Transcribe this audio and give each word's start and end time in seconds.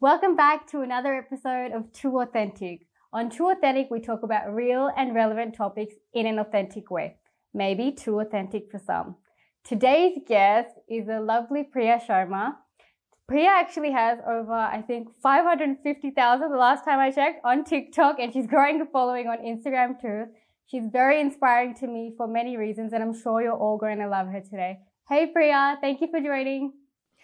Welcome 0.00 0.36
back 0.36 0.70
to 0.70 0.82
another 0.82 1.12
episode 1.16 1.72
of 1.72 1.90
2AUTHENTIC. 1.90 2.82
On 3.12 3.28
2AUTHENTIC, 3.28 3.90
we 3.90 3.98
talk 3.98 4.22
about 4.22 4.54
real 4.54 4.92
and 4.96 5.12
relevant 5.12 5.56
topics 5.56 5.96
in 6.14 6.24
an 6.24 6.38
authentic 6.38 6.88
way. 6.88 7.16
Maybe 7.52 7.90
too 7.90 8.20
authentic 8.20 8.70
for 8.70 8.78
some. 8.78 9.16
Today's 9.64 10.16
guest 10.24 10.70
is 10.88 11.08
the 11.08 11.20
lovely 11.20 11.64
Priya 11.64 12.00
Sharma. 12.08 12.52
Priya 13.26 13.48
actually 13.48 13.90
has 13.90 14.20
over, 14.24 14.52
I 14.52 14.82
think, 14.86 15.08
550,000 15.20 16.48
the 16.48 16.56
last 16.56 16.84
time 16.84 17.00
I 17.00 17.10
checked 17.10 17.44
on 17.44 17.64
TikTok, 17.64 18.20
and 18.20 18.32
she's 18.32 18.46
growing 18.46 18.80
a 18.80 18.86
following 18.86 19.26
on 19.26 19.38
Instagram 19.38 20.00
too. 20.00 20.26
She's 20.66 20.84
very 20.92 21.20
inspiring 21.20 21.74
to 21.80 21.88
me 21.88 22.14
for 22.16 22.28
many 22.28 22.56
reasons, 22.56 22.92
and 22.92 23.02
I'm 23.02 23.20
sure 23.20 23.42
you're 23.42 23.58
all 23.58 23.78
going 23.78 23.98
to 23.98 24.08
love 24.08 24.28
her 24.28 24.40
today. 24.42 24.78
Hey, 25.08 25.26
Priya, 25.26 25.76
thank 25.80 26.00
you 26.00 26.06
for 26.06 26.20
joining. 26.20 26.72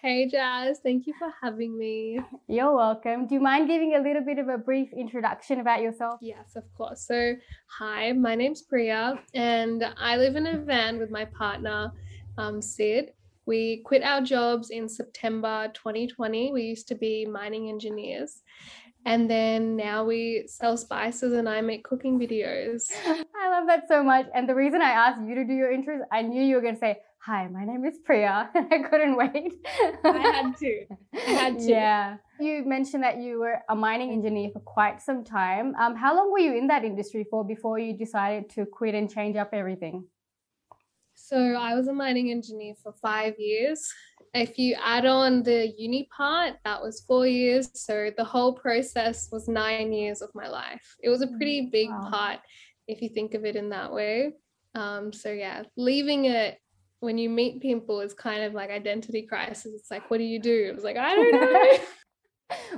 Hey, 0.05 0.27
Jazz, 0.27 0.81
thank 0.83 1.07
you 1.07 1.15
for 1.17 1.33
having 1.41 1.75
me. 1.75 2.19
You're 2.47 2.75
welcome. 2.75 3.25
Do 3.25 3.33
you 3.33 3.41
mind 3.41 3.67
giving 3.67 3.95
a 3.95 3.99
little 3.99 4.23
bit 4.23 4.37
of 4.37 4.49
a 4.49 4.55
brief 4.55 4.93
introduction 4.93 5.61
about 5.61 5.81
yourself? 5.81 6.19
Yes, 6.21 6.55
of 6.55 6.63
course. 6.75 7.01
So, 7.07 7.33
hi, 7.65 8.11
my 8.11 8.35
name's 8.35 8.61
Priya, 8.61 9.19
and 9.33 9.83
I 9.97 10.17
live 10.17 10.35
in 10.35 10.45
a 10.45 10.59
van 10.59 10.99
with 10.99 11.09
my 11.09 11.25
partner, 11.25 11.91
um, 12.37 12.61
Sid. 12.61 13.13
We 13.47 13.77
quit 13.83 14.03
our 14.03 14.21
jobs 14.21 14.69
in 14.69 14.87
September 14.87 15.71
2020. 15.73 16.51
We 16.51 16.61
used 16.61 16.87
to 16.89 16.95
be 16.95 17.25
mining 17.25 17.69
engineers. 17.69 18.43
And 19.07 19.27
then 19.27 19.75
now 19.75 20.03
we 20.03 20.45
sell 20.47 20.77
spices 20.77 21.33
and 21.33 21.49
I 21.49 21.61
make 21.61 21.83
cooking 21.83 22.19
videos. 22.19 22.91
I 23.07 23.49
love 23.49 23.65
that 23.67 23.87
so 23.87 24.03
much. 24.03 24.27
And 24.35 24.47
the 24.47 24.55
reason 24.55 24.83
I 24.83 24.91
asked 24.91 25.21
you 25.21 25.33
to 25.33 25.45
do 25.45 25.53
your 25.53 25.71
intros, 25.71 26.01
I 26.11 26.21
knew 26.21 26.43
you 26.43 26.55
were 26.55 26.61
going 26.61 26.75
to 26.75 26.79
say, 26.79 26.97
Hi, 27.25 27.47
my 27.47 27.65
name 27.65 27.85
is 27.85 27.97
Priya. 28.03 28.49
And 28.55 28.67
I 28.71 28.79
couldn't 28.87 29.15
wait. 29.15 29.53
I 30.03 30.17
had 30.17 30.57
to. 30.57 30.85
I 31.13 31.31
had 31.31 31.59
to. 31.59 31.65
Yeah. 31.65 32.17
You 32.39 32.63
mentioned 32.65 33.03
that 33.03 33.17
you 33.19 33.39
were 33.39 33.57
a 33.67 33.75
mining 33.75 34.11
engineer 34.11 34.49
for 34.53 34.59
quite 34.59 35.01
some 35.01 35.23
time. 35.23 35.73
Um, 35.75 35.95
how 35.95 36.15
long 36.15 36.31
were 36.31 36.39
you 36.39 36.55
in 36.55 36.67
that 36.67 36.83
industry 36.83 37.25
for 37.29 37.43
before 37.43 37.79
you 37.79 37.97
decided 37.97 38.49
to 38.51 38.65
quit 38.65 38.93
and 38.93 39.09
change 39.09 39.35
up 39.37 39.49
everything? 39.53 40.05
So 41.15 41.37
I 41.37 41.73
was 41.73 41.87
a 41.87 41.93
mining 41.93 42.29
engineer 42.29 42.75
for 42.83 42.93
five 43.01 43.33
years 43.39 43.91
if 44.35 44.59
you 44.59 44.75
add 44.83 45.05
on 45.05 45.43
the 45.43 45.73
uni 45.77 46.09
part, 46.15 46.55
that 46.65 46.81
was 46.81 47.01
four 47.07 47.25
years. 47.25 47.69
So 47.73 48.11
the 48.15 48.23
whole 48.23 48.53
process 48.53 49.29
was 49.31 49.47
nine 49.47 49.93
years 49.93 50.21
of 50.21 50.29
my 50.35 50.49
life. 50.49 50.95
It 51.01 51.09
was 51.09 51.21
a 51.21 51.27
pretty 51.27 51.61
mm, 51.61 51.71
big 51.71 51.89
wow. 51.89 52.09
part 52.11 52.39
if 52.87 53.01
you 53.01 53.09
think 53.09 53.33
of 53.33 53.45
it 53.45 53.55
in 53.55 53.69
that 53.69 53.91
way. 53.93 54.33
Um, 54.75 55.13
so 55.13 55.31
yeah, 55.31 55.63
leaving 55.77 56.25
it 56.25 56.59
when 57.05 57.17
you 57.17 57.29
meet 57.29 57.61
people 57.61 58.01
it's 58.01 58.13
kind 58.13 58.43
of 58.43 58.53
like 58.53 58.69
identity 58.69 59.21
crisis. 59.21 59.71
It's 59.73 59.91
like, 59.91 60.09
what 60.11 60.17
do 60.17 60.23
you 60.23 60.39
do? 60.39 60.67
It 60.69 60.75
was 60.75 60.83
like, 60.83 60.97
I 60.97 61.15
don't 61.15 61.31
know. 61.53 61.77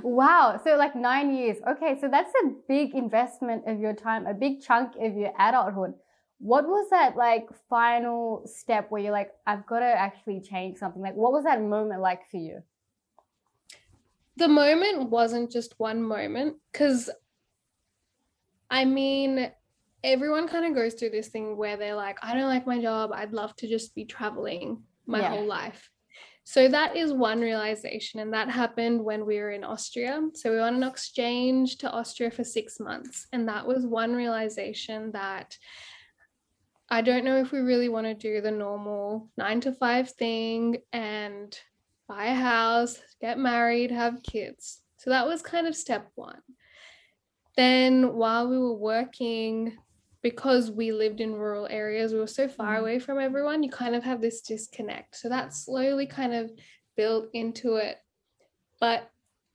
wow. 0.02 0.60
So 0.62 0.76
like 0.76 0.94
nine 0.94 1.34
years. 1.34 1.56
Okay. 1.66 1.98
So 2.00 2.08
that's 2.08 2.32
a 2.44 2.50
big 2.68 2.94
investment 2.94 3.64
of 3.66 3.80
your 3.80 3.94
time, 3.94 4.26
a 4.26 4.34
big 4.34 4.60
chunk 4.60 4.94
of 5.00 5.16
your 5.16 5.32
adulthood 5.38 5.94
what 6.38 6.66
was 6.66 6.88
that 6.90 7.16
like 7.16 7.48
final 7.68 8.42
step 8.46 8.90
where 8.90 9.02
you're 9.02 9.12
like 9.12 9.30
i've 9.46 9.66
got 9.66 9.80
to 9.80 9.86
actually 9.86 10.40
change 10.40 10.78
something 10.78 11.02
like 11.02 11.14
what 11.14 11.32
was 11.32 11.44
that 11.44 11.60
moment 11.60 12.00
like 12.00 12.28
for 12.30 12.36
you 12.36 12.62
the 14.36 14.48
moment 14.48 15.10
wasn't 15.10 15.50
just 15.50 15.74
one 15.78 16.00
moment 16.00 16.56
because 16.72 17.10
i 18.70 18.84
mean 18.84 19.50
everyone 20.04 20.48
kind 20.48 20.64
of 20.64 20.74
goes 20.74 20.94
through 20.94 21.10
this 21.10 21.28
thing 21.28 21.56
where 21.56 21.76
they're 21.76 21.94
like 21.94 22.18
i 22.22 22.34
don't 22.34 22.48
like 22.48 22.66
my 22.66 22.80
job 22.80 23.10
i'd 23.14 23.32
love 23.32 23.54
to 23.56 23.68
just 23.68 23.94
be 23.94 24.04
traveling 24.04 24.82
my 25.06 25.20
yeah. 25.20 25.30
whole 25.30 25.44
life 25.44 25.90
so 26.44 26.66
that 26.66 26.96
is 26.96 27.12
one 27.12 27.40
realization 27.40 28.20
and 28.20 28.32
that 28.32 28.48
happened 28.48 29.02
when 29.02 29.26
we 29.26 29.38
were 29.38 29.50
in 29.50 29.64
austria 29.64 30.20
so 30.34 30.50
we 30.50 30.56
went 30.56 30.76
on 30.76 30.82
an 30.82 30.88
exchange 30.88 31.76
to 31.76 31.90
austria 31.90 32.30
for 32.30 32.44
six 32.44 32.78
months 32.78 33.26
and 33.32 33.48
that 33.48 33.66
was 33.66 33.86
one 33.86 34.14
realization 34.14 35.10
that 35.12 35.56
I 36.90 37.02
don't 37.02 37.24
know 37.24 37.36
if 37.36 37.52
we 37.52 37.58
really 37.58 37.90
want 37.90 38.06
to 38.06 38.14
do 38.14 38.40
the 38.40 38.50
normal 38.50 39.28
nine 39.36 39.60
to 39.60 39.72
five 39.72 40.10
thing 40.10 40.78
and 40.92 41.56
buy 42.08 42.26
a 42.26 42.34
house, 42.34 42.98
get 43.20 43.38
married, 43.38 43.90
have 43.90 44.22
kids. 44.22 44.80
So 44.96 45.10
that 45.10 45.26
was 45.26 45.42
kind 45.42 45.66
of 45.66 45.76
step 45.76 46.10
one. 46.14 46.40
Then 47.56 48.14
while 48.14 48.48
we 48.48 48.58
were 48.58 48.74
working, 48.74 49.76
because 50.28 50.70
we 50.70 50.92
lived 50.92 51.22
in 51.22 51.34
rural 51.34 51.66
areas, 51.70 52.12
we 52.12 52.18
were 52.18 52.26
so 52.26 52.48
far 52.48 52.76
mm. 52.76 52.80
away 52.80 52.98
from 52.98 53.18
everyone, 53.18 53.62
you 53.62 53.70
kind 53.70 53.94
of 53.94 54.04
have 54.04 54.20
this 54.20 54.42
disconnect. 54.42 55.16
So 55.16 55.30
that 55.30 55.54
slowly 55.54 56.06
kind 56.06 56.34
of 56.34 56.50
built 56.98 57.28
into 57.32 57.76
it. 57.76 57.96
But 58.78 59.10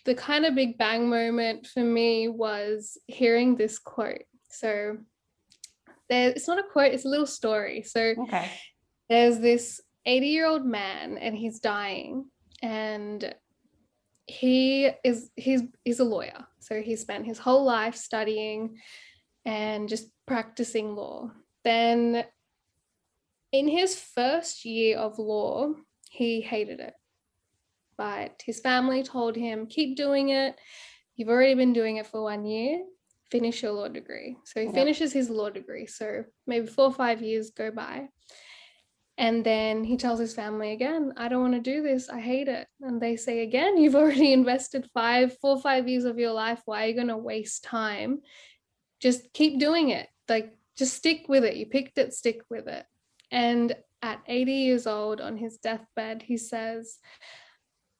the 0.05 0.15
kind 0.15 0.45
of 0.45 0.55
big 0.55 0.79
bang 0.79 1.07
moment 1.07 1.67
for 1.67 1.81
me 1.81 2.27
was 2.27 2.97
hearing 3.05 3.55
this 3.55 3.77
quote. 3.77 4.23
So 4.49 4.97
there 6.09 6.29
it's 6.29 6.47
not 6.47 6.57
a 6.57 6.63
quote, 6.63 6.91
it's 6.93 7.05
a 7.05 7.09
little 7.09 7.27
story. 7.27 7.83
So 7.83 8.15
okay. 8.23 8.49
there's 9.09 9.37
this 9.37 9.79
80 10.07 10.27
year 10.27 10.47
old 10.47 10.65
man 10.65 11.19
and 11.19 11.35
he's 11.35 11.59
dying 11.59 12.25
and 12.63 13.33
he 14.25 14.89
is 15.03 15.29
he's 15.35 15.61
he's 15.85 15.99
a 15.99 16.03
lawyer. 16.03 16.47
So 16.61 16.81
he 16.81 16.95
spent 16.95 17.27
his 17.27 17.37
whole 17.37 17.63
life 17.63 17.95
studying 17.95 18.79
and 19.45 19.89
just 19.89 20.07
practicing 20.25 20.95
law. 20.95 21.31
Then 21.63 22.25
in 23.51 23.67
his 23.67 23.95
first 23.95 24.65
year 24.65 24.97
of 24.97 25.19
law, 25.19 25.73
he 26.09 26.41
hated 26.41 26.79
it. 26.79 26.93
But 27.97 28.41
his 28.43 28.59
family 28.59 29.03
told 29.03 29.35
him, 29.35 29.67
keep 29.67 29.95
doing 29.95 30.29
it. 30.29 30.55
You've 31.15 31.29
already 31.29 31.53
been 31.53 31.73
doing 31.73 31.97
it 31.97 32.07
for 32.07 32.23
one 32.23 32.45
year 32.45 32.83
finish 33.33 33.63
your 33.63 33.71
law 33.71 33.87
degree. 33.87 34.37
So 34.45 34.61
he 34.61 34.71
finishes 34.71 35.11
his 35.11 35.27
law 35.27 35.49
degree. 35.49 35.87
So 35.87 36.23
maybe 36.45 36.67
four 36.67 36.85
or 36.85 36.93
five 36.93 37.23
years 37.23 37.49
go 37.49 37.71
by. 37.71 38.09
And 39.17 39.43
then 39.43 39.83
he 39.83 39.97
tells 39.97 40.19
his 40.19 40.35
family 40.35 40.71
again, 40.71 41.13
I 41.17 41.29
don't 41.29 41.41
want 41.41 41.55
to 41.55 41.71
do 41.71 41.81
this. 41.81 42.09
I 42.09 42.19
hate 42.19 42.47
it. 42.47 42.67
And 42.81 43.01
they 43.01 43.15
say 43.15 43.41
again, 43.41 43.79
you've 43.79 43.95
already 43.95 44.33
invested 44.41 44.87
five, 44.93 45.35
four, 45.39 45.59
five 45.59 45.87
years 45.87 46.05
of 46.05 46.19
your 46.19 46.31
life. 46.31 46.61
Why 46.65 46.83
are 46.83 46.87
you 46.89 46.93
going 46.93 47.07
to 47.07 47.17
waste 47.17 47.63
time? 47.63 48.21
Just 49.03 49.33
keep 49.33 49.59
doing 49.59 49.89
it. 49.89 50.07
Like, 50.29 50.55
just 50.77 50.95
stick 50.95 51.25
with 51.27 51.43
it. 51.43 51.57
You 51.57 51.65
picked 51.65 51.97
it, 51.97 52.13
stick 52.13 52.39
with 52.49 52.69
it. 52.69 52.85
And 53.31 53.75
at 54.01 54.21
80 54.25 54.53
years 54.53 54.87
old 54.87 55.19
on 55.19 55.35
his 55.35 55.57
deathbed, 55.57 56.23
he 56.23 56.37
says, 56.37 56.99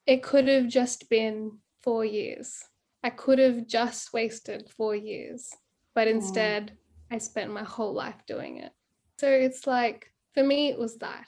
It 0.07 0.23
could 0.23 0.47
have 0.47 0.69
just 0.69 1.09
been 1.09 1.57
four 1.81 2.05
years. 2.05 2.63
I 3.03 3.09
could 3.09 3.37
have 3.39 3.67
just 3.67 4.13
wasted 4.13 4.69
four 4.77 4.95
years, 4.95 5.49
but 5.93 6.07
instead 6.07 6.67
mm. 6.67 7.15
I 7.15 7.17
spent 7.17 7.51
my 7.51 7.63
whole 7.63 7.93
life 7.93 8.23
doing 8.25 8.59
it. 8.59 8.71
So 9.19 9.27
it's 9.27 9.67
like, 9.67 10.09
for 10.33 10.41
me, 10.41 10.69
it 10.69 10.79
was 10.79 10.95
that. 10.99 11.25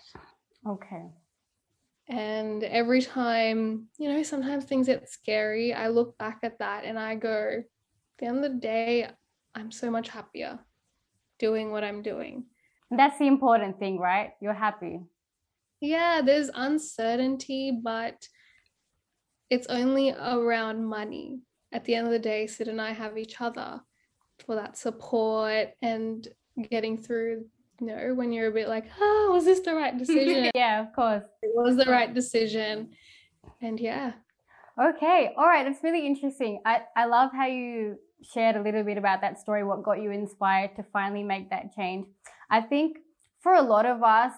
Okay. 0.66 1.04
And 2.08 2.64
every 2.64 3.02
time, 3.02 3.88
you 3.98 4.08
know, 4.08 4.24
sometimes 4.24 4.64
things 4.64 4.88
get 4.88 5.10
scary, 5.10 5.74
I 5.74 5.90
look 5.90 6.18
back 6.18 6.40
at 6.44 6.60
that 6.60 6.86
and 6.86 6.98
I 6.98 7.16
go, 7.16 7.58
at 7.58 7.66
the 8.20 8.26
end 8.26 8.46
of 8.46 8.54
the 8.54 8.58
day, 8.58 9.10
I'm 9.56 9.72
so 9.72 9.90
much 9.90 10.10
happier 10.10 10.60
doing 11.40 11.72
what 11.72 11.84
I'm 11.84 12.02
doing. 12.02 12.46
That's 12.92 13.18
the 13.18 13.28
important 13.28 13.80
thing, 13.80 13.98
right? 13.98 14.32
You're 14.42 14.54
happy. 14.54 15.00
Yeah, 15.82 16.22
there's 16.24 16.50
uncertainty, 16.54 17.80
but 17.84 18.28
it's 19.50 19.68
only 19.68 20.12
around 20.12 20.86
money 20.86 21.40
at 21.76 21.84
the 21.84 21.96
end 21.96 22.08
of 22.08 22.14
the 22.14 22.20
day, 22.20 22.48
Sid 22.48 22.70
and 22.70 22.82
I 22.82 22.94
have 22.94 23.18
each 23.18 23.42
other 23.42 23.82
for 24.40 24.56
that 24.56 24.78
support 24.78 25.70
and 25.82 26.26
getting 26.72 26.98
through, 26.98 27.46
you 27.82 27.88
know, 27.88 28.14
when 28.14 28.32
you're 28.32 28.48
a 28.48 28.54
bit 28.54 28.70
like, 28.70 28.86
oh, 29.00 29.32
was 29.34 29.44
this 29.44 29.60
the 29.60 29.76
right 29.76 29.98
decision? 29.98 30.52
yeah, 30.56 30.82
of 30.82 30.96
course. 30.96 31.26
It 31.42 31.52
was 31.54 31.76
the 31.76 31.92
right 31.92 32.14
decision. 32.14 32.92
And 33.62 33.78
yeah. 33.80 34.14
Okay. 34.82 35.34
All 35.38 35.46
right. 35.46 35.66
That's 35.66 35.84
really 35.84 36.06
interesting. 36.06 36.62
I, 36.66 36.84
I 36.96 37.06
love 37.06 37.32
how 37.34 37.48
you 37.48 37.98
shared 38.34 38.56
a 38.56 38.62
little 38.62 38.84
bit 38.84 38.98
about 38.98 39.22
that 39.22 39.40
story, 39.40 39.64
what 39.64 39.84
got 39.84 40.02
you 40.02 40.12
inspired 40.12 40.76
to 40.76 40.84
finally 40.84 41.24
make 41.24 41.50
that 41.50 41.76
change. 41.76 42.08
I 42.50 42.62
think 42.62 42.98
for 43.42 43.54
a 43.54 43.62
lot 43.62 43.86
of 43.86 44.04
us, 44.04 44.34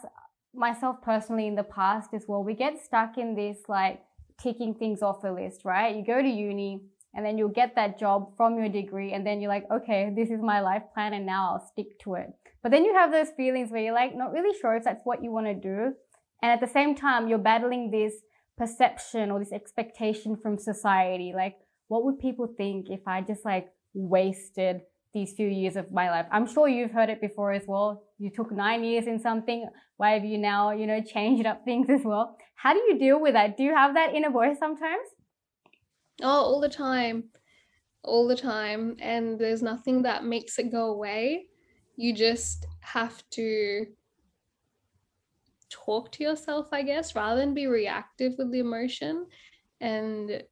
myself 0.54 0.98
personally 1.02 1.48
in 1.48 1.56
the 1.56 1.64
past 1.64 2.14
as 2.14 2.26
well, 2.28 2.44
we 2.44 2.54
get 2.54 2.84
stuck 2.84 3.18
in 3.18 3.36
this 3.36 3.58
like 3.68 4.02
ticking 4.42 4.74
things 4.74 5.02
off 5.02 5.24
a 5.24 5.30
list, 5.30 5.62
right? 5.66 5.96
You 5.96 6.06
go 6.06 6.22
to 6.22 6.28
uni, 6.28 6.82
and 7.18 7.26
then 7.26 7.38
you'll 7.38 7.50
get 7.50 7.76
that 7.76 8.00
job 8.00 8.32
from 8.38 8.58
your 8.58 8.70
degree 8.70 9.12
and 9.12 9.26
then 9.26 9.42
you're 9.42 9.50
like 9.50 9.66
okay 9.72 10.12
this 10.16 10.30
is 10.30 10.40
my 10.42 10.62
life 10.62 10.84
plan 10.94 11.14
and 11.14 11.26
now 11.26 11.52
i'll 11.52 11.68
stick 11.72 12.00
to 12.00 12.14
it 12.14 12.28
but 12.62 12.72
then 12.72 12.86
you 12.86 12.94
have 12.94 13.12
those 13.12 13.30
feelings 13.36 13.72
where 13.72 13.82
you're 13.82 13.94
like 13.94 14.16
not 14.16 14.32
really 14.32 14.58
sure 14.60 14.76
if 14.76 14.84
that's 14.84 15.02
what 15.04 15.24
you 15.24 15.32
want 15.32 15.48
to 15.48 15.54
do 15.54 15.94
and 16.42 16.52
at 16.52 16.62
the 16.62 16.68
same 16.68 16.96
time 16.96 17.28
you're 17.28 17.38
battling 17.38 17.92
this 17.92 18.14
perception 18.58 19.32
or 19.32 19.40
this 19.40 19.52
expectation 19.52 20.38
from 20.38 20.58
society 20.58 21.34
like 21.36 21.56
what 21.88 22.04
would 22.04 22.20
people 22.20 22.48
think 22.58 22.88
if 22.90 23.02
i 23.08 23.20
just 23.22 23.44
like 23.44 23.68
wasted 23.98 24.82
these 25.14 25.34
few 25.34 25.48
years 25.48 25.76
of 25.76 25.92
my 25.92 26.10
life 26.10 26.26
i'm 26.32 26.48
sure 26.48 26.68
you've 26.68 26.92
heard 26.92 27.10
it 27.10 27.20
before 27.22 27.52
as 27.52 27.64
well 27.68 28.04
you 28.20 28.30
took 28.30 28.52
nine 28.52 28.84
years 28.84 29.08
in 29.08 29.20
something 29.20 29.68
why 29.98 30.12
have 30.12 30.26
you 30.26 30.38
now 30.38 30.72
you 30.72 30.86
know 30.86 31.02
changed 31.02 31.46
up 31.46 31.64
things 31.66 31.90
as 31.90 32.02
well 32.04 32.38
how 32.56 32.74
do 32.74 32.80
you 32.80 33.00
deal 33.00 33.20
with 33.20 33.34
that 33.34 33.58
do 33.58 33.64
you 33.64 33.74
have 33.74 33.94
that 33.96 34.14
inner 34.14 34.30
voice 34.30 34.58
sometimes 34.60 35.08
Oh, 36.22 36.42
all 36.42 36.60
the 36.60 36.70
time. 36.70 37.26
All 38.04 38.28
the 38.28 38.36
time. 38.36 38.96
And 39.00 39.40
there's 39.40 39.62
nothing 39.62 40.02
that 40.04 40.24
makes 40.24 40.58
it 40.58 40.72
go 40.72 40.92
away. 40.92 41.46
You 41.96 42.14
just 42.14 42.66
have 42.82 43.22
to 43.32 43.86
talk 45.70 46.12
to 46.14 46.24
yourself, 46.24 46.68
I 46.72 46.82
guess, 46.84 47.16
rather 47.16 47.40
than 47.40 47.54
be 47.54 47.68
reactive 47.68 48.34
with 48.38 48.52
the 48.52 48.60
emotion. 48.60 49.28
And 49.82 50.44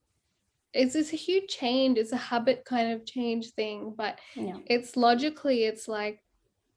it's 0.75 0.95
it's 0.95 1.13
a 1.13 1.15
huge 1.15 1.47
change. 1.47 1.97
It's 1.97 2.11
a 2.11 2.17
habit 2.17 2.65
kind 2.65 2.91
of 2.93 3.05
change 3.05 3.51
thing, 3.51 3.93
but 3.97 4.19
Yeah. 4.35 4.57
it's 4.67 4.95
logically, 4.97 5.63
it's 5.63 5.87
like, 5.87 6.19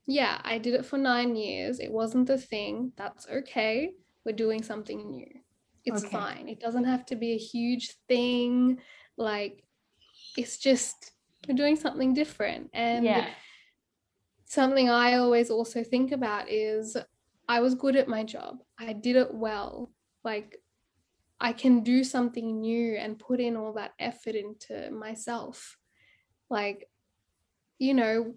yeah, 0.07 0.41
I 0.45 0.59
did 0.59 0.75
it 0.75 0.87
for 0.87 0.99
nine 0.99 1.37
years. 1.37 1.81
It 1.81 1.93
wasn't 1.93 2.27
the 2.29 2.39
thing. 2.39 2.93
That's 2.97 3.29
okay. 3.29 3.93
We're 4.25 4.37
doing 4.37 4.63
something 4.63 5.11
new. 5.11 5.29
It's 5.85 6.05
Okay. 6.05 6.17
fine. 6.17 6.49
It 6.49 6.61
doesn't 6.61 6.85
have 6.85 7.05
to 7.07 7.17
be 7.17 7.33
a 7.33 7.39
huge 7.39 7.95
thing. 8.09 8.81
Like, 9.17 9.65
it's 10.37 10.59
just 10.59 11.13
we're 11.47 11.57
doing 11.57 11.77
something 11.77 12.15
different. 12.15 12.71
And 12.73 13.05
yeah. 13.05 13.29
something 14.45 14.89
I 14.89 15.15
always 15.15 15.51
also 15.51 15.83
think 15.85 16.13
about 16.13 16.49
is 16.49 16.97
I 17.49 17.61
was 17.61 17.75
good 17.75 17.97
at 17.97 18.09
my 18.09 18.25
job. 18.25 18.63
I 18.79 18.93
did 18.93 19.17
it 19.17 19.35
well. 19.35 19.91
Like 20.25 20.61
I 21.41 21.53
can 21.53 21.83
do 21.85 22.03
something 22.03 22.61
new 22.61 22.97
and 22.97 23.19
put 23.19 23.41
in 23.41 23.57
all 23.57 23.73
that 23.75 23.93
effort 23.99 24.35
into 24.35 24.91
myself. 24.91 25.77
Like, 26.51 26.89
you 27.79 27.95
know, 27.95 28.35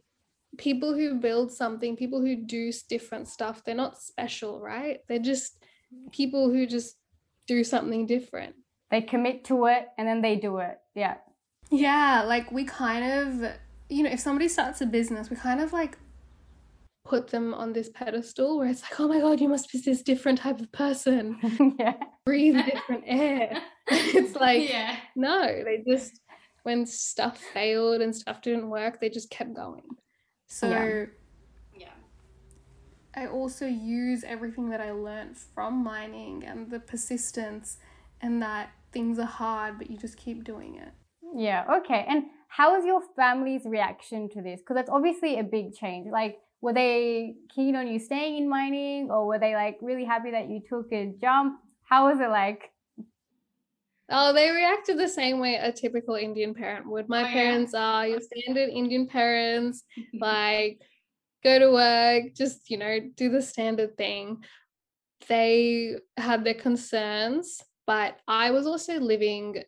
people 0.57 0.93
who 0.93 1.15
build 1.15 1.51
something, 1.51 1.95
people 1.95 2.21
who 2.21 2.35
do 2.35 2.71
different 2.89 3.27
stuff, 3.27 3.63
they're 3.63 3.73
not 3.75 4.01
special, 4.01 4.59
right? 4.59 4.99
They're 5.07 5.19
just 5.19 5.63
people 6.11 6.51
who 6.51 6.65
just 6.67 6.95
do 7.47 7.63
something 7.63 8.05
different. 8.05 8.55
They 8.91 9.01
commit 9.01 9.45
to 9.45 9.65
it 9.65 9.87
and 9.97 10.07
then 10.07 10.21
they 10.21 10.35
do 10.35 10.57
it. 10.57 10.77
Yeah. 10.93 11.15
Yeah, 11.71 12.23
like 12.23 12.51
we 12.51 12.65
kind 12.65 13.03
of, 13.03 13.51
you 13.89 14.03
know, 14.03 14.09
if 14.11 14.19
somebody 14.19 14.47
starts 14.49 14.81
a 14.81 14.85
business, 14.85 15.29
we 15.29 15.37
kind 15.37 15.61
of 15.61 15.73
like 15.73 15.97
put 17.11 17.27
them 17.27 17.53
on 17.53 17.73
this 17.73 17.89
pedestal 17.89 18.57
where 18.57 18.69
it's 18.69 18.83
like, 18.83 18.97
oh 18.97 19.07
my 19.09 19.19
God, 19.19 19.41
you 19.41 19.49
must 19.49 19.69
be 19.69 19.77
this 19.79 20.01
different 20.01 20.39
type 20.39 20.61
of 20.61 20.71
person, 20.71 21.37
yeah. 21.77 21.95
breathe 22.25 22.55
different 22.65 23.03
air. 23.05 23.61
it's 23.87 24.33
like, 24.37 24.69
yeah. 24.69 24.95
no, 25.17 25.61
they 25.65 25.83
just, 25.85 26.21
when 26.63 26.85
stuff 26.85 27.37
failed 27.53 27.99
and 27.99 28.15
stuff 28.15 28.41
didn't 28.41 28.69
work, 28.69 29.01
they 29.01 29.09
just 29.09 29.29
kept 29.29 29.53
going. 29.53 29.83
So 30.47 30.69
Yeah. 30.69 31.05
Yeah. 31.77 31.97
I 33.13 33.27
also 33.27 33.65
use 33.65 34.23
everything 34.23 34.69
that 34.69 34.79
I 34.79 34.91
learned 34.91 35.35
from 35.53 35.83
mining 35.83 36.45
and 36.45 36.71
the 36.71 36.79
persistence 36.79 37.75
and 38.21 38.41
that 38.41 38.69
things 38.93 39.19
are 39.19 39.25
hard, 39.25 39.77
but 39.77 39.91
you 39.91 39.97
just 39.97 40.15
keep 40.15 40.45
doing 40.45 40.75
it. 40.75 40.93
Yeah, 41.35 41.65
okay. 41.79 42.05
And 42.07 42.23
how 42.47 42.73
was 42.73 42.85
your 42.85 43.01
family's 43.17 43.65
reaction 43.65 44.29
to 44.29 44.41
this? 44.41 44.61
Because 44.61 44.75
that's 44.75 44.89
obviously 44.89 45.39
a 45.39 45.43
big 45.43 45.73
change. 45.73 46.07
Like, 46.09 46.39
were 46.61 46.73
they 46.73 47.35
keen 47.53 47.75
on 47.75 47.87
you 47.87 47.99
staying 47.99 48.37
in 48.37 48.47
mining 48.47 49.09
or 49.09 49.25
were 49.25 49.39
they 49.39 49.55
like 49.55 49.77
really 49.81 50.05
happy 50.05 50.31
that 50.31 50.49
you 50.49 50.61
took 50.67 50.91
a 50.91 51.13
jump? 51.19 51.59
How 51.83 52.09
was 52.09 52.19
it 52.19 52.29
like? 52.29 52.71
Oh, 54.09 54.33
they 54.33 54.51
reacted 54.51 54.99
the 54.99 55.07
same 55.07 55.39
way 55.39 55.55
a 55.55 55.71
typical 55.71 56.15
Indian 56.15 56.53
parent 56.53 56.85
would. 56.87 57.09
My 57.09 57.23
Oh, 57.23 57.25
yeah? 57.25 57.33
parents 57.33 57.73
are 57.73 58.07
your 58.07 58.19
standard 58.21 58.69
Indian 58.69 59.07
parents, 59.07 59.83
like 60.19 60.81
go 61.43 61.57
to 61.57 61.71
work, 61.71 62.35
just, 62.35 62.69
you 62.69 62.77
know, 62.77 62.99
do 63.15 63.29
the 63.29 63.41
standard 63.41 63.97
thing. 63.97 64.43
They 65.27 65.95
had 66.17 66.43
their 66.43 66.55
concerns, 66.55 67.63
but 67.87 68.17
I 68.27 68.51
was 68.51 68.67
also 68.67 68.99
living 68.99 69.63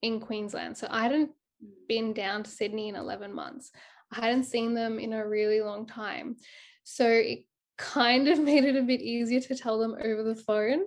in 0.00 0.20
Queensland. 0.20 0.76
So 0.78 0.86
I 0.90 1.02
hadn't 1.02 1.30
hmm. 1.60 1.70
been 1.88 2.12
down 2.14 2.44
to 2.44 2.50
Sydney 2.50 2.88
in 2.88 2.94
11 2.94 3.34
months. 3.34 3.70
I 4.12 4.20
hadn't 4.26 4.44
seen 4.44 4.74
them 4.74 4.98
in 4.98 5.12
a 5.12 5.26
really 5.26 5.60
long 5.60 5.86
time. 5.86 6.36
So 6.84 7.06
it 7.08 7.40
kind 7.76 8.28
of 8.28 8.38
made 8.50 8.64
it 8.64 8.76
a 8.76 8.82
bit 8.82 9.00
easier 9.00 9.40
to 9.40 9.56
tell 9.56 9.78
them 9.78 9.94
over 10.02 10.22
the 10.22 10.34
phone 10.36 10.82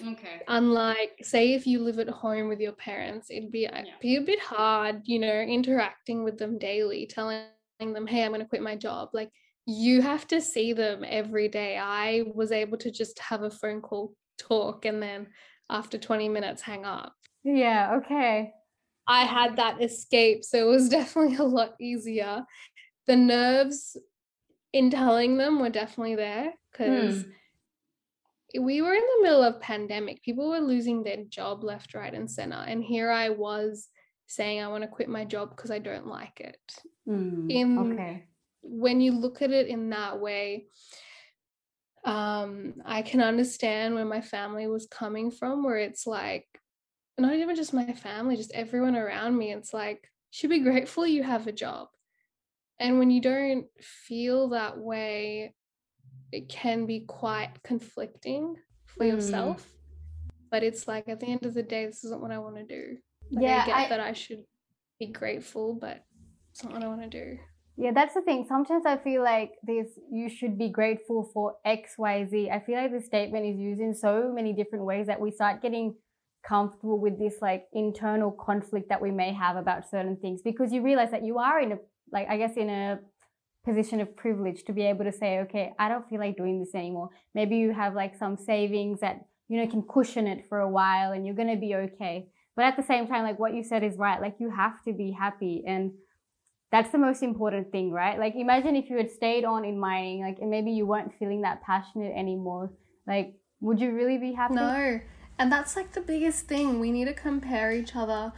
Okay. 0.00 0.40
unlike 0.46 1.10
say 1.22 1.54
if 1.54 1.66
you 1.66 1.80
live 1.80 1.98
at 1.98 2.08
home 2.08 2.48
with 2.48 2.60
your 2.60 2.72
parents 2.72 3.30
it'd 3.30 3.50
be 3.50 3.66
uh, 3.66 3.82
Yeah. 3.84 3.94
be 4.00 4.16
a 4.16 4.20
bit 4.20 4.40
hard 4.40 5.02
you 5.04 5.18
know 5.18 5.40
interacting 5.40 6.22
with 6.24 6.38
them 6.38 6.58
daily 6.58 7.06
telling 7.06 7.46
them 7.80 8.06
hey 8.06 8.24
i'm 8.24 8.30
going 8.30 8.40
to 8.40 8.46
quit 8.46 8.62
my 8.62 8.76
job 8.76 9.10
like 9.12 9.30
you 9.66 10.00
have 10.00 10.26
to 10.28 10.40
see 10.40 10.72
them 10.72 11.04
every 11.06 11.48
day 11.48 11.76
i 11.78 12.22
was 12.34 12.52
able 12.52 12.78
to 12.78 12.90
just 12.90 13.18
have 13.18 13.42
a 13.42 13.50
phone 13.50 13.80
call 13.80 14.14
talk 14.38 14.84
and 14.84 15.02
then 15.02 15.26
after 15.68 15.98
20 15.98 16.28
minutes 16.28 16.62
hang 16.62 16.84
up 16.84 17.14
Yeah, 17.44 17.96
okay. 18.02 18.52
I 19.08 19.24
had 19.24 19.56
that 19.56 19.82
escape 19.82 20.44
so 20.44 20.58
it 20.58 20.70
was 20.70 20.88
definitely 20.98 21.36
a 21.36 21.42
lot 21.42 21.74
easier. 21.80 22.44
The 23.06 23.16
nerves 23.16 23.96
in 24.72 24.90
telling 24.90 25.38
them 25.38 25.58
were 25.58 25.70
definitely 25.70 26.16
there 26.16 26.52
because 26.70 27.24
we 28.58 28.82
were 28.82 28.94
in 28.94 29.00
the 29.00 29.22
middle 29.22 29.42
of 29.42 29.60
pandemic. 29.60 30.22
People 30.22 30.50
were 30.50 30.60
losing 30.60 31.02
their 31.02 31.24
job 31.24 31.64
left 31.64 31.94
right 31.94 32.12
and 32.12 32.30
center 32.30 32.62
and 32.66 32.84
here 32.84 33.10
i 33.10 33.30
was 33.30 33.88
saying 34.26 34.60
i 34.62 34.68
want 34.68 34.82
to 34.82 34.88
quit 34.88 35.08
my 35.08 35.24
job 35.24 35.50
because 35.50 35.70
i 35.70 35.78
don't 35.78 36.06
like 36.06 36.40
it. 36.40 36.60
Mm, 37.08 37.50
In- 37.50 37.92
okay. 37.92 38.24
when 38.62 39.00
you 39.00 39.12
look 39.12 39.40
at 39.40 39.50
it 39.50 39.68
in 39.68 39.90
that 39.90 40.20
way 40.20 40.66
um 42.04 42.74
i 42.84 43.02
can 43.02 43.20
understand 43.20 43.94
where 43.94 44.04
my 44.04 44.20
family 44.20 44.66
was 44.66 44.86
coming 44.86 45.30
from 45.30 45.64
where 45.64 45.78
it's 45.78 46.06
like 46.06 46.46
not 47.18 47.34
even 47.34 47.56
just 47.56 47.74
my 47.74 47.92
family 47.92 48.36
just 48.36 48.52
everyone 48.52 48.96
around 48.96 49.36
me 49.36 49.52
it's 49.52 49.74
like 49.74 50.02
you 50.02 50.36
should 50.38 50.50
be 50.50 50.60
grateful 50.60 51.06
you 51.06 51.22
have 51.22 51.46
a 51.46 51.52
job 51.52 51.88
and 52.78 52.98
when 52.98 53.10
you 53.10 53.20
don't 53.20 53.66
feel 53.80 54.50
that 54.50 54.78
way 54.78 55.54
it 56.32 56.48
can 56.48 56.86
be 56.86 57.00
quite 57.00 57.50
conflicting 57.64 58.54
for 58.86 59.04
Mm. 59.04 59.08
yourself 59.08 59.66
but 60.50 60.62
it's 60.62 60.86
like 60.88 61.08
at 61.08 61.20
the 61.20 61.26
end 61.26 61.44
of 61.44 61.54
the 61.54 61.62
day 61.62 61.86
this 61.86 62.04
isn't 62.04 62.20
what 62.20 62.30
i 62.30 62.38
want 62.38 62.56
to 62.56 62.64
do 62.64 62.96
like, 63.32 63.42
Yeah, 63.44 63.62
i 63.62 63.66
get 63.66 63.76
I- 63.76 63.88
that 63.88 64.00
i 64.00 64.12
should 64.12 64.44
be 64.98 65.06
grateful 65.06 65.74
but 65.74 66.04
it's 66.52 66.62
not 66.64 66.72
what 66.72 66.82
i 66.82 66.88
want 66.88 67.02
to 67.02 67.08
do 67.08 67.38
Yeah, 67.80 67.92
that's 67.94 68.14
the 68.14 68.22
thing. 68.22 68.44
Sometimes 68.48 68.84
I 68.92 68.96
feel 68.98 69.22
like 69.22 69.52
this 69.62 69.86
you 70.10 70.28
should 70.28 70.58
be 70.58 70.68
grateful 70.68 71.30
for 71.32 71.54
XYZ. 71.64 72.50
I 72.50 72.58
feel 72.58 72.74
like 72.74 72.90
this 72.90 73.06
statement 73.06 73.46
is 73.46 73.56
used 73.56 73.80
in 73.80 73.94
so 73.94 74.32
many 74.38 74.52
different 74.52 74.84
ways 74.84 75.06
that 75.06 75.20
we 75.24 75.30
start 75.30 75.62
getting 75.62 75.94
comfortable 76.46 76.98
with 76.98 77.18
this 77.18 77.34
like 77.42 77.66
internal 77.72 78.30
conflict 78.30 78.88
that 78.88 79.02
we 79.02 79.10
may 79.10 79.32
have 79.32 79.56
about 79.56 79.88
certain 79.88 80.16
things 80.16 80.40
because 80.42 80.72
you 80.72 80.82
realize 80.82 81.10
that 81.10 81.24
you 81.24 81.38
are 81.38 81.60
in 81.60 81.72
a 81.72 81.78
like 82.10 82.28
I 82.28 82.38
guess 82.38 82.56
in 82.56 82.70
a 82.70 83.00
position 83.64 84.00
of 84.00 84.16
privilege 84.16 84.64
to 84.64 84.72
be 84.72 84.82
able 84.82 85.04
to 85.04 85.12
say, 85.12 85.40
okay, 85.40 85.72
I 85.78 85.88
don't 85.88 86.08
feel 86.08 86.20
like 86.20 86.36
doing 86.36 86.58
this 86.58 86.74
anymore. 86.74 87.10
Maybe 87.34 87.56
you 87.56 87.72
have 87.72 87.94
like 87.94 88.16
some 88.16 88.36
savings 88.36 89.00
that 89.00 89.26
you 89.48 89.58
know 89.58 89.70
can 89.70 89.82
cushion 89.82 90.26
it 90.26 90.46
for 90.48 90.60
a 90.60 90.68
while 90.68 91.12
and 91.12 91.26
you're 91.26 91.34
gonna 91.34 91.56
be 91.56 91.74
okay. 91.74 92.28
But 92.56 92.64
at 92.64 92.76
the 92.76 92.82
same 92.82 93.06
time, 93.06 93.24
like 93.24 93.38
what 93.38 93.54
you 93.54 93.62
said 93.62 93.82
is 93.82 93.96
right. 93.96 94.20
Like 94.20 94.36
you 94.38 94.50
have 94.50 94.82
to 94.84 94.92
be 94.92 95.12
happy 95.12 95.64
and 95.66 95.92
that's 96.70 96.90
the 96.90 96.98
most 96.98 97.22
important 97.22 97.70
thing, 97.72 97.90
right? 97.90 98.18
Like 98.18 98.34
imagine 98.36 98.76
if 98.76 98.90
you 98.90 98.96
had 98.96 99.10
stayed 99.10 99.44
on 99.44 99.64
in 99.64 99.78
mining, 99.78 100.22
like 100.22 100.38
and 100.40 100.50
maybe 100.50 100.70
you 100.70 100.86
weren't 100.86 101.12
feeling 101.18 101.42
that 101.42 101.62
passionate 101.62 102.12
anymore. 102.16 102.72
Like, 103.06 103.34
would 103.60 103.80
you 103.80 103.92
really 103.92 104.18
be 104.18 104.32
happy? 104.32 104.54
No. 104.54 105.00
And 105.38 105.52
that's 105.52 105.76
like 105.76 105.92
the 105.92 106.00
biggest 106.00 106.46
thing. 106.46 106.80
We 106.80 106.90
need 106.90 107.04
to 107.06 107.14
compare 107.14 107.72
each 107.72 107.94
other 107.94 108.32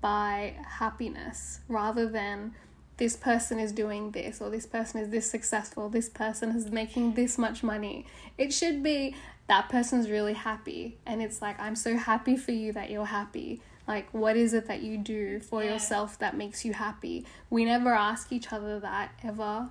by 0.00 0.54
happiness 0.78 1.60
rather 1.68 2.06
than 2.06 2.54
this 2.98 3.16
person 3.16 3.58
is 3.58 3.72
doing 3.72 4.10
this 4.10 4.40
or 4.40 4.50
this 4.50 4.66
person 4.66 5.00
is 5.00 5.08
this 5.10 5.30
successful, 5.30 5.88
this 5.88 6.08
person 6.08 6.50
is 6.50 6.70
making 6.70 7.14
this 7.14 7.38
much 7.38 7.62
money. 7.62 8.04
It 8.36 8.52
should 8.52 8.82
be 8.82 9.14
that 9.46 9.68
person's 9.68 10.10
really 10.10 10.34
happy. 10.34 10.98
And 11.06 11.22
it's 11.22 11.40
like, 11.40 11.58
I'm 11.58 11.76
so 11.76 11.96
happy 11.96 12.36
for 12.36 12.52
you 12.52 12.72
that 12.72 12.90
you're 12.90 13.06
happy. 13.06 13.62
Like, 13.86 14.12
what 14.12 14.36
is 14.36 14.52
it 14.52 14.66
that 14.66 14.82
you 14.82 14.98
do 14.98 15.40
for 15.40 15.64
Yeah. 15.64 15.72
yourself 15.72 16.18
that 16.18 16.36
makes 16.36 16.64
you 16.64 16.74
happy? 16.74 17.24
We 17.48 17.64
never 17.64 17.94
ask 17.94 18.32
each 18.32 18.52
other 18.52 18.78
that 18.80 19.12
ever. 19.22 19.70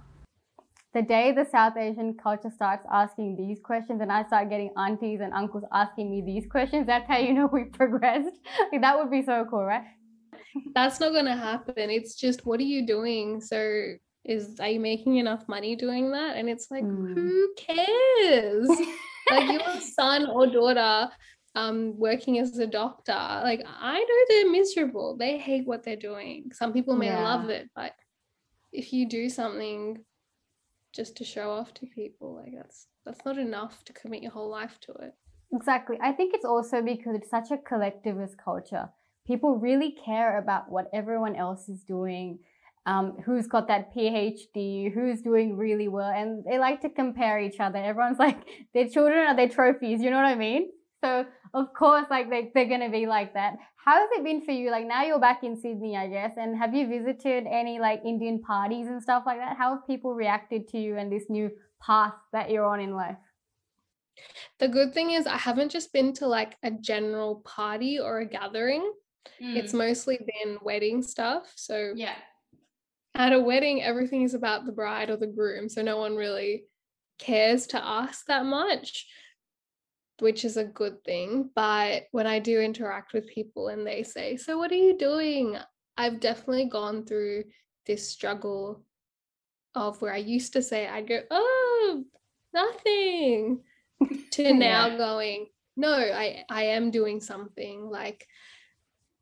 The 0.98 1.04
day 1.04 1.32
the 1.32 1.46
South 1.46 1.78
Asian 1.78 2.16
culture 2.16 2.50
starts 2.50 2.84
asking 2.92 3.36
these 3.36 3.60
questions 3.64 4.02
and 4.02 4.12
I 4.12 4.26
start 4.26 4.50
getting 4.50 4.72
aunties 4.76 5.20
and 5.22 5.32
uncles 5.32 5.64
asking 5.72 6.10
me 6.10 6.24
these 6.26 6.48
questions, 6.50 6.88
that's 6.88 7.08
how 7.08 7.20
you 7.20 7.34
know 7.36 7.48
we've 7.54 7.72
progressed. 7.82 8.36
Like, 8.72 8.82
that 8.82 8.98
would 8.98 9.12
be 9.12 9.22
so 9.22 9.46
cool, 9.48 9.64
right? 9.64 9.84
that's 10.74 11.00
not 11.00 11.14
gonna 11.14 11.38
happen. 11.38 11.92
It's 11.92 12.16
just 12.16 12.48
what 12.48 12.60
are 12.60 12.64
you 12.76 12.88
doing? 12.88 13.42
So 13.42 13.60
is 14.26 14.60
are 14.60 14.70
you 14.70 14.80
making 14.80 15.18
enough 15.18 15.48
money 15.48 15.76
doing 15.76 16.10
that? 16.14 16.36
And 16.36 16.50
it's 16.50 16.72
like, 16.72 16.84
Mm. 16.84 17.14
who 17.14 17.54
cares? 17.56 18.68
like 19.32 19.52
your 19.52 19.80
son 19.80 20.26
or 20.26 20.48
daughter 20.48 21.12
um 21.54 21.94
working 22.00 22.40
as 22.40 22.58
a 22.58 22.66
doctor, 22.66 23.14
like 23.44 23.62
I 23.68 24.00
know 24.00 24.20
they're 24.30 24.52
miserable. 24.52 25.16
They 25.16 25.38
hate 25.38 25.68
what 25.68 25.84
they're 25.84 25.96
doing. 26.12 26.50
Some 26.54 26.74
people 26.74 26.96
may 26.96 27.12
Yeah. 27.14 27.24
love 27.24 27.50
it, 27.52 27.70
but 27.76 27.92
if 28.74 28.92
you 28.94 29.08
do 29.08 29.30
something 29.30 30.04
just 30.94 31.16
to 31.18 31.24
show 31.24 31.52
off 31.52 31.74
to 31.76 31.86
people, 31.86 32.36
like 32.36 32.54
that's 32.56 32.88
that's 33.06 33.26
not 33.26 33.38
enough 33.38 33.84
to 33.86 33.94
commit 33.94 34.24
your 34.24 34.32
whole 34.32 34.50
life 34.50 34.80
to 34.82 34.92
it. 34.94 35.14
Exactly. 35.54 35.98
I 36.02 36.12
think 36.12 36.34
it's 36.34 36.46
also 36.46 36.82
because 36.82 37.16
it's 37.16 37.30
such 37.30 37.52
a 37.52 37.58
collectivist 37.58 38.38
culture. 38.38 38.90
people 39.28 39.58
really 39.58 39.92
care 40.06 40.38
about 40.40 40.72
what 40.72 40.90
everyone 40.94 41.36
else 41.36 41.68
is 41.70 41.84
doing. 41.84 42.40
Um, 42.86 43.18
who's 43.26 43.48
got 43.48 43.68
that 43.68 43.94
PhD, 43.94 44.94
who's 44.94 45.22
doing 45.22 45.58
really 45.58 45.90
well, 45.90 46.10
and 46.10 46.46
they 46.46 46.58
like 46.58 46.80
to 46.84 46.90
compare 46.90 47.38
each 47.38 47.60
other. 47.60 47.78
Everyone's 47.78 48.18
like, 48.18 48.38
their 48.74 48.88
children 48.88 49.28
are 49.28 49.36
their 49.36 49.50
trophies, 49.50 50.02
you 50.02 50.10
know 50.10 50.16
what 50.16 50.26
I 50.26 50.36
mean? 50.36 50.70
So 51.04 51.26
of 51.60 51.74
course, 51.74 52.06
like 52.10 52.30
they, 52.30 52.52
they're 52.54 52.70
gonna 52.70 52.90
be 52.90 53.06
like 53.06 53.34
that. 53.34 53.58
How 53.76 54.00
has 54.00 54.10
it 54.14 54.24
been 54.24 54.42
for 54.42 54.52
you? 54.52 54.70
Like 54.70 54.86
now 54.86 55.04
you're 55.04 55.20
back 55.20 55.44
in 55.44 55.56
Sydney, 55.56 55.96
I 55.96 56.08
guess, 56.08 56.34
and 56.38 56.58
have 56.58 56.74
you 56.74 56.88
visited 56.88 57.46
any 57.50 57.80
like 57.80 58.02
Indian 58.06 58.42
parties 58.42 58.88
and 58.88 59.02
stuff 59.02 59.24
like 59.26 59.40
that? 59.40 59.58
How 59.58 59.76
have 59.76 59.88
people 59.88 60.14
reacted 60.14 60.68
to 60.70 60.78
you 60.78 60.98
and 60.98 61.12
this 61.12 61.30
new 61.30 61.50
path 61.82 62.14
that 62.34 62.50
you're 62.50 62.66
on 62.66 62.80
in 62.80 62.96
life? 62.96 63.18
The 64.60 64.68
good 64.68 64.94
thing 64.94 65.12
is 65.12 65.28
I 65.28 65.38
haven't 65.38 65.72
just 65.72 65.94
been 65.94 66.14
to 66.14 66.28
like 66.28 66.58
a 66.64 66.72
general 66.72 67.38
party 67.46 68.00
or 68.00 68.20
a 68.20 68.26
gathering. 68.26 68.92
Mm. 69.42 69.56
It's 69.56 69.74
mostly 69.74 70.18
been 70.18 70.58
wedding 70.62 71.02
stuff. 71.02 71.52
So 71.56 71.94
yeah. 71.96 72.16
At 73.16 73.34
a 73.34 73.40
wedding, 73.40 73.82
everything 73.82 74.22
is 74.22 74.36
about 74.36 74.66
the 74.66 74.72
bride 74.72 75.10
or 75.10 75.18
the 75.18 75.28
groom. 75.28 75.70
So 75.70 75.82
no 75.82 75.98
one 75.98 76.16
really 76.16 76.66
cares 77.18 77.66
to 77.68 77.84
ask 77.84 78.26
that 78.28 78.46
much, 78.46 79.08
which 80.20 80.46
is 80.46 80.58
a 80.58 80.64
good 80.64 81.04
thing. 81.04 81.50
But 81.56 82.08
when 82.12 82.28
I 82.28 82.40
do 82.40 82.60
interact 82.60 83.14
with 83.14 83.28
people 83.28 83.70
and 83.70 83.86
they 83.86 84.04
say, 84.04 84.38
So 84.38 84.58
what 84.58 84.72
are 84.72 84.76
you 84.76 84.98
doing? 84.98 85.58
I've 85.98 86.20
definitely 86.20 86.66
gone 86.66 87.06
through 87.06 87.46
this 87.86 88.10
struggle 88.10 88.84
of 89.76 90.02
where 90.02 90.14
I 90.14 90.18
used 90.18 90.54
to 90.54 90.62
say, 90.62 90.88
I'd 90.88 91.08
go, 91.08 91.22
Oh, 91.30 92.04
nothing 92.54 93.62
to 94.32 94.54
now 94.54 94.98
going 94.98 95.48
no 95.76 95.94
i 95.94 96.44
i 96.50 96.64
am 96.64 96.92
doing 96.92 97.22
something 97.22 97.90
like 97.90 98.26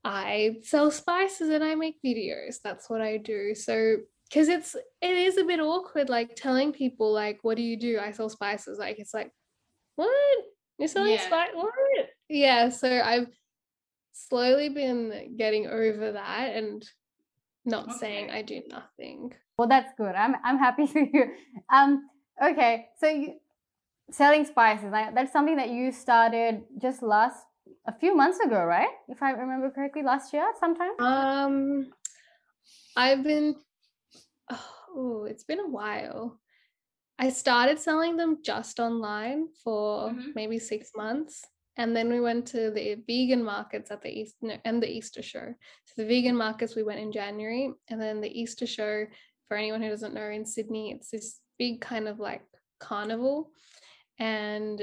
i 0.04 0.56
sell 0.64 0.92
spices 0.92 1.50
and 1.50 1.64
i 1.64 1.76
make 1.76 1.96
videos 2.06 2.58
that's 2.64 2.90
what 2.90 3.02
i 3.02 3.18
do 3.18 3.54
so 3.54 3.98
because 4.30 4.48
it's 4.48 4.76
it 5.02 5.18
is 5.18 5.38
a 5.38 5.44
bit 5.44 5.60
awkward 5.60 6.10
like 6.10 6.36
telling 6.36 6.72
people 6.72 7.12
like 7.12 7.40
what 7.42 7.58
do 7.58 7.64
you 7.64 7.78
do 7.78 8.00
i 8.00 8.12
sell 8.12 8.30
spices 8.30 8.80
like 8.80 9.00
it's 9.00 9.14
like 9.14 9.32
what 9.96 10.46
you're 10.78 10.88
selling 10.88 11.14
yeah. 11.14 11.26
spice 11.26 11.50
what? 11.54 11.74
Yeah 12.30 12.70
so 12.70 13.02
i've 13.02 13.28
slowly 14.14 14.70
been 14.70 15.36
getting 15.38 15.68
over 15.68 16.14
that 16.14 16.56
and 16.56 16.88
not 17.66 17.90
okay. 17.90 17.98
saying 17.98 18.32
i 18.32 18.42
do 18.42 18.62
nothing. 18.70 19.34
Well 19.58 19.68
that's 19.68 19.92
good. 19.98 20.16
I'm 20.16 20.36
i'm 20.44 20.58
happy 20.58 20.86
for 20.94 21.00
you. 21.00 21.32
Um 21.74 22.10
okay 22.42 22.88
so 23.00 23.08
you 23.08 23.36
selling 24.12 24.46
spices 24.46 24.92
Like, 24.92 25.16
that's 25.16 25.32
something 25.32 25.56
that 25.56 25.70
you 25.70 25.92
started 25.92 26.62
just 26.80 27.02
last 27.02 27.44
a 27.88 27.94
few 27.94 28.16
months 28.16 28.40
ago 28.40 28.64
right? 28.64 28.90
If 29.08 29.22
i 29.24 29.32
remember 29.32 29.70
correctly 29.72 30.04
last 30.04 30.34
year 30.34 30.46
sometime? 30.60 30.92
Um 31.00 31.88
i've 32.96 33.24
been 33.24 33.56
oh 34.96 35.26
it's 35.26 35.44
been 35.44 35.60
a 35.60 35.68
while 35.68 36.40
i 37.20 37.30
started 37.30 37.80
selling 37.80 38.18
them 38.18 38.38
just 38.44 38.80
online 38.80 39.48
for 39.64 40.10
mm-hmm. 40.10 40.30
maybe 40.36 40.60
six 40.60 40.92
months 40.96 41.44
and 41.78 41.94
then 41.96 42.10
we 42.10 42.22
went 42.22 42.46
to 42.46 42.72
the 42.72 42.98
vegan 43.08 43.44
markets 43.44 43.92
at 43.92 44.02
the 44.02 44.10
east 44.10 44.36
no, 44.42 44.56
and 44.66 44.82
the 44.82 44.90
easter 44.90 45.22
show 45.22 45.54
so 45.86 45.94
the 45.98 46.08
vegan 46.08 46.36
markets 46.36 46.76
we 46.76 46.84
went 46.84 47.00
in 47.00 47.12
january 47.12 47.72
and 47.90 48.02
then 48.02 48.22
the 48.22 48.40
easter 48.40 48.66
show 48.68 49.06
for 49.48 49.58
anyone 49.58 49.82
who 49.82 49.90
doesn't 49.90 50.14
know 50.14 50.30
in 50.30 50.46
sydney 50.46 50.92
it's 50.92 51.12
this 51.12 51.40
big 51.58 51.82
kind 51.82 52.08
of 52.08 52.20
like 52.20 52.44
carnival 52.80 53.52
and 54.20 54.82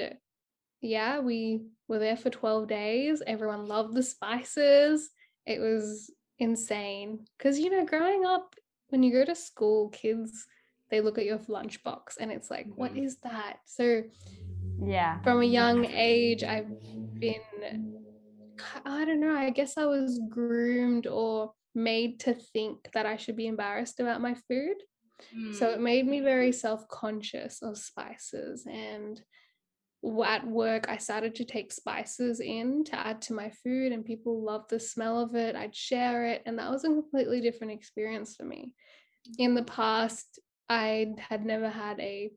yeah, 0.83 1.21
we 1.21 1.63
were 1.89 2.01
there 2.01 2.17
for 2.17 2.29
12 2.29 2.69
days. 2.69 3.23
Everyone 3.27 3.67
loved 3.67 3.95
the 3.95 4.03
spices. 4.03 5.11
It 5.47 5.61
was 5.61 6.13
insane. 6.39 7.25
Because, 7.39 7.59
you 7.59 7.71
know, 7.71 7.87
growing 7.87 8.27
up, 8.27 8.55
when 8.89 9.03
you 9.03 9.13
go 9.13 9.25
to 9.25 9.35
school, 9.35 9.89
kids, 9.91 10.45
they 10.93 11.01
look 11.01 11.19
at 11.19 11.25
your 11.25 11.39
lunchbox 11.39 12.19
and 12.21 12.31
it's 12.31 12.51
like, 12.51 12.67
what 12.77 12.93
mm-hmm. 12.93 13.05
is 13.05 13.17
that? 13.25 13.57
So, 13.65 14.03
yeah, 14.81 15.21
from 15.23 15.41
a 15.41 15.45
young 15.45 15.87
age, 15.87 16.45
I've 16.45 16.69
been, 17.19 17.41
I 18.85 19.05
don't 19.05 19.21
know, 19.21 19.35
I 19.35 19.51
guess 19.51 19.77
I 19.77 19.87
was 19.87 20.21
groomed 20.29 21.09
or 21.09 21.53
made 21.75 22.21
to 22.21 22.35
think 22.35 22.91
that 22.93 23.07
I 23.07 23.17
should 23.17 23.37
be 23.37 23.47
embarrassed 23.47 23.99
about 23.99 24.21
my 24.21 24.35
food. 24.35 24.77
So 25.53 25.71
it 25.71 25.79
mm. 25.79 25.83
made 25.83 26.07
me 26.07 26.21
very 26.21 26.53
self 26.53 26.87
conscious 26.89 27.63
of 27.63 27.79
spices. 27.79 28.67
And 28.67 29.21
at 30.27 30.47
work, 30.47 30.89
I 30.89 30.97
started 30.97 31.37
to 31.37 31.45
take 31.45 31.73
spices 31.73 32.41
in 32.41 32.85
to 32.85 32.99
add 32.99 33.23
to 33.23 33.35
my 33.35 33.51
food, 33.63 33.93
and 33.93 34.05
people 34.05 34.43
loved 34.43 34.71
the 34.71 34.81
smell 34.81 35.23
of 35.23 35.35
it. 35.37 35.55
I'd 35.55 35.77
share 35.77 36.27
it. 36.27 36.43
And 36.45 36.59
that 36.59 36.71
was 36.71 36.85
a 36.85 36.89
completely 36.89 37.41
different 37.41 37.73
experience 37.73 38.35
for 38.35 38.45
me. 38.45 38.75
In 39.39 39.55
the 39.55 39.63
past, 39.63 40.41
I 40.69 41.15
had 41.19 41.45
never 41.45 41.69
had 41.69 42.01
a 42.01 42.31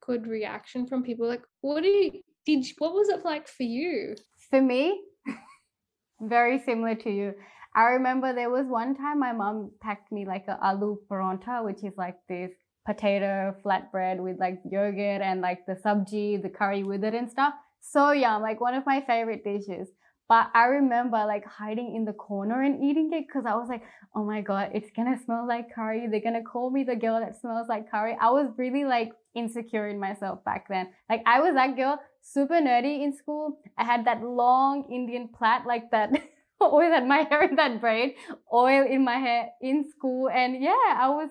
good 0.00 0.26
reaction 0.26 0.86
from 0.86 1.02
people 1.02 1.26
like, 1.26 1.42
what 1.60 1.82
do 1.82 1.88
you, 1.88 2.22
did, 2.46 2.66
what 2.78 2.94
was 2.94 3.08
it 3.08 3.24
like 3.24 3.48
for 3.48 3.64
you? 3.64 4.14
For 4.50 4.62
me, 4.62 5.02
very 6.20 6.58
similar 6.60 6.94
to 6.96 7.10
you. 7.10 7.34
I 7.74 7.84
remember 7.90 8.32
there 8.32 8.50
was 8.50 8.66
one 8.66 8.96
time 8.96 9.18
my 9.18 9.32
mom 9.32 9.70
packed 9.80 10.10
me 10.10 10.24
like 10.24 10.46
a 10.48 10.58
aloo 10.62 10.98
paratha, 11.08 11.64
which 11.64 11.84
is 11.84 11.96
like 11.96 12.16
this 12.28 12.50
potato 12.86 13.54
flatbread 13.64 14.18
with 14.18 14.40
like 14.40 14.60
yogurt 14.64 15.20
and 15.20 15.40
like 15.42 15.66
the 15.66 15.74
sabji, 15.74 16.40
the 16.40 16.48
curry 16.48 16.82
with 16.82 17.04
it 17.04 17.14
and 17.14 17.30
stuff. 17.30 17.54
So 17.80 18.12
yum, 18.12 18.42
like 18.42 18.60
one 18.60 18.74
of 18.74 18.86
my 18.86 19.00
favorite 19.02 19.44
dishes. 19.44 19.88
But 20.28 20.50
I 20.54 20.64
remember 20.64 21.16
like 21.26 21.46
hiding 21.46 21.96
in 21.96 22.04
the 22.04 22.12
corner 22.12 22.62
and 22.62 22.84
eating 22.84 23.10
it 23.12 23.26
because 23.26 23.44
I 23.46 23.54
was 23.54 23.68
like, 23.68 23.82
oh 24.14 24.24
my 24.24 24.42
God, 24.42 24.70
it's 24.74 24.90
gonna 24.94 25.18
smell 25.24 25.46
like 25.48 25.74
curry. 25.74 26.06
They're 26.10 26.20
gonna 26.20 26.42
call 26.42 26.70
me 26.70 26.84
the 26.84 26.96
girl 26.96 27.18
that 27.20 27.40
smells 27.40 27.68
like 27.68 27.90
curry. 27.90 28.16
I 28.20 28.30
was 28.30 28.50
really 28.58 28.84
like 28.84 29.10
insecure 29.34 29.88
in 29.88 29.98
myself 29.98 30.44
back 30.44 30.68
then. 30.68 30.88
Like 31.08 31.22
I 31.26 31.40
was 31.40 31.54
that 31.54 31.76
girl, 31.76 31.98
super 32.20 32.60
nerdy 32.60 33.02
in 33.02 33.16
school. 33.16 33.58
I 33.78 33.84
had 33.84 34.04
that 34.04 34.22
long 34.22 34.84
Indian 34.92 35.28
plait 35.28 35.62
like 35.66 35.90
that. 35.92 36.10
always 36.60 36.90
had 36.90 37.06
my 37.06 37.18
hair 37.30 37.44
in 37.44 37.56
that 37.56 37.80
braid, 37.80 38.14
oil 38.52 38.84
in 38.84 39.04
my 39.04 39.16
hair 39.16 39.50
in 39.60 39.88
school. 39.90 40.28
And 40.28 40.62
yeah, 40.62 40.94
I 40.96 41.08
was, 41.08 41.30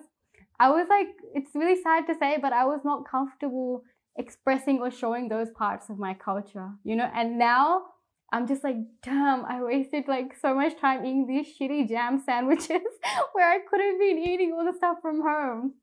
I 0.58 0.70
was 0.70 0.86
like, 0.88 1.08
it's 1.34 1.54
really 1.54 1.80
sad 1.82 2.06
to 2.06 2.14
say, 2.18 2.38
but 2.40 2.52
I 2.52 2.64
was 2.64 2.80
not 2.84 3.08
comfortable 3.08 3.82
expressing 4.16 4.80
or 4.80 4.90
showing 4.90 5.28
those 5.28 5.50
parts 5.50 5.90
of 5.90 5.98
my 5.98 6.14
culture, 6.14 6.70
you 6.82 6.96
know? 6.96 7.10
And 7.14 7.38
now 7.38 7.82
I'm 8.30 8.46
just 8.46 8.62
like, 8.62 8.76
damn, 9.02 9.44
I 9.44 9.62
wasted 9.62 10.06
like 10.06 10.36
so 10.40 10.54
much 10.54 10.78
time 10.78 11.04
eating 11.04 11.26
these 11.26 11.58
shitty 11.58 11.88
jam 11.88 12.22
sandwiches 12.24 12.82
where 13.32 13.50
I 13.50 13.58
could 13.68 13.80
have 13.80 13.98
been 13.98 14.18
eating 14.18 14.52
all 14.52 14.64
the 14.64 14.76
stuff 14.76 14.98
from 15.00 15.22
home. 15.22 15.74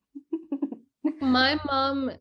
my 1.21 1.59
mom 1.65 2.11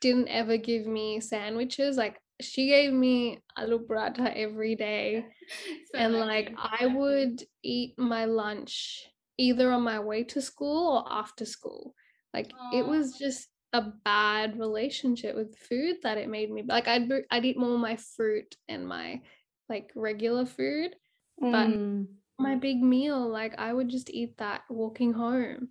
didn't 0.00 0.28
ever 0.28 0.56
give 0.56 0.86
me 0.86 1.20
sandwiches. 1.20 1.96
Like 1.96 2.20
she 2.40 2.66
gave 2.68 2.92
me 2.92 3.38
aloo 3.58 3.86
paratha 3.86 4.32
every 4.34 4.74
day 4.74 5.24
so 5.92 5.98
and 5.98 6.14
like 6.14 6.52
i 6.58 6.86
would 6.86 7.42
eat 7.62 7.96
my 7.98 8.24
lunch 8.24 9.06
either 9.38 9.70
on 9.70 9.82
my 9.82 10.00
way 10.00 10.24
to 10.24 10.40
school 10.40 10.96
or 10.96 11.12
after 11.12 11.44
school 11.44 11.94
like 12.32 12.48
Aww. 12.52 12.78
it 12.78 12.86
was 12.86 13.16
just 13.18 13.48
a 13.74 13.92
bad 14.04 14.58
relationship 14.58 15.36
with 15.36 15.56
food 15.56 15.96
that 16.02 16.16
it 16.16 16.28
made 16.28 16.50
me 16.50 16.62
like 16.66 16.88
i'd 16.88 17.10
i'd 17.30 17.44
eat 17.44 17.58
more 17.58 17.78
my 17.78 17.96
fruit 17.96 18.56
and 18.68 18.86
my 18.86 19.20
like 19.68 19.90
regular 19.94 20.46
food 20.46 20.94
but 21.38 21.68
mm. 21.68 22.06
my 22.38 22.54
big 22.54 22.82
meal 22.82 23.28
like 23.28 23.54
i 23.58 23.72
would 23.72 23.88
just 23.88 24.08
eat 24.10 24.36
that 24.38 24.62
walking 24.70 25.12
home 25.12 25.68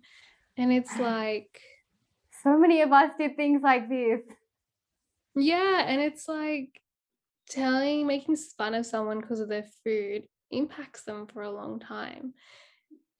and 0.56 0.72
it's 0.72 0.96
like 0.98 1.60
so 2.42 2.56
many 2.58 2.82
of 2.82 2.92
us 2.92 3.10
did 3.18 3.36
things 3.36 3.62
like 3.62 3.88
this 3.88 4.20
yeah, 5.36 5.84
and 5.86 6.00
it's 6.00 6.28
like 6.28 6.80
telling, 7.48 8.06
making 8.06 8.36
fun 8.36 8.74
of 8.74 8.86
someone 8.86 9.20
because 9.20 9.40
of 9.40 9.48
their 9.48 9.66
food 9.82 10.24
impacts 10.50 11.02
them 11.04 11.26
for 11.26 11.42
a 11.42 11.50
long 11.50 11.80
time. 11.80 12.34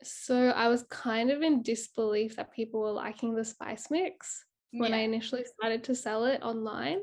So 0.03 0.51
I 0.51 0.69
was 0.69 0.85
kind 0.85 1.31
of 1.31 1.43
in 1.43 1.63
disbelief 1.63 2.37
that 2.37 2.53
people 2.53 2.81
were 2.81 2.93
liking 2.93 3.35
the 3.35 3.45
spice 3.45 3.91
mix 3.91 4.45
when 4.77 4.91
yeah. 4.91 4.99
I 4.99 5.01
initially 5.01 5.45
started 5.45 5.85
to 5.85 5.95
sell 5.95 6.25
it 6.27 6.43
online. 6.43 6.99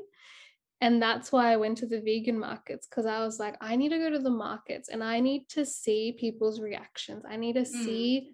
And 0.80 1.00
that's 1.00 1.30
why 1.30 1.52
I 1.52 1.56
went 1.56 1.78
to 1.78 1.86
the 1.86 2.00
vegan 2.00 2.38
markets 2.38 2.88
because 2.88 3.06
I 3.06 3.20
was 3.20 3.38
like, 3.38 3.56
I 3.60 3.76
need 3.76 3.90
to 3.90 3.98
go 3.98 4.10
to 4.10 4.18
the 4.18 4.30
markets 4.30 4.88
and 4.88 5.02
I 5.02 5.20
need 5.20 5.48
to 5.50 5.64
see 5.64 6.16
people's 6.18 6.60
reactions. 6.60 7.24
I 7.28 7.36
need 7.36 7.54
to 7.54 7.60
mm. 7.60 7.66
see 7.66 8.32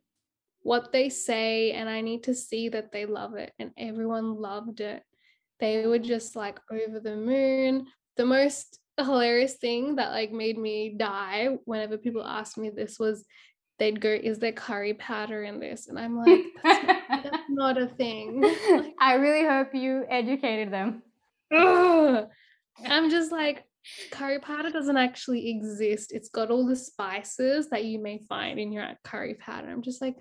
what 0.63 0.91
they 0.91 1.11
say 1.11 1.73
and 1.73 1.91
I 1.91 2.01
need 2.01 2.25
to 2.25 2.35
see 2.35 2.71
that 2.71 2.91
they 2.91 3.05
love 3.05 3.35
it. 3.35 3.53
And 3.59 3.73
everyone 3.77 4.35
loved 4.35 4.81
it 4.81 5.03
they 5.61 5.87
were 5.87 5.99
just 5.99 6.37
like 6.37 6.61
over 6.71 7.01
the 7.01 7.17
moon. 7.17 7.87
The 8.17 8.25
most 8.25 8.79
hilarious 8.99 9.55
thing 9.55 9.97
that 9.97 10.11
like 10.11 10.33
made 10.33 10.59
me 10.59 10.95
die 10.97 11.59
whenever 11.65 11.99
people 11.99 12.25
asked 12.25 12.59
me 12.59 12.71
this 12.71 12.99
was 12.99 13.25
they'd 13.79 14.01
go, 14.01 14.11
Is 14.11 14.39
there 14.39 14.53
curry 14.53 14.95
powder 14.95 15.45
in 15.45 15.61
this? 15.61 15.89
And 15.89 15.99
I'm 15.99 16.17
like, 16.17 16.41
That's, 16.63 16.85
not, 16.85 17.23
that's 17.25 17.45
not, 17.49 17.83
a 17.83 17.87
thing. 17.87 18.43
Like, 18.71 18.95
I 19.01 19.15
really 19.15 19.47
hope 19.47 19.75
you 19.75 20.05
educated 20.09 20.73
them. 20.73 21.03
Ugh. 21.55 22.27
I'm 22.87 23.11
just 23.11 23.33
like, 23.33 23.65
curry 24.11 24.39
powder 24.39 24.71
doesn't 24.71 24.97
actually 24.97 25.51
exist. 25.51 26.13
It's 26.13 26.29
got 26.29 26.51
all 26.51 26.67
the 26.67 26.77
spices 26.77 27.71
that 27.71 27.85
you 27.85 28.01
may 28.01 28.21
find 28.29 28.59
in 28.59 28.73
your 28.73 28.89
curry 29.05 29.35
powder. 29.35 29.69
I'm 29.69 29.83
just 29.83 30.03
like, 30.03 30.17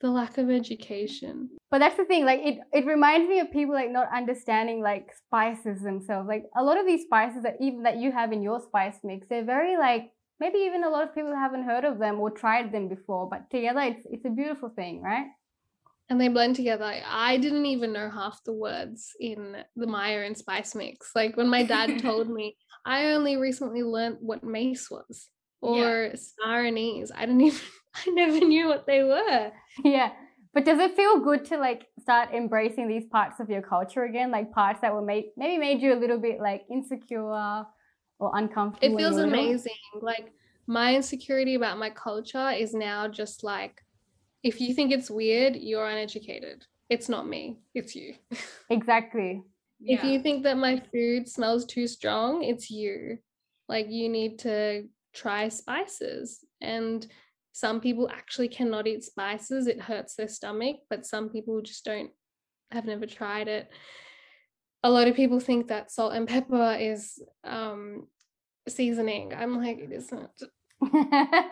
the 0.00 0.10
lack 0.10 0.38
of 0.38 0.50
education. 0.50 1.48
But 1.70 1.78
that's 1.78 1.96
the 1.96 2.04
thing, 2.04 2.26
like 2.26 2.40
it, 2.44 2.58
it 2.72 2.86
reminds 2.86 3.28
me 3.28 3.40
of 3.40 3.50
people 3.50 3.74
like 3.74 3.90
not 3.90 4.08
understanding 4.14 4.82
like 4.82 5.10
spices 5.26 5.80
themselves. 5.80 6.28
Like 6.28 6.44
a 6.56 6.62
lot 6.62 6.78
of 6.78 6.86
these 6.86 7.04
spices 7.04 7.42
that 7.44 7.56
even 7.60 7.82
that 7.84 7.96
you 7.96 8.12
have 8.12 8.32
in 8.32 8.42
your 8.42 8.60
spice 8.60 8.98
mix, 9.02 9.26
they're 9.28 9.44
very 9.44 9.76
like 9.78 10.10
maybe 10.40 10.58
even 10.58 10.84
a 10.84 10.90
lot 10.90 11.04
of 11.04 11.14
people 11.14 11.34
haven't 11.34 11.64
heard 11.64 11.84
of 11.84 11.98
them 11.98 12.20
or 12.20 12.30
tried 12.30 12.72
them 12.72 12.88
before, 12.88 13.28
but 13.28 13.50
together 13.50 13.80
it's 13.80 14.06
it's 14.10 14.24
a 14.24 14.30
beautiful 14.30 14.68
thing, 14.70 15.02
right? 15.02 15.26
And 16.08 16.20
they 16.20 16.28
blend 16.28 16.54
together. 16.54 16.92
I 17.04 17.36
didn't 17.36 17.66
even 17.66 17.92
know 17.92 18.08
half 18.08 18.44
the 18.44 18.52
words 18.52 19.10
in 19.18 19.56
the 19.74 19.88
Maya 19.88 20.20
and 20.20 20.38
spice 20.38 20.74
mix. 20.74 21.10
Like 21.16 21.36
when 21.36 21.48
my 21.48 21.64
dad 21.64 21.98
told 22.02 22.30
me, 22.30 22.56
I 22.84 23.06
only 23.06 23.36
recently 23.36 23.82
learned 23.82 24.18
what 24.20 24.44
mace 24.44 24.88
was 24.88 25.28
or 25.60 26.10
yeah. 26.10 26.14
star 26.14 26.64
anise. 26.64 27.10
I 27.14 27.26
didn't 27.26 27.40
even 27.50 27.60
I 28.06 28.10
never 28.10 28.40
knew 28.40 28.68
what 28.68 28.86
they 28.86 29.02
were. 29.02 29.50
Yeah. 29.82 30.12
But 30.54 30.64
does 30.64 30.78
it 30.78 30.96
feel 30.96 31.20
good 31.20 31.44
to 31.46 31.58
like 31.58 31.86
start 32.00 32.30
embracing 32.32 32.88
these 32.88 33.04
parts 33.04 33.40
of 33.40 33.50
your 33.50 33.62
culture 33.62 34.04
again? 34.04 34.30
Like 34.30 34.52
parts 34.52 34.80
that 34.80 34.94
were 34.94 35.02
made 35.02 35.26
maybe 35.36 35.58
made 35.58 35.82
you 35.82 35.92
a 35.92 36.00
little 36.00 36.18
bit 36.18 36.40
like 36.40 36.64
insecure 36.70 37.66
or 38.18 38.32
uncomfortable? 38.34 38.94
It 38.94 38.98
feels 38.98 39.16
amazing. 39.16 39.72
Like 40.00 40.32
my 40.66 40.96
insecurity 40.96 41.54
about 41.54 41.78
my 41.78 41.90
culture 41.90 42.50
is 42.50 42.74
now 42.74 43.08
just 43.08 43.44
like 43.44 43.82
if 44.42 44.60
you 44.60 44.74
think 44.74 44.92
it's 44.92 45.10
weird, 45.10 45.56
you're 45.56 45.86
uneducated. 45.88 46.64
It's 46.88 47.08
not 47.08 47.28
me, 47.28 47.58
it's 47.74 47.94
you. 47.94 48.14
Exactly. 48.70 49.44
if 49.80 50.02
you 50.02 50.20
think 50.20 50.42
that 50.42 50.56
my 50.56 50.82
food 50.92 51.28
smells 51.28 51.64
too 51.64 51.86
strong, 51.86 52.42
it's 52.42 52.70
you. 52.70 53.18
Like 53.68 53.88
you 53.88 54.08
need 54.08 54.40
to 54.40 54.88
try 55.16 55.48
spices 55.48 56.44
and 56.60 57.06
some 57.52 57.80
people 57.80 58.08
actually 58.10 58.48
cannot 58.48 58.86
eat 58.86 59.02
spices 59.02 59.66
it 59.66 59.80
hurts 59.80 60.14
their 60.14 60.28
stomach 60.28 60.76
but 60.90 61.06
some 61.06 61.30
people 61.30 61.62
just 61.62 61.84
don't 61.86 62.10
have 62.70 62.84
never 62.84 63.06
tried 63.06 63.48
it 63.48 63.70
a 64.82 64.90
lot 64.90 65.08
of 65.08 65.14
people 65.16 65.40
think 65.40 65.68
that 65.68 65.90
salt 65.90 66.14
and 66.14 66.28
pepper 66.28 66.76
is 66.78 67.22
um 67.44 68.06
seasoning. 68.68 69.32
I'm 69.34 69.56
like 69.62 69.78
it 69.78 69.92
isn't. 69.92 70.42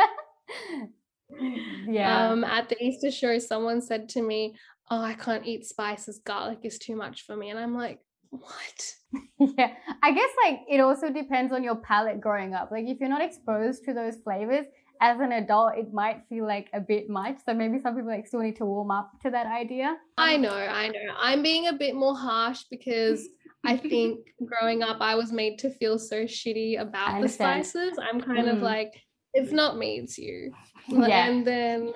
Yeah. 1.88 2.28
Um 2.28 2.44
at 2.44 2.68
the 2.68 2.80
easter 2.80 3.10
show 3.10 3.38
someone 3.38 3.80
said 3.80 4.08
to 4.10 4.22
me 4.22 4.54
oh 4.90 5.00
i 5.00 5.14
can't 5.14 5.46
eat 5.46 5.66
spices. 5.66 6.20
Garlic 6.24 6.60
is 6.62 6.78
too 6.78 6.94
much 6.94 7.22
for 7.22 7.34
me. 7.34 7.50
And 7.50 7.58
i'm 7.58 7.74
like 7.74 7.98
what? 8.30 8.94
Yeah. 9.38 9.72
I 10.02 10.12
guess 10.12 10.30
like 10.44 10.60
it 10.68 10.80
also 10.80 11.10
depends 11.10 11.52
on 11.52 11.64
your 11.64 11.76
palate 11.76 12.20
growing 12.20 12.54
up. 12.54 12.70
Like 12.70 12.84
if 12.86 13.00
you're 13.00 13.08
not 13.08 13.22
exposed 13.22 13.84
to 13.84 13.94
those 13.94 14.16
flavors 14.16 14.66
as 15.00 15.20
an 15.20 15.32
adult, 15.32 15.76
it 15.76 15.92
might 15.92 16.22
feel 16.28 16.46
like 16.46 16.68
a 16.72 16.80
bit 16.80 17.08
much. 17.08 17.38
So 17.44 17.54
maybe 17.54 17.78
some 17.78 17.94
people 17.94 18.10
like 18.10 18.26
still 18.26 18.40
need 18.40 18.56
to 18.56 18.64
warm 18.64 18.90
up 18.90 19.12
to 19.22 19.30
that 19.30 19.46
idea. 19.46 19.96
I 20.16 20.36
know, 20.36 20.54
I 20.54 20.88
know. 20.88 21.14
I'm 21.18 21.42
being 21.42 21.68
a 21.68 21.72
bit 21.72 21.94
more 21.94 22.16
harsh 22.16 22.64
because 22.70 23.28
I 23.64 23.76
think 23.90 24.20
growing 24.44 24.82
up, 24.82 24.98
I 25.00 25.14
was 25.14 25.32
made 25.32 25.58
to 25.60 25.70
feel 25.70 25.98
so 25.98 26.24
shitty 26.24 26.80
about 26.80 27.20
the 27.20 27.28
spices. 27.28 27.98
I'm 28.00 28.20
kind 28.20 28.46
mm. 28.46 28.52
of 28.52 28.62
like, 28.62 28.92
it's 29.32 29.52
not 29.52 29.76
me, 29.76 29.98
it's 29.98 30.18
you. 30.18 30.52
Yeah. 30.88 31.28
And 31.28 31.46
then, 31.46 31.94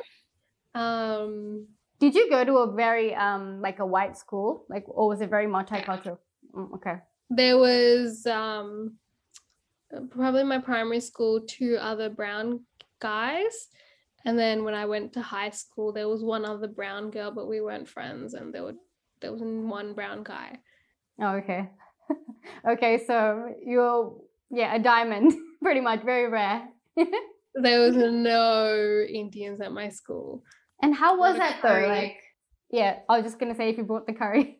um, 0.75 1.67
did 2.01 2.15
you 2.15 2.31
go 2.31 2.43
to 2.43 2.57
a 2.59 2.75
very 2.75 3.15
um 3.15 3.61
like 3.61 3.81
a 3.81 3.87
white 3.87 4.17
school, 4.17 4.65
like, 4.71 4.85
or 4.89 5.09
was 5.09 5.21
it 5.21 5.29
very 5.29 5.47
multicultural? 5.47 6.17
Yeah. 6.55 6.61
Mm, 6.61 6.75
okay. 6.77 6.95
There 7.29 7.59
was 7.59 8.25
um 8.25 8.97
probably 10.11 10.45
my 10.45 10.59
primary 10.59 11.01
school 11.01 11.43
two 11.47 11.77
other 11.79 12.09
brown 12.09 12.61
guys. 13.01 13.69
And 14.25 14.39
then 14.39 14.65
when 14.65 14.75
I 14.75 14.87
went 14.87 15.13
to 15.15 15.23
high 15.23 15.51
school, 15.51 15.93
there 15.93 16.09
was 16.09 16.23
one 16.23 16.45
other 16.45 16.69
brown 16.69 17.11
girl, 17.11 17.31
but 17.31 17.49
we 17.49 17.61
weren't 17.61 17.89
friends, 17.89 18.35
and 18.35 18.53
there 18.53 18.65
were 18.65 18.75
there 19.21 19.33
was 19.33 19.43
one 19.43 19.95
brown 19.95 20.23
guy. 20.23 20.59
Oh, 21.21 21.37
okay. 21.37 21.69
okay, 22.69 23.03
so 23.07 23.55
you're 23.65 24.17
yeah, 24.51 24.75
a 24.75 24.79
diamond, 24.79 25.33
pretty 25.63 25.81
much, 25.81 26.03
very 26.03 26.29
rare. 26.29 26.69
there 27.55 27.81
was 27.81 27.97
no 27.97 29.05
Indians 29.09 29.61
at 29.61 29.73
my 29.73 29.89
school. 29.89 30.43
And 30.83 30.95
how 30.95 31.19
was 31.19 31.37
that 31.37 31.61
though? 31.63 31.87
Like, 31.89 32.17
yeah, 32.71 33.01
I 33.09 33.17
was 33.17 33.25
just 33.25 33.39
gonna 33.39 33.55
say 33.55 33.71
if 33.71 33.79
you 33.79 33.85
brought 33.85 34.07
the 34.07 34.13
curry. 34.13 34.59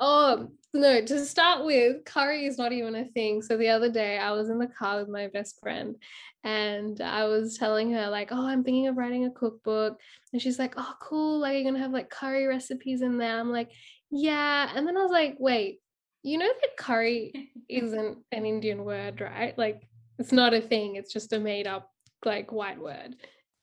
oh, 0.00 0.50
no, 0.74 1.00
to 1.00 1.24
start 1.24 1.64
with, 1.64 2.04
curry 2.04 2.46
is 2.46 2.58
not 2.58 2.72
even 2.72 2.94
a 2.94 3.06
thing. 3.06 3.40
So 3.42 3.56
the 3.56 3.68
other 3.68 3.90
day 3.90 4.18
I 4.18 4.32
was 4.32 4.50
in 4.50 4.58
the 4.58 4.66
car 4.66 4.98
with 4.98 5.08
my 5.08 5.28
best 5.28 5.58
friend 5.60 5.96
and 6.44 7.00
I 7.00 7.24
was 7.24 7.56
telling 7.56 7.92
her, 7.92 8.08
like, 8.08 8.28
oh, 8.32 8.46
I'm 8.46 8.62
thinking 8.62 8.86
of 8.86 8.96
writing 8.96 9.24
a 9.24 9.30
cookbook. 9.30 9.98
And 10.32 10.42
she's 10.42 10.58
like, 10.58 10.74
oh, 10.76 10.94
cool. 11.00 11.38
Like, 11.40 11.54
you're 11.54 11.62
going 11.62 11.74
to 11.74 11.80
have 11.80 11.92
like 11.92 12.10
curry 12.10 12.46
recipes 12.46 13.00
in 13.00 13.16
there. 13.16 13.40
I'm 13.40 13.50
like, 13.50 13.70
yeah. 14.10 14.70
And 14.74 14.86
then 14.86 14.96
I 14.96 15.02
was 15.02 15.10
like, 15.10 15.36
wait, 15.38 15.80
you 16.22 16.36
know 16.36 16.46
that 16.46 16.76
curry 16.76 17.50
isn't 17.68 18.18
an 18.30 18.46
Indian 18.46 18.84
word, 18.84 19.20
right? 19.20 19.56
Like, 19.56 19.82
it's 20.18 20.32
not 20.32 20.52
a 20.52 20.60
thing. 20.60 20.96
It's 20.96 21.12
just 21.12 21.32
a 21.32 21.40
made 21.40 21.66
up, 21.66 21.90
like, 22.24 22.52
white 22.52 22.78
word. 22.78 23.16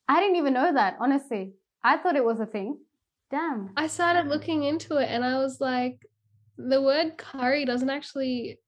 I 0.07 0.19
didn't 0.21 0.37
even 0.37 0.53
know 0.53 0.73
that, 0.73 0.97
honestly. 0.99 1.53
I 1.83 1.97
thought 1.97 2.15
it 2.15 2.25
was 2.25 2.39
a 2.39 2.45
thing. 2.45 2.79
Damn. 3.29 3.71
I 3.77 3.87
started 3.87 4.27
looking 4.27 4.63
into 4.63 4.97
it 4.97 5.09
and 5.09 5.23
I 5.23 5.37
was 5.37 5.59
like, 5.59 5.99
the 6.57 6.81
word 6.81 7.17
curry 7.17 7.65
doesn't 7.65 7.89
actually 7.89 8.59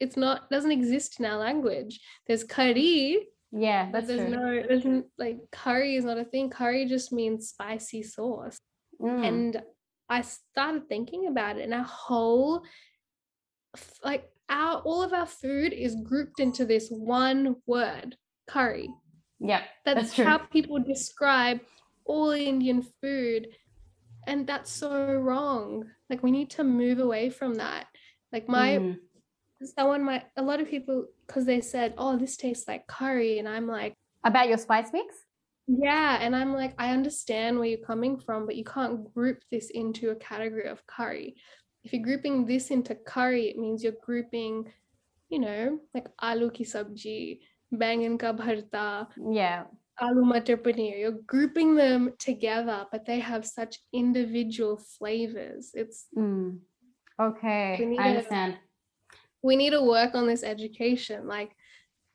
it's 0.00 0.16
not 0.16 0.50
doesn't 0.50 0.72
exist 0.72 1.20
in 1.20 1.26
our 1.26 1.38
language. 1.38 2.00
There's 2.26 2.44
curry. 2.44 3.28
Yeah, 3.52 3.90
that's 3.92 4.06
there's 4.06 4.20
true. 4.20 4.30
no 4.30 4.62
there's 4.66 5.04
like 5.18 5.38
curry 5.52 5.96
is 5.96 6.04
not 6.04 6.18
a 6.18 6.24
thing. 6.24 6.50
Curry 6.50 6.86
just 6.86 7.12
means 7.12 7.48
spicy 7.48 8.02
sauce. 8.02 8.58
Mm. 9.00 9.28
And 9.28 9.62
I 10.08 10.22
started 10.22 10.88
thinking 10.88 11.28
about 11.28 11.58
it, 11.58 11.62
and 11.62 11.74
our 11.74 11.84
whole 11.84 12.62
like 14.02 14.28
our 14.48 14.80
all 14.80 15.02
of 15.02 15.12
our 15.12 15.26
food 15.26 15.72
is 15.72 15.96
grouped 16.02 16.40
into 16.40 16.64
this 16.64 16.88
one 16.88 17.56
word, 17.66 18.16
curry. 18.48 18.88
Yeah, 19.38 19.62
that's, 19.84 20.16
that's 20.16 20.28
how 20.28 20.38
people 20.38 20.78
describe 20.80 21.60
all 22.04 22.30
Indian 22.30 22.84
food 23.00 23.48
and 24.26 24.46
that's 24.46 24.70
so 24.70 25.14
wrong 25.14 25.84
like 26.12 26.22
we 26.22 26.30
need 26.30 26.50
to 26.50 26.62
move 26.62 26.98
away 26.98 27.30
from 27.30 27.54
that. 27.54 27.86
Like 28.32 28.46
my 28.48 28.76
mm. 28.76 28.96
someone 29.64 30.04
might 30.04 30.24
a 30.36 30.42
lot 30.42 30.60
of 30.60 30.68
people 30.68 31.06
because 31.26 31.46
they 31.46 31.62
said 31.62 31.94
oh 31.96 32.18
this 32.18 32.36
tastes 32.36 32.68
like 32.68 32.86
curry 32.86 33.38
and 33.38 33.48
i'm 33.48 33.66
like 33.66 33.94
about 34.22 34.48
your 34.48 34.58
spice 34.58 34.90
mix? 34.92 35.14
Yeah 35.66 36.18
and 36.20 36.36
i'm 36.36 36.52
like 36.52 36.74
i 36.78 36.90
understand 36.90 37.58
where 37.58 37.68
you're 37.68 37.86
coming 37.92 38.18
from 38.18 38.44
but 38.44 38.56
you 38.56 38.64
can't 38.64 39.12
group 39.14 39.38
this 39.50 39.70
into 39.70 40.10
a 40.10 40.16
category 40.16 40.68
of 40.68 40.86
curry. 40.86 41.36
If 41.82 41.92
you're 41.92 42.02
grouping 42.02 42.44
this 42.44 42.70
into 42.70 42.94
curry 42.94 43.48
it 43.48 43.56
means 43.56 43.82
you're 43.82 44.04
grouping 44.04 44.70
you 45.30 45.38
know 45.38 45.78
like 45.94 46.08
aloo 46.20 46.52
ki 46.52 46.64
sabji 46.64 47.40
bangan 47.72 48.18
ka 48.18 48.34
bharta. 48.34 49.08
Yeah 49.16 49.64
matar 50.00 50.56
paneer. 50.56 50.98
You're 50.98 51.18
grouping 51.26 51.74
them 51.74 52.12
together, 52.18 52.86
but 52.90 53.06
they 53.06 53.20
have 53.20 53.46
such 53.46 53.78
individual 53.92 54.76
flavors. 54.76 55.70
It's 55.74 56.06
mm. 56.16 56.58
okay. 57.20 57.96
I 57.98 58.08
understand. 58.10 58.58
we 59.42 59.56
need 59.56 59.70
to 59.70 59.82
work 59.82 60.14
on 60.14 60.26
this 60.26 60.42
education. 60.42 61.26
Like 61.26 61.50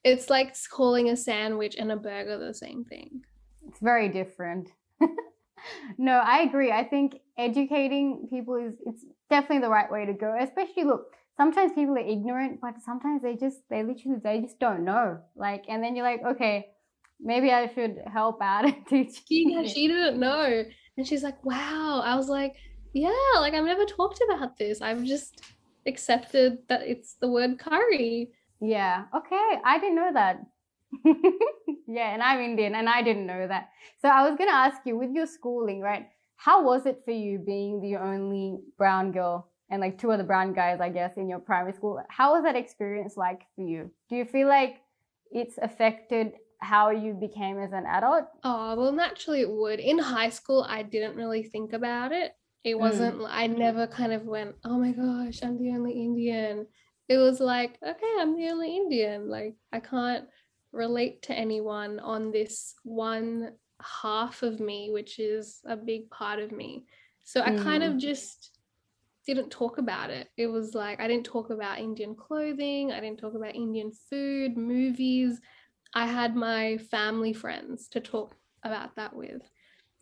it's 0.03 0.29
like 0.29 0.55
calling 0.69 1.09
a 1.09 1.15
sandwich 1.15 1.75
and 1.77 1.91
a 1.91 1.97
burger 1.97 2.37
the 2.37 2.53
same 2.53 2.85
thing. 2.85 3.21
It's 3.67 3.79
very 3.79 4.09
different. 4.09 4.69
no, 5.97 6.13
I 6.13 6.41
agree. 6.41 6.71
I 6.71 6.83
think 6.83 7.19
educating 7.37 8.27
people 8.29 8.55
is 8.55 8.75
it's 8.85 9.05
definitely 9.29 9.59
the 9.59 9.69
right 9.69 9.91
way 9.91 10.05
to 10.05 10.13
go. 10.13 10.35
Especially 10.39 10.83
look, 10.83 11.13
sometimes 11.35 11.73
people 11.73 11.95
are 11.95 11.99
ignorant, 11.99 12.59
but 12.61 12.81
sometimes 12.83 13.21
they 13.21 13.35
just 13.35 13.59
they 13.69 13.83
literally 13.83 14.19
they 14.23 14.41
just 14.41 14.59
don't 14.59 14.83
know. 14.83 15.19
Like 15.35 15.65
and 15.67 15.83
then 15.83 15.95
you're 15.95 16.05
like, 16.05 16.23
okay, 16.25 16.67
maybe 17.19 17.51
I 17.51 17.67
should 17.73 17.97
help 18.12 18.41
out 18.41 18.65
and 18.65 18.86
teach. 18.89 19.21
She, 19.27 19.67
she 19.67 19.88
didn't 19.88 20.19
know. 20.19 20.63
And 20.97 21.08
she's 21.08 21.23
like, 21.23 21.43
wow. 21.45 22.01
I 22.03 22.15
was 22.15 22.30
like, 22.30 22.56
yeah, 22.93 23.12
like 23.36 23.53
I've 23.53 23.65
never 23.65 23.86
talked 23.86 24.21
about 24.30 24.58
this. 24.58 24.82
I've 24.82 25.03
just 25.03 25.41
accepted 25.86 26.60
that 26.69 26.82
it's 26.82 27.15
the 27.21 27.27
word 27.27 27.60
curry. 27.60 28.32
Yeah. 28.60 29.06
Okay. 29.15 29.60
I 29.63 29.80
didn't 29.80 29.95
know 29.95 30.13
that. 30.13 30.39
yeah. 31.88 32.13
And 32.13 32.23
I'm 32.23 32.39
Indian 32.39 32.75
and 32.75 32.89
I 32.89 33.01
didn't 33.01 33.27
know 33.27 33.47
that. 33.47 33.69
So 34.01 34.10
I 34.10 34.27
was 34.27 34.38
going 34.38 34.49
to 34.49 34.56
ask 34.56 34.82
you 34.86 34.97
with 34.97 35.12
your 35.12 35.27
schooling, 35.27 35.82
right? 35.82 36.08
How 36.38 36.63
was 36.63 36.86
it 36.86 37.01
for 37.03 37.12
you 37.12 37.39
being 37.39 37.82
the 37.82 37.97
only 37.97 38.60
brown 38.77 39.12
girl 39.12 39.51
and 39.69 39.82
like 39.82 39.97
two 39.97 40.12
other 40.12 40.23
brown 40.23 40.53
guys, 40.53 40.80
I 40.80 40.89
guess, 40.89 41.17
in 41.17 41.30
your 41.30 41.39
primary 41.39 41.73
school? 41.73 42.01
How 42.10 42.34
was 42.34 42.43
that 42.43 42.56
experience 42.56 43.17
like 43.17 43.41
for 43.56 43.67
you? 43.67 43.91
Do 44.10 44.15
you 44.15 44.25
feel 44.25 44.47
like 44.47 44.77
it's 45.32 45.58
affected 45.62 46.34
how 46.59 46.89
you 46.89 47.13
became 47.13 47.59
as 47.59 47.71
an 47.71 47.85
adult? 47.85 48.25
Oh, 48.43 48.75
well, 48.75 48.91
naturally 48.91 49.41
it 49.41 49.49
would. 49.49 49.79
In 49.79 49.99
high 49.99 50.29
school, 50.29 50.65
I 50.67 50.83
didn't 50.83 51.15
really 51.15 51.43
think 51.43 51.73
about 51.73 52.11
it. 52.11 52.33
It 52.63 52.75
mm. 52.75 52.79
wasn't, 52.79 53.19
mm. 53.19 53.27
I 53.29 53.47
never 53.47 53.87
kind 53.87 54.13
of 54.13 54.23
went, 54.23 54.55
oh 54.65 54.77
my 54.77 54.91
gosh, 54.91 55.41
I'm 55.43 55.61
the 55.61 55.71
only 55.71 55.93
Indian. 55.93 56.67
it 57.07 57.17
was 57.17 57.39
like, 57.39 57.77
okay, 57.81 58.13
I'm 58.19 58.35
the 58.35 58.49
only 58.49 58.75
Indian. 58.75 59.29
Like, 59.29 59.55
I 59.71 59.79
can't 59.79 60.25
relate 60.71 61.21
to 61.23 61.33
anyone 61.33 61.99
on 61.99 62.31
this 62.31 62.75
one 62.83 63.53
half 64.01 64.43
of 64.43 64.59
me, 64.59 64.89
which 64.91 65.19
is 65.19 65.61
a 65.65 65.77
big 65.77 66.09
part 66.09 66.39
of 66.39 66.51
me. 66.51 66.85
So 67.23 67.41
I 67.41 67.57
kind 67.57 67.83
of 67.83 67.97
just 67.97 68.57
didn't 69.25 69.49
talk 69.49 69.77
about 69.77 70.09
it. 70.09 70.29
It 70.37 70.47
was 70.47 70.73
like 70.73 71.01
I 71.01 71.07
didn't 71.07 71.25
talk 71.25 71.49
about 71.49 71.79
Indian 71.79 72.15
clothing, 72.15 72.93
I 72.93 73.01
didn't 73.01 73.19
talk 73.19 73.35
about 73.35 73.53
Indian 73.53 73.91
food, 74.09 74.55
movies. 74.55 75.39
I 75.93 76.06
had 76.06 76.36
my 76.36 76.78
family 76.78 77.34
friends 77.34 77.88
to 77.89 78.00
talk 78.00 78.36
about 78.63 78.95
that 78.95 79.15
with. 79.15 79.41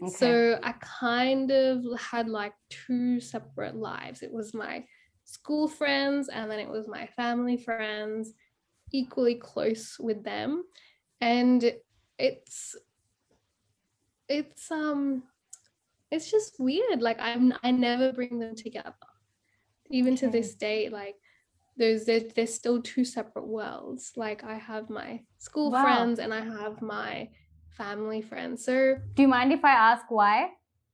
Okay. 0.02 0.12
So 0.12 0.60
I 0.62 0.74
kind 0.74 1.52
of 1.52 1.84
had 2.00 2.28
like 2.28 2.54
two 2.70 3.20
separate 3.20 3.76
lives. 3.76 4.22
It 4.22 4.32
was 4.32 4.54
my 4.54 4.84
school 5.24 5.68
friends 5.68 6.28
and 6.28 6.50
then 6.50 6.60
it 6.60 6.70
was 6.70 6.88
my 6.88 7.08
family 7.16 7.58
friends, 7.58 8.34
equally 8.92 9.36
close 9.36 9.98
with 10.00 10.24
them. 10.24 10.64
And 11.22 11.72
it's 12.18 12.76
it's 14.28 14.72
um 14.72 15.24
it's 16.12 16.30
just 16.30 16.60
weird. 16.60 17.02
Like 17.02 17.20
I'm 17.20 17.54
I 17.64 17.72
never 17.72 18.12
bring 18.12 18.40
them 18.40 18.56
together. 18.56 18.94
Even 19.92 20.16
to 20.18 20.30
this 20.30 20.56
day, 20.56 20.90
like 20.90 21.16
there's 21.78 22.06
there's, 22.06 22.34
there's 22.34 22.54
still 22.54 22.82
two 22.82 23.06
separate 23.06 23.48
worlds. 23.48 24.14
Like 24.16 24.44
I 24.44 24.56
have 24.56 24.90
my 24.90 25.22
school 25.38 25.72
wow. 25.72 25.84
friends 25.84 26.20
and 26.20 26.34
I 26.34 26.42
have 26.42 26.82
my 26.82 27.30
family 27.78 28.22
friends. 28.22 28.64
So 28.64 28.96
do 29.16 29.22
you 29.22 29.28
mind 29.28 29.52
if 29.52 29.64
I 29.64 29.72
ask 29.72 30.06
why? 30.10 30.50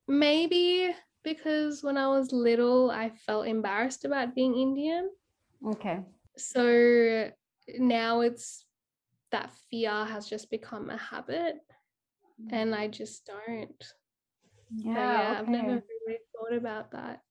Maybe 0.07 0.93
because 1.23 1.83
when 1.83 1.97
I 1.97 2.07
was 2.07 2.31
little, 2.31 2.89
I 2.89 3.09
felt 3.09 3.47
embarrassed 3.47 4.05
about 4.05 4.35
being 4.35 4.57
Indian. 4.57 5.09
Okay. 5.67 5.99
So 6.37 7.29
now 7.77 8.21
it's 8.21 8.65
that 9.31 9.51
fear 9.69 10.05
has 10.05 10.27
just 10.27 10.49
become 10.49 10.89
a 10.89 10.97
habit 10.97 11.55
and 12.49 12.73
I 12.73 12.87
mm. 12.87 12.91
just 12.91 13.25
don't. 13.25 13.83
Yeah, 14.75 14.93
yeah 14.93 15.31
okay. 15.31 15.39
I've 15.39 15.47
never 15.47 15.83
really 16.07 16.19
thought 16.33 16.57
about 16.57 16.91
that. 16.91 17.21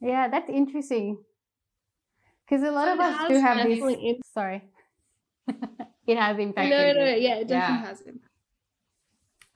Yeah, 0.00 0.28
that's 0.28 0.50
interesting. 0.50 1.18
Because 2.48 2.62
a 2.62 2.70
lot 2.70 2.86
so 2.86 2.94
of 2.94 3.00
us 3.00 3.28
do 3.28 3.40
have 3.40 3.66
this. 3.66 3.80
In- 3.80 4.20
Sorry, 4.32 4.62
it 6.06 6.16
has 6.18 6.38
impacted. 6.38 6.70
No, 6.70 6.92
no, 6.92 7.14
yeah, 7.14 7.36
it 7.36 7.48
definitely 7.48 7.50
yeah. 7.50 7.86
has 7.86 8.00
impact. 8.02 8.32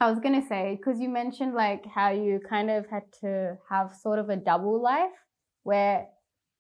I 0.01 0.11
was 0.11 0.19
gonna 0.19 0.47
say 0.49 0.77
because 0.77 0.99
you 0.99 1.11
mentioned 1.11 1.55
like 1.55 1.85
how 1.87 2.11
you 2.11 2.41
kind 2.49 2.71
of 2.71 2.87
had 2.89 3.03
to 3.21 3.59
have 3.69 3.95
sort 3.95 4.19
of 4.19 4.31
a 4.31 4.37
double 4.37 4.81
life 4.83 5.11
where 5.63 6.07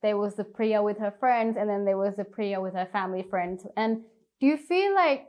there 0.02 0.18
was 0.18 0.34
the 0.34 0.44
Priya 0.44 0.82
with 0.82 0.98
her 0.98 1.12
friends 1.18 1.56
and 1.58 1.68
then 1.68 1.84
there 1.84 1.96
was 1.96 2.16
the 2.16 2.24
Priya 2.24 2.60
with 2.60 2.74
her 2.74 2.88
family 2.92 3.24
friends. 3.28 3.66
And 3.76 4.02
do 4.40 4.46
you 4.46 4.56
feel 4.56 4.94
like 4.94 5.26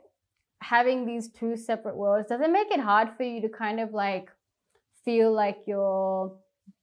having 0.60 1.06
these 1.06 1.30
two 1.30 1.56
separate 1.56 1.96
worlds 1.96 2.28
does 2.28 2.40
it 2.40 2.50
make 2.50 2.70
it 2.70 2.78
hard 2.78 3.08
for 3.16 3.24
you 3.24 3.40
to 3.42 3.48
kind 3.48 3.80
of 3.80 3.92
like 3.92 4.28
feel 5.04 5.32
like 5.32 5.58
you're 5.66 6.32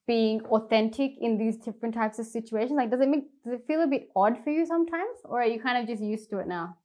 being 0.09 0.41
authentic 0.47 1.11
in 1.21 1.37
these 1.37 1.55
different 1.57 1.93
types 1.93 2.17
of 2.17 2.25
situations? 2.25 2.71
Like, 2.75 2.89
does 2.89 2.99
it 2.99 3.09
make 3.09 3.25
does 3.45 3.53
it 3.53 3.67
feel 3.67 3.83
a 3.83 3.87
bit 3.87 4.09
odd 4.15 4.43
for 4.43 4.49
you 4.49 4.65
sometimes, 4.65 5.17
or 5.23 5.39
are 5.39 5.45
you 5.45 5.59
kind 5.61 5.77
of 5.77 5.87
just 5.87 6.01
used 6.01 6.31
to 6.31 6.39
it 6.39 6.47
now? 6.47 6.77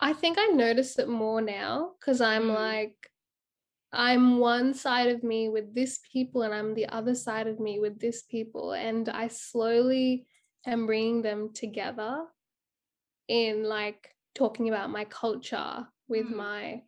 I 0.00 0.12
think 0.12 0.36
I 0.36 0.46
notice 0.46 0.98
it 0.98 1.08
more 1.08 1.40
now 1.40 1.92
because 2.00 2.20
I'm 2.20 2.48
mm. 2.48 2.54
like, 2.54 2.96
I'm 3.92 4.40
one 4.40 4.74
side 4.74 5.10
of 5.10 5.22
me 5.22 5.48
with 5.48 5.76
this 5.76 6.00
people, 6.12 6.42
and 6.42 6.52
I'm 6.52 6.74
the 6.74 6.88
other 6.88 7.14
side 7.14 7.46
of 7.46 7.60
me 7.60 7.78
with 7.78 8.00
this 8.00 8.22
people, 8.22 8.72
and 8.72 9.08
I 9.08 9.28
slowly 9.28 10.26
am 10.66 10.86
bringing 10.86 11.22
them 11.22 11.52
together 11.54 12.24
in 13.28 13.62
like 13.62 14.10
talking 14.34 14.68
about 14.68 14.90
my 14.90 15.04
culture 15.04 15.86
with 16.08 16.26
mm. 16.26 16.36
my 16.36 16.82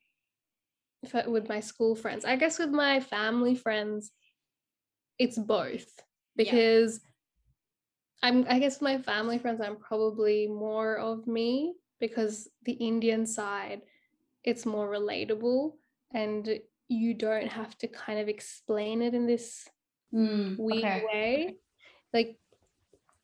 with 1.28 1.48
my 1.48 1.60
school 1.60 1.94
friends. 1.94 2.24
I 2.24 2.34
guess 2.34 2.58
with 2.58 2.70
my 2.70 2.98
family 2.98 3.54
friends, 3.54 4.10
it's 5.18 5.38
both 5.38 5.86
because 6.36 7.00
yeah. 8.22 8.30
I'm 8.30 8.46
I 8.48 8.58
guess 8.58 8.80
my 8.80 8.98
family 8.98 9.38
friends 9.38 9.60
I'm 9.60 9.76
probably 9.76 10.46
more 10.46 10.96
of 10.96 11.26
me 11.26 11.74
because 12.00 12.48
the 12.64 12.72
Indian 12.72 13.26
side 13.26 13.82
it's 14.44 14.64
more 14.64 14.88
relatable 14.88 15.72
and 16.14 16.60
you 16.88 17.14
don't 17.14 17.48
have 17.48 17.76
to 17.78 17.88
kind 17.88 18.18
of 18.18 18.28
explain 18.28 19.02
it 19.02 19.14
in 19.14 19.26
this 19.26 19.68
mm, 20.14 20.56
weird 20.58 20.84
okay. 20.84 21.04
way. 21.12 21.56
Like 22.14 22.38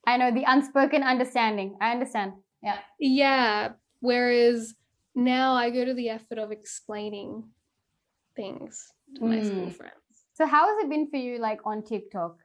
I 0.06 0.16
know 0.18 0.32
the 0.32 0.44
unspoken 0.46 1.02
understanding. 1.02 1.76
I 1.80 1.92
understand. 1.92 2.34
Yeah. 2.62 2.78
Yeah. 2.98 3.72
Whereas 4.00 4.74
now 5.14 5.54
I 5.54 5.70
go 5.70 5.84
to 5.84 5.94
the 5.94 6.10
effort 6.10 6.38
of 6.38 6.52
explaining 6.52 7.44
things 8.36 8.86
to 9.14 9.22
mm. 9.22 9.28
my 9.28 9.42
school 9.42 9.66
mm. 9.66 9.74
friends. 9.74 10.03
So 10.34 10.46
how 10.46 10.66
has 10.66 10.84
it 10.84 10.90
been 10.90 11.08
for 11.08 11.16
you 11.16 11.38
like 11.38 11.60
on 11.64 11.84
TikTok? 11.84 12.38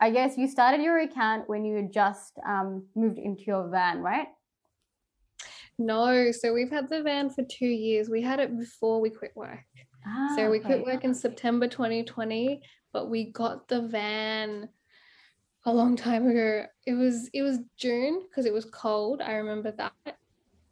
I 0.00 0.10
guess 0.10 0.38
you 0.38 0.48
started 0.48 0.80
your 0.80 0.98
account 0.98 1.48
when 1.48 1.64
you 1.64 1.88
just 1.92 2.38
um, 2.46 2.86
moved 2.96 3.18
into 3.18 3.42
your 3.44 3.68
van, 3.68 4.00
right? 4.00 4.28
No, 5.78 6.32
so 6.32 6.54
we've 6.54 6.70
had 6.70 6.88
the 6.88 7.02
van 7.02 7.30
for 7.30 7.44
two 7.44 7.66
years. 7.66 8.08
We 8.08 8.22
had 8.22 8.40
it 8.40 8.58
before 8.58 9.00
we 9.00 9.10
quit 9.10 9.32
work. 9.36 9.64
Ah, 10.06 10.32
so 10.36 10.50
we 10.50 10.58
okay. 10.58 10.66
quit 10.66 10.86
work 10.86 11.04
in 11.04 11.14
September 11.14 11.68
2020, 11.68 12.62
but 12.92 13.10
we 13.10 13.30
got 13.30 13.68
the 13.68 13.82
van 13.82 14.68
a 15.66 15.72
long 15.72 15.96
time 15.96 16.26
ago. 16.26 16.64
It 16.86 16.94
was 16.94 17.28
it 17.34 17.42
was 17.42 17.58
June 17.76 18.22
because 18.22 18.46
it 18.46 18.54
was 18.54 18.64
cold. 18.64 19.20
I 19.20 19.32
remember 19.34 19.72
that. 19.72 19.92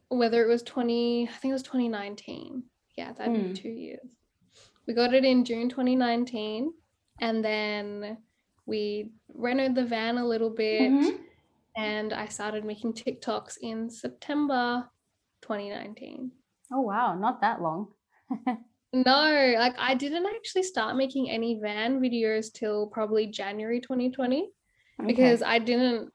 Whether 0.09 0.42
it 0.42 0.49
was 0.49 0.62
20, 0.62 1.29
I 1.29 1.33
think 1.33 1.51
it 1.51 1.55
was 1.55 1.62
2019. 1.64 2.62
Yeah, 2.97 3.12
that'd 3.12 3.35
mm. 3.35 3.49
be 3.49 3.61
two 3.61 3.69
years 3.69 4.16
we 4.87 4.94
got 4.94 5.14
it 5.14 5.25
in 5.25 5.44
June 5.44 5.68
2019 5.68 6.72
and 7.20 7.44
then 7.44 8.18
we 8.66 9.11
rented 9.35 9.75
the 9.75 9.85
van 9.85 10.18
a 10.18 10.27
little 10.27 10.51
bit 10.51 10.90
mm-hmm. 10.90 11.22
and 11.77 12.12
I 12.12 12.27
started 12.27 12.64
making 12.64 12.94
TikToks 12.94 13.59
in 13.62 13.90
September 13.90 14.88
2019. 15.42 16.31
Oh 16.72 16.81
wow, 16.81 17.14
not 17.14 17.40
that 17.40 17.62
long. 17.62 17.88
no, 18.92 19.55
like 19.59 19.77
I 19.79 19.94
didn't 19.94 20.27
actually 20.27 20.64
start 20.64 20.96
making 20.96 21.31
any 21.31 21.61
van 21.61 22.01
videos 22.01 22.53
till 22.53 22.88
probably 22.88 23.27
January 23.27 23.81
2020 23.81 24.49
okay. 25.01 25.07
because 25.07 25.42
I 25.42 25.59
didn't 25.59 26.11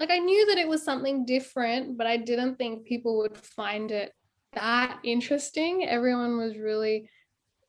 like 0.00 0.10
I 0.10 0.18
knew 0.18 0.46
that 0.46 0.58
it 0.58 0.68
was 0.68 0.82
something 0.82 1.26
different, 1.26 1.96
but 1.98 2.06
I 2.06 2.16
didn't 2.16 2.56
think 2.56 2.86
people 2.86 3.18
would 3.18 3.36
find 3.36 3.90
it 3.90 4.12
that 4.54 4.98
interesting. 5.04 5.84
Everyone 5.84 6.38
was 6.38 6.56
really 6.56 7.08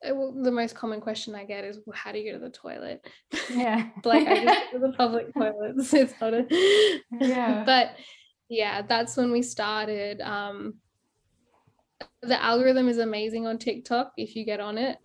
the 0.08 0.50
most 0.50 0.74
common 0.74 1.00
question 1.00 1.34
I 1.34 1.44
get 1.44 1.64
is, 1.64 1.80
well, 1.84 1.96
how 1.96 2.12
do 2.12 2.18
you 2.18 2.32
go 2.32 2.38
to 2.38 2.44
the 2.44 2.50
toilet? 2.50 3.06
Yeah. 3.50 3.88
like 4.04 4.26
I 4.26 4.44
just 4.44 4.64
go 4.72 4.78
to 4.78 4.86
the 4.86 4.92
public 4.96 5.34
toilets. 5.34 5.94
It's 5.94 6.14
not 6.20 6.34
a 6.34 6.46
yeah. 7.20 7.62
But 7.66 7.96
yeah, 8.48 8.82
that's 8.82 9.16
when 9.16 9.32
we 9.32 9.42
started. 9.42 10.20
Um, 10.20 10.74
the 12.22 12.42
algorithm 12.42 12.88
is 12.88 12.98
amazing 12.98 13.46
on 13.46 13.58
TikTok 13.58 14.12
if 14.16 14.36
you 14.36 14.44
get 14.44 14.60
on 14.60 14.78
it. 14.78 14.98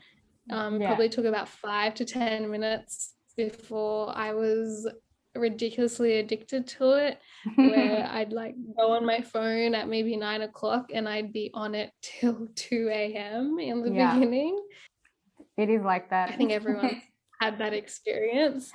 Um, 0.49 0.81
yeah. 0.81 0.87
Probably 0.87 1.09
took 1.09 1.25
about 1.25 1.47
five 1.47 1.93
to 1.95 2.05
10 2.05 2.49
minutes 2.49 3.13
before 3.37 4.15
I 4.15 4.33
was 4.33 4.87
ridiculously 5.35 6.19
addicted 6.19 6.67
to 6.67 6.91
it 6.91 7.19
where 7.55 8.07
I'd 8.11 8.33
like 8.33 8.55
go 8.77 8.91
on 8.91 9.05
my 9.05 9.21
phone 9.21 9.73
at 9.75 9.87
maybe 9.87 10.17
nine 10.17 10.41
o'clock 10.41 10.91
and 10.93 11.07
I'd 11.07 11.31
be 11.31 11.51
on 11.53 11.73
it 11.73 11.91
till 12.01 12.47
2 12.55 12.89
a.m. 12.91 13.57
in 13.59 13.81
the 13.81 13.91
yeah. 13.91 14.13
beginning. 14.13 14.61
It 15.61 15.69
is 15.69 15.83
like 15.83 16.09
that. 16.09 16.29
I 16.29 16.35
think 16.35 16.51
everyone 16.51 17.01
had 17.41 17.59
that 17.59 17.73
experience. 17.73 18.71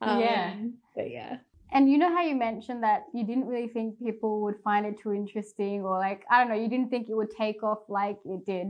Um, 0.00 0.20
yeah. 0.20 0.54
But 0.96 1.10
yeah. 1.10 1.36
And 1.72 1.90
you 1.90 1.98
know 1.98 2.08
how 2.08 2.22
you 2.22 2.34
mentioned 2.36 2.82
that 2.82 3.04
you 3.14 3.24
didn't 3.24 3.46
really 3.46 3.68
think 3.68 3.98
people 3.98 4.42
would 4.42 4.56
find 4.62 4.84
it 4.84 4.96
too 5.02 5.12
interesting 5.12 5.82
or 5.82 5.98
like, 5.98 6.24
I 6.30 6.40
don't 6.40 6.48
know, 6.48 6.60
you 6.62 6.68
didn't 6.68 6.90
think 6.90 7.08
it 7.08 7.14
would 7.14 7.30
take 7.36 7.62
off 7.62 7.78
like 7.88 8.18
it 8.24 8.44
did. 8.44 8.68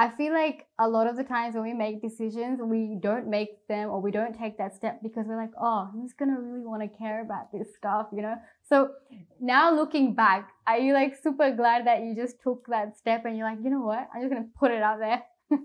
I 0.00 0.08
feel 0.10 0.32
like 0.32 0.66
a 0.78 0.88
lot 0.88 1.08
of 1.08 1.16
the 1.16 1.24
times 1.24 1.56
when 1.56 1.64
we 1.64 1.74
make 1.74 2.00
decisions, 2.00 2.60
we 2.62 2.96
don't 3.02 3.28
make 3.28 3.66
them 3.66 3.90
or 3.90 4.00
we 4.00 4.12
don't 4.12 4.32
take 4.32 4.56
that 4.58 4.76
step 4.76 5.00
because 5.02 5.26
we're 5.26 5.36
like, 5.36 5.50
oh, 5.60 5.90
who's 5.92 6.12
going 6.12 6.32
to 6.32 6.40
really 6.40 6.64
want 6.64 6.82
to 6.82 6.98
care 6.98 7.20
about 7.20 7.50
this 7.52 7.74
stuff, 7.76 8.06
you 8.12 8.22
know? 8.22 8.36
So 8.62 8.90
now 9.40 9.74
looking 9.74 10.14
back, 10.14 10.50
are 10.68 10.78
you 10.78 10.94
like 10.94 11.16
super 11.20 11.50
glad 11.50 11.86
that 11.88 12.02
you 12.02 12.14
just 12.14 12.36
took 12.42 12.64
that 12.68 12.96
step 12.96 13.24
and 13.24 13.36
you're 13.36 13.50
like, 13.50 13.58
you 13.62 13.70
know 13.70 13.80
what? 13.80 14.08
I'm 14.14 14.22
just 14.22 14.32
going 14.32 14.44
to 14.44 14.50
put 14.56 14.70
it 14.70 14.82
out 14.82 15.00
there. 15.00 15.22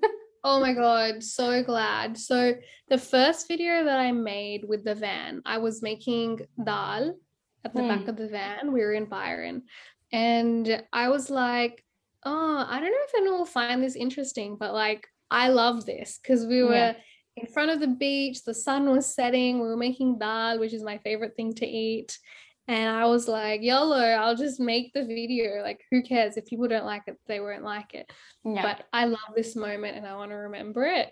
oh 0.44 0.60
my 0.60 0.74
God, 0.74 1.24
so 1.24 1.64
glad. 1.64 2.18
So 2.18 2.56
the 2.90 2.98
first 2.98 3.48
video 3.48 3.86
that 3.86 4.00
I 4.00 4.12
made 4.12 4.66
with 4.68 4.84
the 4.84 4.96
van, 4.96 5.42
I 5.46 5.58
was 5.58 5.82
making 5.82 6.42
dal 6.64 7.16
at 7.64 7.74
the 7.74 7.82
mm. 7.82 7.88
back 7.88 8.08
of 8.08 8.18
the 8.18 8.28
van. 8.28 8.74
We 8.74 8.82
were 8.82 8.94
in 8.94 9.06
Byron. 9.06 9.64
And 10.12 10.84
I 10.92 11.10
was 11.10 11.30
like, 11.30 11.84
oh, 12.26 12.66
I 12.68 12.80
don't 12.80 12.92
know 12.92 13.08
if 13.08 13.16
anyone 13.16 13.40
will 13.40 13.46
find 13.46 13.82
this 13.82 13.96
interesting, 13.96 14.58
but 14.60 14.74
like 14.74 15.08
I 15.32 15.50
love 15.50 15.86
this 15.86 16.20
because 16.22 16.46
we 16.46 16.62
were 16.62 16.74
yeah. 16.74 16.94
in 17.38 17.48
front 17.48 17.72
of 17.72 17.80
the 17.80 17.88
beach, 17.88 18.44
the 18.44 18.54
sun 18.54 18.90
was 18.90 19.14
setting, 19.14 19.60
we 19.60 19.68
were 19.68 19.78
making 19.78 20.20
dal, 20.20 20.60
which 20.60 20.74
is 20.74 20.84
my 20.84 20.98
favorite 21.00 21.36
thing 21.36 21.54
to 21.56 21.66
eat. 21.66 22.18
And 22.68 22.90
I 22.90 23.06
was 23.06 23.28
like, 23.28 23.62
YOLO, 23.62 23.98
I'll 23.98 24.36
just 24.36 24.60
make 24.60 24.94
the 24.94 25.06
video. 25.06 25.62
Like, 25.62 25.82
who 25.92 26.02
cares? 26.02 26.38
If 26.38 26.46
people 26.46 26.68
don't 26.68 26.86
like 26.86 27.04
it, 27.08 27.18
they 27.28 27.42
won't 27.42 27.64
like 27.64 27.94
it. 27.94 28.10
Yeah. 28.46 28.62
But 28.62 28.86
I 28.94 29.06
love 29.06 29.20
this 29.36 29.56
moment 29.56 29.98
and 29.98 30.08
I 30.08 30.16
want 30.16 30.32
to 30.32 30.36
remember 30.36 30.86
it. 30.86 31.10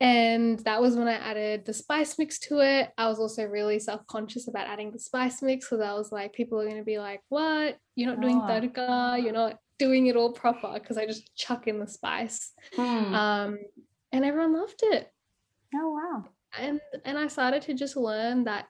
And 0.00 0.58
that 0.60 0.82
was 0.82 0.96
when 0.96 1.06
I 1.06 1.12
added 1.12 1.64
the 1.64 1.72
spice 1.72 2.18
mix 2.18 2.40
to 2.40 2.58
it. 2.58 2.90
I 2.98 3.06
was 3.06 3.20
also 3.20 3.44
really 3.44 3.78
self 3.78 4.04
conscious 4.08 4.48
about 4.48 4.66
adding 4.66 4.90
the 4.90 4.98
spice 4.98 5.40
mix 5.40 5.66
because 5.68 5.80
I 5.80 5.92
was 5.94 6.10
like, 6.10 6.32
people 6.32 6.60
are 6.60 6.64
going 6.64 6.78
to 6.78 6.84
be 6.84 6.98
like, 6.98 7.20
what? 7.28 7.78
You're 7.94 8.10
not 8.10 8.20
doing 8.20 8.40
oh. 8.42 8.46
tadka, 8.46 9.22
you're 9.22 9.32
not 9.32 9.58
doing 9.78 10.08
it 10.08 10.16
all 10.16 10.32
proper 10.32 10.72
because 10.74 10.98
I 10.98 11.06
just 11.06 11.34
chuck 11.36 11.68
in 11.68 11.78
the 11.78 11.86
spice. 11.86 12.52
Hmm. 12.74 13.14
Um, 13.14 13.58
and 14.10 14.24
everyone 14.24 14.52
loved 14.54 14.80
it. 14.82 15.08
Oh, 15.74 15.92
wow. 15.92 16.24
And, 16.58 16.80
and 17.04 17.16
I 17.16 17.28
started 17.28 17.62
to 17.62 17.74
just 17.74 17.96
learn 17.96 18.44
that 18.44 18.66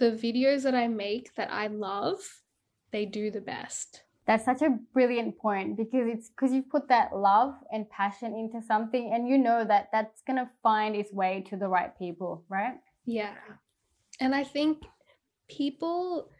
the 0.00 0.10
videos 0.10 0.62
that 0.64 0.74
I 0.74 0.88
make 0.88 1.34
that 1.36 1.52
I 1.52 1.68
love, 1.68 2.18
they 2.90 3.04
do 3.06 3.30
the 3.30 3.40
best. 3.40 4.02
That's 4.26 4.44
such 4.44 4.62
a 4.62 4.78
brilliant 4.92 5.38
point 5.38 5.76
because 5.76 6.06
it's 6.06 6.30
because 6.30 6.52
you've 6.52 6.70
put 6.70 6.88
that 6.88 7.14
love 7.14 7.54
and 7.72 7.88
passion 7.90 8.34
into 8.34 8.62
something 8.66 9.12
and 9.12 9.28
you 9.28 9.38
know 9.38 9.64
that 9.64 9.88
that's 9.92 10.22
going 10.26 10.38
to 10.38 10.48
find 10.62 10.96
its 10.96 11.12
way 11.12 11.44
to 11.48 11.56
the 11.56 11.68
right 11.68 11.96
people, 11.98 12.44
right? 12.48 12.74
Yeah. 13.04 13.34
And 14.20 14.34
I 14.34 14.44
think 14.44 14.82
people 15.48 16.30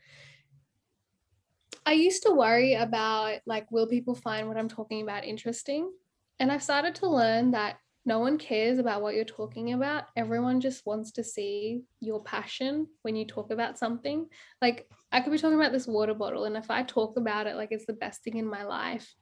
I 1.84 1.92
used 1.92 2.22
to 2.24 2.32
worry 2.32 2.74
about 2.74 3.38
like 3.46 3.70
will 3.70 3.86
people 3.86 4.14
find 4.14 4.48
what 4.48 4.56
I'm 4.56 4.68
talking 4.68 5.02
about 5.02 5.24
interesting? 5.24 5.90
And 6.38 6.50
I've 6.50 6.62
started 6.62 6.94
to 6.96 7.08
learn 7.08 7.50
that 7.50 7.78
no 8.06 8.18
one 8.18 8.38
cares 8.38 8.78
about 8.78 9.02
what 9.02 9.14
you're 9.14 9.24
talking 9.24 9.72
about. 9.72 10.04
Everyone 10.16 10.60
just 10.60 10.86
wants 10.86 11.12
to 11.12 11.24
see 11.24 11.82
your 12.00 12.22
passion 12.22 12.86
when 13.02 13.14
you 13.14 13.26
talk 13.26 13.50
about 13.50 13.78
something. 13.78 14.26
Like 14.62 14.88
I 15.12 15.20
could 15.20 15.32
be 15.32 15.38
talking 15.38 15.58
about 15.58 15.72
this 15.72 15.86
water 15.86 16.14
bottle 16.14 16.44
and 16.44 16.56
if 16.56 16.70
I 16.70 16.82
talk 16.82 17.16
about 17.16 17.46
it 17.46 17.56
like 17.56 17.72
it's 17.72 17.86
the 17.86 17.92
best 17.92 18.22
thing 18.22 18.36
in 18.36 18.46
my 18.46 18.64
life, 18.64 19.14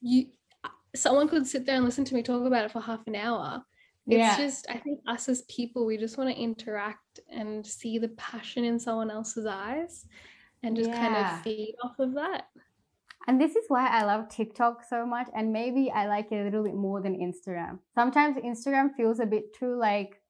you 0.00 0.28
someone 0.96 1.28
could 1.28 1.46
sit 1.46 1.66
there 1.66 1.76
and 1.76 1.84
listen 1.84 2.04
to 2.04 2.14
me 2.14 2.22
talk 2.22 2.46
about 2.46 2.64
it 2.64 2.72
for 2.72 2.80
half 2.80 3.06
an 3.06 3.14
hour. 3.14 3.62
It's 4.06 4.18
yeah. 4.18 4.38
just 4.38 4.66
I 4.70 4.78
think 4.78 5.00
us 5.06 5.28
as 5.28 5.42
people 5.42 5.84
we 5.84 5.98
just 5.98 6.16
want 6.16 6.30
to 6.30 6.42
interact 6.42 7.20
and 7.30 7.66
see 7.66 7.98
the 7.98 8.08
passion 8.08 8.64
in 8.64 8.80
someone 8.80 9.10
else's 9.10 9.44
eyes 9.44 10.06
and 10.62 10.74
just 10.74 10.88
yeah. 10.88 11.08
kind 11.08 11.16
of 11.16 11.42
feed 11.42 11.74
off 11.84 11.98
of 11.98 12.14
that. 12.14 12.46
And 13.28 13.38
this 13.38 13.54
is 13.56 13.64
why 13.68 13.86
I 13.86 14.04
love 14.04 14.30
TikTok 14.30 14.82
so 14.88 15.04
much. 15.04 15.28
And 15.36 15.52
maybe 15.52 15.92
I 15.94 16.06
like 16.06 16.32
it 16.32 16.40
a 16.40 16.44
little 16.44 16.64
bit 16.64 16.74
more 16.74 17.02
than 17.02 17.14
Instagram. 17.14 17.78
Sometimes 17.94 18.38
Instagram 18.38 18.96
feels 18.96 19.20
a 19.20 19.26
bit 19.26 19.54
too 19.54 19.76
like 19.78 20.22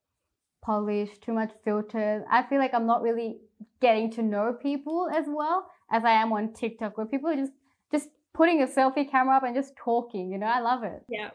polished, 0.61 1.21
too 1.21 1.31
much 1.31 1.53
filters. 1.63 2.23
I 2.29 2.43
feel 2.43 2.59
like 2.59 2.73
I'm 2.73 2.85
not 2.85 3.01
really 3.01 3.37
getting 3.79 4.11
to 4.11 4.21
know 4.21 4.53
people 4.61 5.09
as 5.15 5.25
well 5.29 5.65
as 5.89 6.03
I 6.03 6.11
am 6.11 6.33
on 6.33 6.51
TikTok, 6.51 6.97
where 6.97 7.07
people 7.07 7.29
are 7.29 7.37
just 7.37 7.53
just 7.89 8.09
putting 8.33 8.61
a 8.63 8.67
selfie 8.67 9.09
camera 9.09 9.37
up 9.37 9.43
and 9.43 9.55
just 9.55 9.77
talking. 9.77 10.29
You 10.29 10.37
know, 10.37 10.47
I 10.47 10.59
love 10.59 10.83
it. 10.83 11.01
Yeah, 11.07 11.29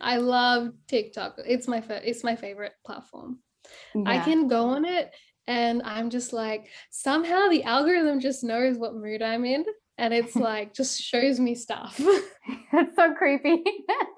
I 0.00 0.16
love 0.16 0.72
TikTok. 0.88 1.36
It's 1.46 1.68
my 1.68 1.82
fa- 1.82 2.08
it's 2.08 2.24
my 2.24 2.34
favorite 2.34 2.72
platform. 2.82 3.40
Yeah. 3.94 4.04
I 4.06 4.18
can 4.20 4.48
go 4.48 4.68
on 4.68 4.86
it 4.86 5.10
and 5.46 5.82
I'm 5.84 6.08
just 6.08 6.32
like 6.32 6.68
somehow 6.90 7.48
the 7.48 7.64
algorithm 7.64 8.20
just 8.20 8.42
knows 8.42 8.78
what 8.78 8.94
mood 8.94 9.20
I'm 9.20 9.44
in 9.44 9.66
and 9.98 10.14
it's 10.14 10.36
like 10.36 10.74
just 10.74 11.00
shows 11.00 11.40
me 11.40 11.54
stuff. 11.54 12.00
That's 12.72 12.96
so 12.96 13.14
creepy. 13.14 13.62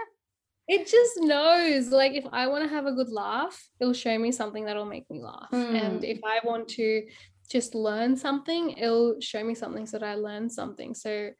it 0.69 0.87
just 0.87 1.19
knows 1.19 1.89
like 1.89 2.13
if 2.13 2.27
I 2.33 2.47
want 2.49 2.65
to 2.65 2.71
have 2.71 2.87
a 2.87 2.93
good 2.93 3.11
laugh, 3.11 3.61
it'll 3.81 3.93
show 3.93 4.19
me 4.19 4.33
something 4.33 4.65
that'll 4.65 4.87
make 4.87 5.09
me 5.11 5.23
laugh. 5.23 5.49
Mm. 5.53 5.83
And 5.83 6.05
if 6.05 6.21
I 6.25 6.41
want 6.45 6.69
to 6.71 7.07
just 7.51 7.75
learn 7.75 8.17
something, 8.17 8.71
it'll 8.71 9.21
show 9.21 9.45
me 9.45 9.55
something 9.55 9.87
so 9.87 9.99
that 9.99 10.07
I 10.07 10.15
learn 10.15 10.51
something. 10.51 10.95
So 10.95 11.31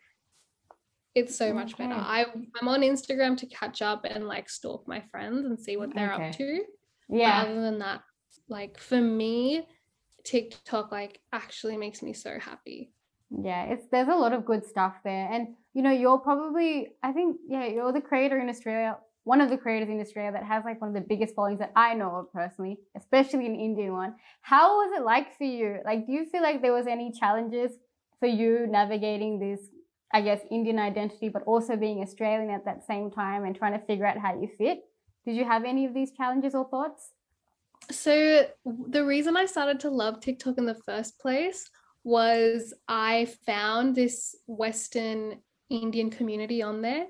it's 1.15 1.35
so 1.35 1.53
much 1.53 1.75
okay. 1.75 1.87
better. 1.87 1.99
I 1.99 2.27
I'm 2.61 2.69
on 2.69 2.83
Instagram 2.83 3.37
to 3.39 3.47
catch 3.47 3.81
up 3.83 4.05
and 4.05 4.29
like 4.29 4.51
stalk 4.51 4.87
my 4.87 5.01
friends 5.01 5.47
and 5.47 5.59
see 5.59 5.77
what 5.77 5.95
they're 5.95 6.13
okay. 6.13 6.29
up 6.29 6.37
to. 6.37 6.63
Yeah. 7.09 7.43
But 7.43 7.51
other 7.51 7.63
than 7.63 7.79
that, 7.79 8.03
like 8.49 8.79
for 8.79 9.01
me, 9.01 9.67
TikTok 10.25 10.93
like 10.93 11.21
actually 11.33 11.77
makes 11.77 12.03
me 12.03 12.13
so 12.13 12.39
happy 12.39 12.93
yeah 13.31 13.65
it's 13.65 13.87
there's 13.91 14.09
a 14.09 14.15
lot 14.15 14.33
of 14.33 14.45
good 14.45 14.65
stuff 14.65 14.95
there 15.05 15.29
and 15.31 15.49
you 15.75 15.83
know 15.83 15.91
you're 15.91 16.19
probably 16.19 16.89
i 17.03 17.13
think 17.13 17.37
yeah 17.49 17.67
you're 17.67 17.93
the 17.93 18.01
creator 18.01 18.39
in 18.39 18.49
australia 18.49 18.97
one 19.25 19.41
of 19.41 19.51
the 19.51 19.57
creators 19.57 19.89
in 19.89 20.01
australia 20.01 20.31
that 20.31 20.45
has 20.45 20.65
like 20.65 20.81
one 20.81 20.89
of 20.89 20.95
the 20.95 21.01
biggest 21.01 21.35
followings 21.35 21.59
that 21.59 21.73
i 21.75 21.93
know 21.93 22.15
of 22.15 22.33
personally 22.33 22.79
especially 22.97 23.47
an 23.47 23.57
indian 23.57 23.93
one. 23.93 24.15
How 24.43 24.77
was 24.79 24.97
it 24.97 25.05
like 25.05 25.37
for 25.37 25.45
you? 25.45 25.79
Like 25.85 26.07
do 26.07 26.13
you 26.13 26.27
feel 26.27 26.43
like 26.43 26.63
there 26.63 26.73
was 26.73 26.87
any 26.87 27.11
challenges 27.11 27.73
for 28.21 28.29
you 28.29 28.67
navigating 28.69 29.41
this 29.41 29.61
i 30.13 30.21
guess 30.21 30.41
indian 30.51 30.79
identity 30.79 31.29
but 31.29 31.43
also 31.43 31.77
being 31.77 32.01
australian 32.01 32.51
at 32.51 32.65
that 32.65 32.87
same 32.87 33.11
time 33.11 33.45
and 33.45 33.57
trying 33.57 33.79
to 33.79 33.85
figure 33.87 34.07
out 34.07 34.19
how 34.19 34.41
you 34.41 34.49
fit? 34.57 34.79
Did 35.25 35.35
you 35.35 35.45
have 35.45 35.65
any 35.65 35.85
of 35.87 35.93
these 35.93 36.13
challenges 36.13 36.55
or 36.55 36.69
thoughts? 36.69 37.11
So 37.91 38.47
the 38.65 39.05
reason 39.05 39.37
i 39.37 39.47
started 39.47 39.81
to 39.81 39.91
love 39.91 40.21
tiktok 40.21 40.59
in 40.59 40.67
the 40.67 40.81
first 40.87 41.19
place 41.19 41.69
was 42.07 42.73
I 42.87 43.27
found 43.47 43.97
this 43.97 44.37
Western 44.47 45.41
Indian 45.69 46.09
community 46.09 46.63
on 46.63 46.81
there, 46.81 47.07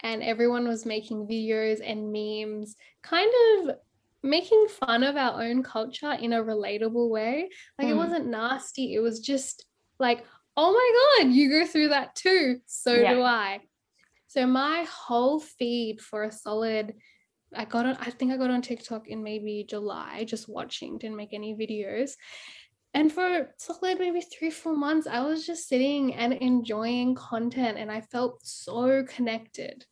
and 0.00 0.22
everyone 0.22 0.66
was 0.66 0.86
making 0.86 1.28
videos 1.28 1.80
and 1.84 2.10
memes, 2.10 2.74
kind 3.02 3.30
of 3.58 3.76
making 4.22 4.68
fun 4.68 5.02
of 5.02 5.16
our 5.16 5.42
own 5.42 5.62
culture 5.62 6.12
in 6.12 6.32
a 6.32 6.42
relatable 6.42 7.10
way. 7.10 7.50
Like 7.78 7.88
mm. 7.88 7.90
it 7.90 7.92
hmm. 7.92 7.98
wasn't 7.98 8.28
nasty, 8.28 8.94
it 8.94 9.00
was 9.00 9.20
just 9.20 9.66
like, 10.00 10.24
oh 10.56 10.72
my 10.72 11.24
God, 11.24 11.34
you 11.34 11.50
go 11.50 11.66
through 11.66 11.90
that 11.90 12.14
too. 12.14 12.60
So 12.64 12.94
yeah. 12.94 13.12
do 13.12 13.22
I. 13.22 13.60
So 14.28 14.46
my 14.46 14.86
whole 14.90 15.40
feed 15.40 16.00
for 16.00 16.24
a 16.24 16.32
solid 16.32 16.94
I 17.54 17.64
got 17.64 17.86
on 17.86 17.96
I 18.00 18.10
think 18.10 18.32
I 18.32 18.36
got 18.36 18.50
on 18.50 18.60
TikTok 18.60 19.08
in 19.08 19.22
maybe 19.22 19.64
July 19.68 20.24
just 20.24 20.48
watching 20.48 20.98
didn't 20.98 21.16
make 21.16 21.32
any 21.32 21.54
videos 21.54 22.12
and 22.94 23.12
for 23.12 23.48
solid 23.58 23.98
maybe 23.98 24.20
three 24.20 24.50
four 24.50 24.76
months 24.76 25.06
i 25.06 25.20
was 25.20 25.46
just 25.46 25.68
sitting 25.68 26.14
and 26.14 26.32
enjoying 26.34 27.14
content 27.14 27.78
and 27.78 27.90
i 27.90 28.00
felt 28.00 28.38
so 28.42 29.04
connected 29.04 29.84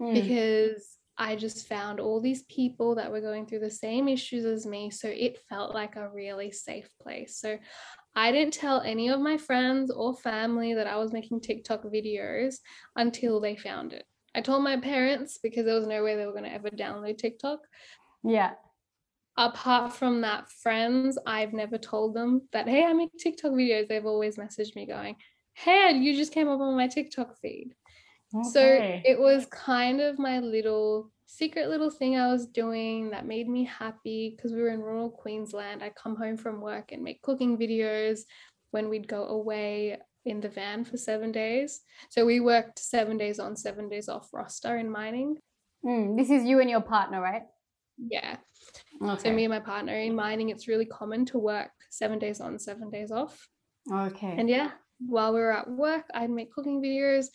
mm. 0.00 0.14
because 0.14 0.98
i 1.18 1.34
just 1.34 1.68
found 1.68 2.00
all 2.00 2.20
these 2.20 2.42
people 2.44 2.94
that 2.94 3.10
were 3.10 3.20
going 3.20 3.46
through 3.46 3.58
the 3.58 3.70
same 3.70 4.08
issues 4.08 4.44
as 4.44 4.66
me 4.66 4.90
so 4.90 5.08
it 5.08 5.38
felt 5.48 5.74
like 5.74 5.96
a 5.96 6.10
really 6.10 6.50
safe 6.50 6.88
place. 7.00 7.38
So 7.38 7.58
i 8.14 8.30
didn't 8.30 8.54
tell 8.54 8.80
any 8.80 9.08
of 9.08 9.20
my 9.20 9.36
friends 9.36 9.90
or 9.90 10.14
family 10.14 10.74
that 10.74 10.86
i 10.86 10.96
was 10.96 11.12
making 11.12 11.40
tiktok 11.40 11.84
videos 11.84 12.56
until 12.96 13.40
they 13.40 13.56
found 13.56 13.92
it. 13.92 14.04
I 14.36 14.40
told 14.40 14.64
my 14.64 14.76
parents 14.76 15.38
because 15.42 15.64
there 15.64 15.76
was 15.76 15.86
no 15.86 16.02
way 16.02 16.16
they 16.16 16.26
were 16.26 16.32
going 16.32 16.44
to 16.44 16.52
ever 16.52 16.68
download 16.68 17.18
tiktok. 17.18 17.60
Yeah 18.24 18.54
apart 19.36 19.92
from 19.92 20.20
that, 20.22 20.50
friends, 20.50 21.18
I've 21.26 21.52
never 21.52 21.78
told 21.78 22.14
them 22.14 22.42
that, 22.52 22.68
hey, 22.68 22.84
I 22.84 22.92
make 22.92 23.10
TikTok 23.18 23.52
videos. 23.52 23.88
They've 23.88 24.06
always 24.06 24.36
messaged 24.36 24.76
me 24.76 24.86
going, 24.86 25.16
hey, 25.54 25.92
you 25.96 26.16
just 26.16 26.32
came 26.32 26.48
up 26.48 26.60
on 26.60 26.76
my 26.76 26.88
TikTok 26.88 27.38
feed. 27.40 27.74
Okay. 28.34 28.48
So 28.48 29.10
it 29.10 29.18
was 29.18 29.46
kind 29.46 30.00
of 30.00 30.18
my 30.18 30.40
little 30.40 31.10
secret 31.26 31.68
little 31.68 31.90
thing 31.90 32.16
I 32.16 32.28
was 32.28 32.46
doing 32.46 33.10
that 33.10 33.26
made 33.26 33.48
me 33.48 33.64
happy 33.64 34.34
because 34.36 34.52
we 34.52 34.60
were 34.60 34.68
in 34.68 34.80
rural 34.80 35.10
Queensland. 35.10 35.82
I 35.82 35.90
come 35.90 36.16
home 36.16 36.36
from 36.36 36.60
work 36.60 36.92
and 36.92 37.02
make 37.02 37.22
cooking 37.22 37.56
videos 37.56 38.20
when 38.70 38.88
we'd 38.88 39.08
go 39.08 39.24
away 39.24 39.98
in 40.24 40.40
the 40.40 40.48
van 40.48 40.84
for 40.84 40.96
seven 40.96 41.32
days. 41.32 41.80
So 42.08 42.24
we 42.24 42.40
worked 42.40 42.78
seven 42.78 43.18
days 43.18 43.38
on, 43.38 43.56
seven 43.56 43.88
days 43.88 44.08
off 44.08 44.30
roster 44.32 44.76
in 44.76 44.90
mining. 44.90 45.38
Mm, 45.84 46.16
this 46.16 46.30
is 46.30 46.44
you 46.44 46.60
and 46.60 46.70
your 46.70 46.80
partner, 46.80 47.20
right? 47.20 47.42
Yeah. 47.98 48.36
Okay. 49.02 49.28
So 49.28 49.32
me 49.34 49.44
and 49.44 49.52
my 49.52 49.60
partner 49.60 49.94
in 49.94 50.14
mining, 50.14 50.50
it's 50.50 50.68
really 50.68 50.86
common 50.86 51.24
to 51.26 51.38
work 51.38 51.70
seven 51.90 52.18
days 52.18 52.40
on, 52.40 52.58
seven 52.58 52.90
days 52.90 53.10
off. 53.10 53.48
Okay. 53.92 54.34
And 54.38 54.48
yeah, 54.48 54.70
while 54.98 55.32
we 55.32 55.40
were 55.40 55.52
at 55.52 55.68
work, 55.68 56.06
I'd 56.14 56.30
make 56.30 56.52
cooking 56.52 56.80
videos, 56.80 57.26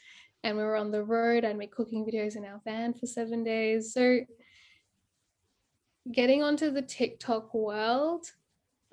and 0.44 0.58
we 0.58 0.64
were 0.64 0.78
on 0.78 0.92
the 0.92 1.04
road. 1.04 1.46
I'd 1.46 1.58
make 1.58 1.72
cooking 1.72 2.06
videos 2.06 2.36
in 2.36 2.46
our 2.46 2.62
van 2.64 2.94
for 2.94 3.06
seven 3.06 3.44
days. 3.44 3.94
So 3.94 4.22
getting 6.12 6.44
onto 6.44 6.72
the 6.72 6.82
TikTok 6.82 7.54
world, 7.54 8.26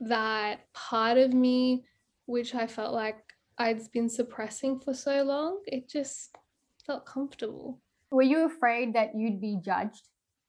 that 0.01 0.61
part 0.75 1.19
of 1.19 1.33
me, 1.33 1.85
which 2.27 2.55
I 2.55 2.67
felt 2.67 2.93
like 2.93 3.17
I'd 3.59 3.81
been 3.93 4.11
suppressing 4.11 4.81
for 4.81 4.93
so 4.93 5.23
long, 5.23 5.61
it 5.67 5.89
just 5.89 6.37
felt 6.85 7.07
comfortable. 7.07 7.81
Were 8.11 8.23
you 8.23 8.45
afraid 8.45 8.95
that 8.95 9.15
you'd 9.17 9.41
be 9.41 9.59
judged 9.65 10.03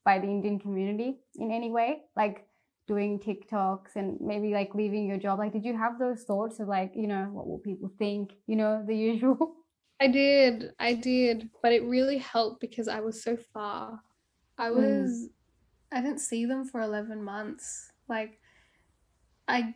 by 0.08 0.18
the 0.18 0.26
Indian 0.26 0.58
community 0.58 1.10
in 1.36 1.50
any 1.52 1.70
way? 1.70 1.90
Like 2.16 2.48
doing 2.86 3.20
TikToks 3.20 3.94
and 3.94 4.16
maybe 4.20 4.54
like 4.54 4.74
leaving 4.74 5.06
your 5.06 5.18
job? 5.18 5.38
Like, 5.38 5.52
did 5.52 5.66
you 5.66 5.76
have 5.76 5.98
those 5.98 6.22
thoughts 6.22 6.58
of 6.60 6.66
like, 6.66 6.92
you 6.96 7.06
know, 7.06 7.24
what 7.30 7.46
will 7.46 7.58
people 7.58 7.92
think? 7.98 8.32
You 8.46 8.56
know, 8.56 8.82
the 8.84 8.96
usual? 8.96 9.54
I 10.00 10.08
did. 10.08 10.72
I 10.78 10.94
did. 10.94 11.50
But 11.62 11.72
it 11.72 11.84
really 11.84 12.18
helped 12.18 12.60
because 12.60 12.88
I 12.88 13.00
was 13.00 13.22
so 13.22 13.36
far. 13.36 14.00
I 14.56 14.68
mm. 14.68 14.76
was, 14.76 15.10
mm. 15.10 15.28
I 15.92 16.00
didn't 16.00 16.20
see 16.20 16.46
them 16.46 16.64
for 16.64 16.80
11 16.80 17.22
months. 17.22 17.92
Like, 18.08 18.40
I, 19.46 19.74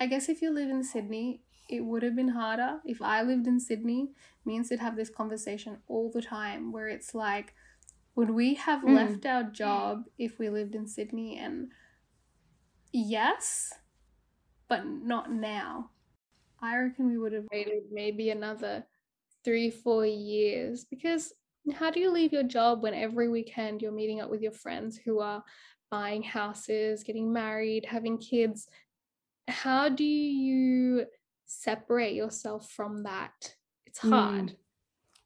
I 0.00 0.06
guess 0.06 0.30
if 0.30 0.40
you 0.40 0.50
live 0.50 0.70
in 0.70 0.82
Sydney, 0.82 1.42
it 1.68 1.84
would 1.84 2.02
have 2.02 2.16
been 2.16 2.28
harder 2.28 2.80
if 2.86 3.02
I 3.02 3.20
lived 3.22 3.46
in 3.46 3.60
Sydney. 3.60 4.12
Me 4.46 4.56
and 4.56 4.66
Sid 4.66 4.80
have 4.80 4.96
this 4.96 5.10
conversation 5.10 5.76
all 5.88 6.10
the 6.10 6.22
time 6.22 6.72
where 6.72 6.88
it's 6.88 7.14
like, 7.14 7.54
would 8.14 8.30
we 8.30 8.54
have 8.54 8.82
Mm. 8.82 8.94
left 8.94 9.26
our 9.26 9.44
job 9.44 10.04
if 10.18 10.38
we 10.38 10.48
lived 10.48 10.74
in 10.74 10.86
Sydney? 10.86 11.38
And 11.38 11.72
yes, 12.92 13.72
but 14.68 14.86
not 14.86 15.32
now. 15.32 15.90
I 16.60 16.76
reckon 16.78 17.08
we 17.08 17.18
would 17.18 17.32
have 17.32 17.46
waited 17.50 17.84
maybe 17.90 18.30
another 18.30 18.86
three, 19.44 19.70
four 19.70 20.06
years 20.06 20.84
because 20.84 21.32
how 21.74 21.90
do 21.90 22.00
you 22.00 22.10
leave 22.10 22.32
your 22.32 22.42
job 22.44 22.82
when 22.82 22.94
every 22.94 23.28
weekend 23.28 23.82
you're 23.82 23.92
meeting 23.92 24.20
up 24.20 24.30
with 24.30 24.42
your 24.42 24.52
friends 24.52 24.96
who 24.96 25.20
are 25.20 25.42
buying 25.90 26.22
houses, 26.22 27.02
getting 27.02 27.32
married, 27.32 27.84
having 27.84 28.18
kids? 28.18 28.68
How 29.48 29.88
do 29.88 30.04
you 30.04 31.06
separate 31.46 32.14
yourself 32.14 32.70
from 32.70 33.02
that? 33.02 33.56
It's 33.86 34.00
Mm. 34.00 34.56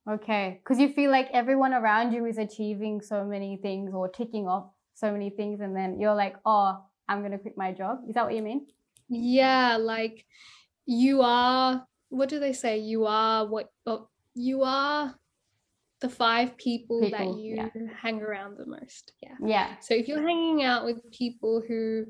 Okay, 0.09 0.61
because 0.63 0.79
you 0.79 0.89
feel 0.89 1.11
like 1.11 1.29
everyone 1.33 1.75
around 1.75 2.13
you 2.13 2.27
is 2.27 2.39
achieving 2.39 3.01
so 3.01 3.25
many 3.25 3.57
things 3.57 3.93
or 3.93 4.09
ticking 4.09 4.47
off 4.47 4.71
so 4.95 5.11
many 5.13 5.31
things, 5.31 5.61
and 5.61 5.75
then 5.77 5.99
you're 6.01 6.15
like, 6.15 6.37
oh, 6.45 6.79
I'm 7.09 7.23
gonna 7.23 7.39
quit 7.39 7.57
my 7.57 7.73
job. 7.73 8.01
Is 8.09 8.15
that 8.15 8.25
what 8.25 8.35
you 8.35 8.43
mean? 8.43 8.67
Yeah, 9.09 9.77
like 9.77 10.25
you 10.87 11.23
are, 11.23 11.87
what 12.09 12.29
do 12.29 12.39
they 12.39 12.53
say? 12.53 12.79
You 12.79 13.07
are 13.07 13.47
what, 13.47 13.71
oh, 13.87 14.09
you 14.35 14.63
are 14.63 15.15
the 16.01 16.09
five 16.09 16.57
people, 16.57 17.01
People, 17.01 17.19
that 17.19 17.39
you 17.39 17.57
yeah. 17.57 17.69
hang 18.01 18.21
around 18.23 18.59
the 18.59 18.67
most. 18.67 19.13
Yeah. 19.23 19.35
Yeah. 19.45 19.79
So 19.81 19.95
if 19.95 20.09
you're 20.09 20.23
hanging 20.23 20.63
out 20.63 20.85
with 20.85 21.11
people 21.11 21.63
who 21.67 22.05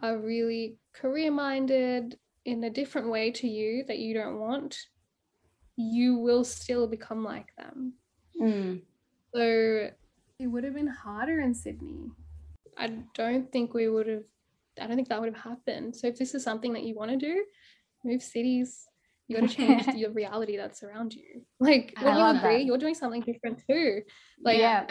are 0.00 0.18
really 0.18 0.78
career 0.94 1.30
minded 1.30 2.18
in 2.44 2.62
a 2.64 2.70
different 2.70 3.10
way 3.10 3.30
to 3.32 3.48
you 3.48 3.84
that 3.88 3.98
you 3.98 4.14
don't 4.14 4.38
want, 4.38 4.78
you 5.76 6.18
will 6.18 6.44
still 6.44 6.86
become 6.86 7.22
like 7.22 7.54
them. 7.56 7.94
Mm. 8.40 8.80
So 9.34 9.90
it 10.38 10.46
would 10.46 10.64
have 10.64 10.74
been 10.74 10.86
harder 10.86 11.40
in 11.40 11.54
Sydney. 11.54 12.10
I 12.76 12.88
don't 13.14 13.50
think 13.52 13.74
we 13.74 13.88
would 13.88 14.06
have, 14.06 14.24
I 14.80 14.86
don't 14.86 14.96
think 14.96 15.08
that 15.08 15.20
would 15.20 15.32
have 15.34 15.42
happened. 15.42 15.96
So 15.96 16.06
if 16.08 16.16
this 16.18 16.34
is 16.34 16.42
something 16.42 16.72
that 16.74 16.82
you 16.82 16.94
want 16.94 17.10
to 17.10 17.16
do, 17.16 17.44
move 18.04 18.22
cities. 18.22 18.86
You 19.28 19.40
got 19.40 19.48
to 19.50 19.54
change 19.54 19.86
your 19.96 20.10
reality 20.10 20.56
that's 20.56 20.82
around 20.82 21.12
you. 21.14 21.42
Like, 21.58 21.94
I 21.96 22.04
when 22.04 22.16
you 22.16 22.24
agree, 22.24 22.58
that. 22.58 22.64
you're 22.64 22.78
doing 22.78 22.94
something 22.94 23.22
different 23.22 23.62
too. 23.68 24.02
Like, 24.42 24.58
yeah. 24.58 24.86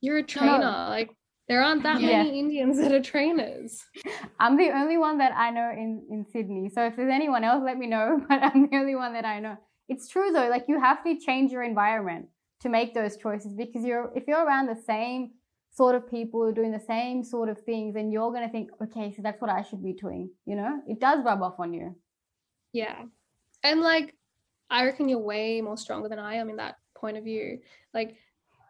you're 0.00 0.18
a 0.18 0.22
trainer. 0.22 0.86
Like, 0.88 1.10
there 1.48 1.62
aren't 1.62 1.82
that 1.82 2.00
Yeah. 2.00 2.22
many 2.22 2.38
Indians 2.38 2.78
that 2.78 2.92
are 2.92 3.02
trainers. 3.02 3.84
I'm 4.40 4.56
the 4.56 4.70
only 4.70 4.96
one 4.98 5.18
that 5.18 5.32
I 5.36 5.50
know 5.50 5.70
in, 5.70 6.06
in 6.10 6.26
Sydney. 6.30 6.70
So 6.70 6.86
if 6.86 6.96
there's 6.96 7.12
anyone 7.12 7.44
else, 7.44 7.62
let 7.64 7.76
me 7.76 7.86
know. 7.86 8.22
But 8.28 8.42
I'm 8.42 8.68
the 8.70 8.76
only 8.76 8.94
one 8.94 9.12
that 9.14 9.24
I 9.24 9.40
know. 9.40 9.56
It's 9.88 10.08
true 10.08 10.30
though, 10.32 10.48
like 10.48 10.64
you 10.68 10.78
have 10.80 11.02
to 11.04 11.18
change 11.18 11.50
your 11.52 11.62
environment 11.62 12.28
to 12.60 12.68
make 12.68 12.94
those 12.94 13.16
choices 13.16 13.54
because 13.54 13.84
you're 13.84 14.12
if 14.14 14.24
you're 14.26 14.44
around 14.44 14.66
the 14.66 14.76
same 14.86 15.32
sort 15.70 15.94
of 15.94 16.10
people 16.10 16.50
doing 16.52 16.72
the 16.72 16.80
same 16.80 17.22
sort 17.22 17.48
of 17.48 17.58
things, 17.60 17.94
then 17.94 18.10
you're 18.10 18.32
gonna 18.32 18.48
think, 18.48 18.70
okay, 18.82 19.12
so 19.14 19.22
that's 19.22 19.40
what 19.40 19.50
I 19.50 19.62
should 19.62 19.82
be 19.82 19.92
doing. 19.92 20.30
You 20.44 20.56
know? 20.56 20.82
It 20.88 20.98
does 21.00 21.24
rub 21.24 21.42
off 21.42 21.60
on 21.60 21.72
you. 21.72 21.94
Yeah. 22.72 23.04
And 23.62 23.80
like, 23.80 24.14
I 24.70 24.84
reckon 24.84 25.08
you're 25.08 25.18
way 25.20 25.60
more 25.60 25.76
stronger 25.76 26.08
than 26.08 26.18
I 26.18 26.34
am 26.34 26.50
in 26.50 26.56
that 26.56 26.76
point 26.94 27.16
of 27.16 27.24
view. 27.24 27.60
Like, 27.94 28.16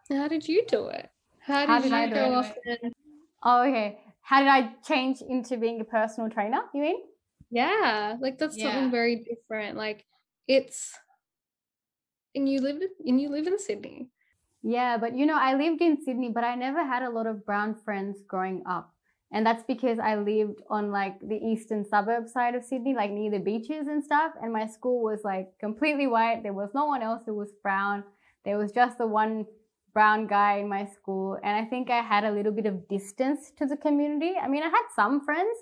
how 0.09 0.27
did 0.27 0.47
you 0.47 0.65
do 0.67 0.87
it? 0.87 1.09
How 1.39 1.61
did, 1.61 1.69
How 1.69 1.79
did 1.79 1.91
you 1.91 1.97
I 1.97 2.07
do 2.07 2.15
go 2.15 2.25
it? 2.31 2.35
off 2.35 2.53
and 2.65 2.93
Oh, 3.43 3.61
okay. 3.67 3.99
How 4.21 4.39
did 4.39 4.49
I 4.49 4.73
change 4.87 5.21
into 5.21 5.57
being 5.57 5.81
a 5.81 5.85
personal 5.85 6.29
trainer? 6.29 6.61
You 6.73 6.81
mean? 6.81 7.01
yeah, 7.49 8.15
like 8.19 8.37
that's 8.37 8.55
Yeah. 8.57 8.65
something 8.71 8.91
very 8.91 9.23
different. 9.23 9.77
Like 9.77 10.05
it's 10.47 10.93
and 12.35 12.47
you 12.49 12.61
live 12.61 12.81
in 12.81 12.89
and 13.05 13.21
you 13.21 13.29
live 13.29 13.47
in 13.47 13.59
Sydney. 13.59 14.09
Yeah, 14.61 14.97
but 14.97 15.15
you 15.15 15.25
know, 15.25 15.37
I 15.37 15.55
lived 15.55 15.81
in 15.81 16.03
Sydney, 16.03 16.29
but 16.29 16.43
I 16.43 16.55
never 16.55 16.85
had 16.85 17.03
a 17.03 17.09
lot 17.09 17.27
of 17.27 17.45
brown 17.45 17.75
friends 17.85 18.19
growing 18.27 18.63
up. 18.69 18.93
And 19.31 19.45
that's 19.45 19.63
because 19.67 19.99
I 19.99 20.15
lived 20.15 20.61
on 20.69 20.91
like 20.91 21.19
the 21.21 21.35
eastern 21.35 21.85
suburb 21.85 22.27
side 22.27 22.55
of 22.55 22.63
Sydney, 22.63 22.95
like 22.95 23.11
near 23.11 23.29
the 23.29 23.39
beaches 23.39 23.87
and 23.87 24.03
stuff. 24.03 24.33
And 24.41 24.51
my 24.51 24.65
school 24.65 25.03
was 25.03 25.21
like 25.23 25.49
completely 25.59 26.07
white. 26.07 26.41
There 26.41 26.53
was 26.53 26.71
no 26.73 26.85
one 26.85 27.03
else 27.03 27.21
who 27.25 27.35
was 27.35 27.51
brown. 27.61 28.03
There 28.43 28.57
was 28.57 28.71
just 28.71 28.97
the 28.97 29.05
one 29.05 29.45
brown 29.93 30.25
guy 30.27 30.57
in 30.57 30.67
my 30.67 30.85
school. 30.85 31.37
And 31.43 31.55
I 31.55 31.69
think 31.69 31.91
I 31.91 32.01
had 32.01 32.23
a 32.23 32.31
little 32.31 32.51
bit 32.51 32.65
of 32.65 32.87
distance 32.87 33.51
to 33.57 33.67
the 33.67 33.77
community. 33.77 34.33
I 34.41 34.47
mean, 34.47 34.63
I 34.63 34.69
had 34.69 34.87
some 34.95 35.23
friends, 35.23 35.57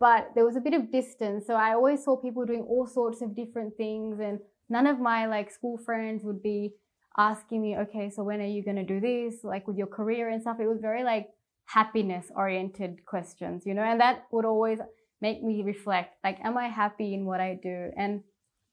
but 0.00 0.30
there 0.34 0.44
was 0.44 0.56
a 0.56 0.60
bit 0.60 0.74
of 0.74 0.90
distance. 0.90 1.46
So 1.46 1.54
I 1.54 1.72
always 1.74 2.02
saw 2.04 2.16
people 2.16 2.44
doing 2.44 2.62
all 2.68 2.86
sorts 2.86 3.22
of 3.22 3.36
different 3.36 3.76
things. 3.76 4.18
And 4.20 4.40
none 4.68 4.86
of 4.86 5.00
my 5.00 5.26
like 5.26 5.50
school 5.50 5.78
friends 5.78 6.24
would 6.24 6.42
be 6.42 6.74
asking 7.16 7.62
me, 7.62 7.76
okay, 7.76 8.10
so 8.10 8.24
when 8.24 8.40
are 8.40 8.46
you 8.46 8.64
going 8.64 8.76
to 8.76 8.84
do 8.84 9.00
this? 9.00 9.44
Like 9.44 9.66
with 9.68 9.76
your 9.76 9.86
career 9.86 10.28
and 10.28 10.42
stuff. 10.42 10.56
It 10.60 10.66
was 10.66 10.80
very 10.80 11.04
like 11.04 11.28
happiness 11.66 12.26
oriented 12.34 13.04
questions, 13.06 13.64
you 13.66 13.74
know, 13.74 13.82
and 13.82 14.00
that 14.00 14.24
would 14.32 14.44
always 14.44 14.78
make 15.20 15.42
me 15.42 15.62
reflect, 15.62 16.16
like, 16.22 16.38
am 16.42 16.58
I 16.58 16.68
happy 16.68 17.14
in 17.14 17.24
what 17.24 17.40
I 17.40 17.58
do? 17.62 17.90
And 17.96 18.22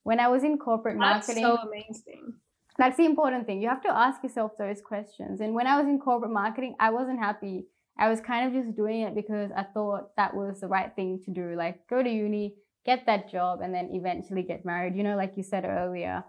when 0.02 0.20
I 0.20 0.28
was 0.28 0.44
in 0.44 0.58
corporate 0.58 0.98
That's 0.98 1.28
marketing, 1.28 1.44
so 1.44 1.56
amazing. 1.56 2.34
that's 2.76 2.96
the 2.96 3.04
important 3.04 3.46
thing. 3.46 3.62
You 3.62 3.68
have 3.68 3.82
to 3.82 3.96
ask 3.96 4.22
yourself 4.22 4.52
those 4.58 4.80
questions. 4.80 5.40
And 5.40 5.54
when 5.54 5.66
I 5.66 5.78
was 5.78 5.86
in 5.86 5.98
corporate 5.98 6.32
marketing, 6.32 6.74
I 6.80 6.90
wasn't 6.90 7.20
happy. 7.20 7.66
I 7.98 8.08
was 8.08 8.20
kind 8.20 8.46
of 8.46 8.64
just 8.64 8.76
doing 8.76 9.02
it 9.02 9.14
because 9.14 9.50
I 9.56 9.62
thought 9.62 10.16
that 10.16 10.34
was 10.34 10.60
the 10.60 10.66
right 10.66 10.92
thing 10.94 11.20
to 11.24 11.30
do. 11.30 11.54
Like 11.56 11.86
go 11.88 12.02
to 12.02 12.10
uni, 12.10 12.56
get 12.84 13.06
that 13.06 13.30
job, 13.30 13.60
and 13.62 13.74
then 13.74 13.90
eventually 13.92 14.42
get 14.42 14.64
married, 14.64 14.96
you 14.96 15.02
know, 15.02 15.16
like 15.16 15.34
you 15.36 15.42
said 15.42 15.64
earlier. 15.64 16.24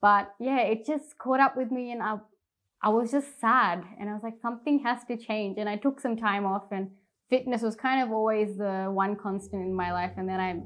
But 0.00 0.32
yeah, 0.40 0.60
it 0.60 0.84
just 0.84 1.16
caught 1.18 1.40
up 1.40 1.56
with 1.56 1.70
me 1.70 1.92
and 1.92 2.02
I 2.02 2.16
I 2.84 2.88
was 2.88 3.12
just 3.12 3.40
sad 3.40 3.84
and 4.00 4.10
I 4.10 4.14
was 4.14 4.22
like, 4.24 4.34
something 4.42 4.80
has 4.80 5.04
to 5.04 5.16
change. 5.16 5.56
And 5.58 5.68
I 5.68 5.76
took 5.76 6.00
some 6.00 6.16
time 6.16 6.44
off 6.44 6.64
and 6.72 6.90
fitness 7.30 7.62
was 7.62 7.76
kind 7.76 8.02
of 8.02 8.10
always 8.10 8.56
the 8.56 8.90
one 8.92 9.14
constant 9.14 9.62
in 9.62 9.72
my 9.72 9.92
life. 9.92 10.12
And 10.16 10.28
then 10.28 10.40
I 10.40 10.60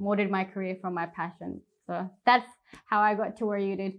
molded 0.00 0.30
my 0.30 0.42
career 0.42 0.76
from 0.80 0.94
my 0.94 1.06
passion. 1.06 1.60
So 1.86 2.10
that's 2.26 2.50
how 2.86 3.00
I 3.00 3.14
got 3.14 3.36
to 3.36 3.46
where 3.46 3.58
you 3.58 3.76
did. 3.76 3.92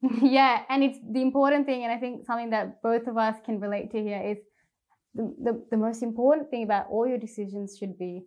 yeah, 0.22 0.62
and 0.68 0.84
it's 0.84 0.98
the 1.10 1.20
important 1.20 1.66
thing, 1.66 1.82
and 1.82 1.92
I 1.92 1.98
think 1.98 2.24
something 2.24 2.50
that 2.50 2.80
both 2.82 3.08
of 3.08 3.16
us 3.16 3.34
can 3.44 3.58
relate 3.58 3.90
to 3.90 4.00
here 4.00 4.22
is 4.22 4.38
the, 5.14 5.34
the, 5.42 5.66
the 5.72 5.76
most 5.76 6.04
important 6.04 6.50
thing 6.50 6.62
about 6.62 6.86
all 6.88 7.06
your 7.06 7.18
decisions 7.18 7.76
should 7.76 7.98
be 7.98 8.22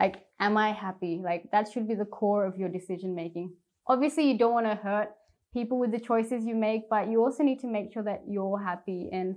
like, 0.00 0.24
am 0.38 0.56
I 0.56 0.72
happy? 0.72 1.20
Like, 1.22 1.50
that 1.52 1.70
should 1.70 1.88
be 1.88 1.94
the 1.94 2.04
core 2.04 2.44
of 2.46 2.56
your 2.56 2.68
decision 2.68 3.14
making. 3.14 3.52
Obviously, 3.86 4.30
you 4.30 4.38
don't 4.38 4.52
want 4.52 4.66
to 4.66 4.74
hurt 4.74 5.10
people 5.52 5.78
with 5.78 5.90
the 5.90 6.00
choices 6.00 6.44
you 6.44 6.54
make, 6.54 6.88
but 6.90 7.08
you 7.08 7.22
also 7.22 7.42
need 7.42 7.60
to 7.60 7.66
make 7.66 7.92
sure 7.92 8.02
that 8.02 8.22
you're 8.28 8.62
happy. 8.62 9.08
And 9.12 9.36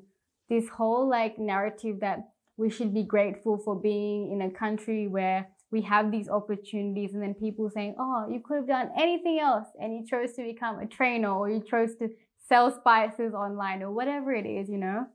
this 0.49 0.67
whole 0.69 1.09
like 1.09 1.39
narrative 1.39 2.01
that 2.01 2.19
we 2.57 2.69
should 2.69 2.93
be 2.93 3.03
grateful 3.03 3.57
for 3.57 3.75
being 3.75 4.31
in 4.31 4.41
a 4.41 4.51
country 4.51 5.07
where 5.07 5.47
we 5.71 5.81
have 5.81 6.11
these 6.11 6.27
opportunities 6.27 7.13
and 7.13 7.23
then 7.23 7.33
people 7.33 7.69
saying, 7.73 7.95
oh, 7.97 8.27
you 8.29 8.41
could 8.45 8.57
have 8.57 8.67
done 8.67 8.89
anything 8.99 9.39
else 9.39 9.67
and 9.81 9.95
you 9.95 10.05
chose 10.05 10.33
to 10.33 10.43
become 10.43 10.79
a 10.79 10.85
trainer 10.85 11.29
or 11.29 11.49
you 11.49 11.63
chose 11.67 11.95
to 11.95 12.09
sell 12.49 12.69
spices 12.77 13.33
online 13.33 13.81
or 13.81 13.91
whatever 13.91 14.33
it 14.33 14.45
is, 14.45 14.69
you 14.69 14.77
know? 14.77 15.05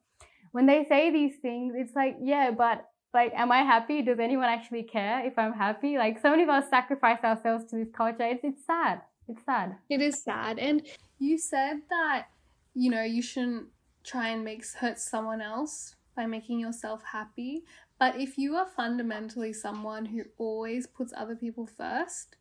When 0.52 0.64
they 0.64 0.86
say 0.88 1.12
these 1.12 1.34
things, 1.42 1.74
it's 1.76 1.94
like, 1.94 2.16
yeah, 2.22 2.50
but 2.50 2.86
like, 3.16 3.32
am 3.34 3.50
I 3.50 3.62
happy? 3.62 4.02
Does 4.02 4.20
anyone 4.20 4.46
actually 4.46 4.84
care 4.84 5.26
if 5.26 5.36
I'm 5.36 5.54
happy? 5.54 5.98
Like, 5.98 6.20
so 6.20 6.30
many 6.30 6.44
of 6.44 6.48
us 6.48 6.70
sacrifice 6.70 7.24
ourselves 7.24 7.64
to 7.70 7.76
this 7.76 7.88
culture. 7.92 8.22
It's, 8.22 8.44
it's 8.44 8.64
sad. 8.64 9.00
It's 9.26 9.44
sad. 9.44 9.76
It 9.90 10.00
is 10.00 10.22
sad. 10.22 10.60
And 10.60 10.86
you 11.18 11.38
said 11.38 11.80
that, 11.90 12.26
you 12.74 12.90
know, 12.90 13.02
you 13.02 13.22
shouldn't 13.22 13.66
try 14.04 14.28
and 14.28 14.44
make 14.44 14.64
hurt 14.80 15.00
someone 15.00 15.40
else 15.40 15.96
by 16.14 16.26
making 16.26 16.60
yourself 16.60 17.02
happy. 17.12 17.64
But 17.98 18.20
if 18.20 18.38
you 18.38 18.54
are 18.54 18.66
fundamentally 18.66 19.52
someone 19.52 20.04
who 20.06 20.24
always 20.38 20.86
puts 20.86 21.12
other 21.16 21.34
people 21.34 21.66
first, 21.66 22.36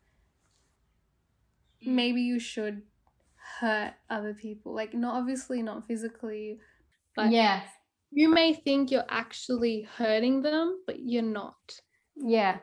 maybe 1.84 2.20
you 2.20 2.38
should 2.38 2.82
hurt 3.60 3.94
other 4.10 4.34
people. 4.34 4.74
Like 4.74 4.94
not 4.94 5.14
obviously 5.16 5.62
not 5.62 5.86
physically, 5.86 6.58
but 7.14 7.30
yes. 7.30 7.66
You 8.10 8.28
may 8.28 8.54
think 8.54 8.90
you're 8.90 9.04
actually 9.08 9.86
hurting 9.96 10.42
them, 10.42 10.80
but 10.86 10.96
you're 11.00 11.22
not. 11.22 11.54
Yeah. 12.16 12.58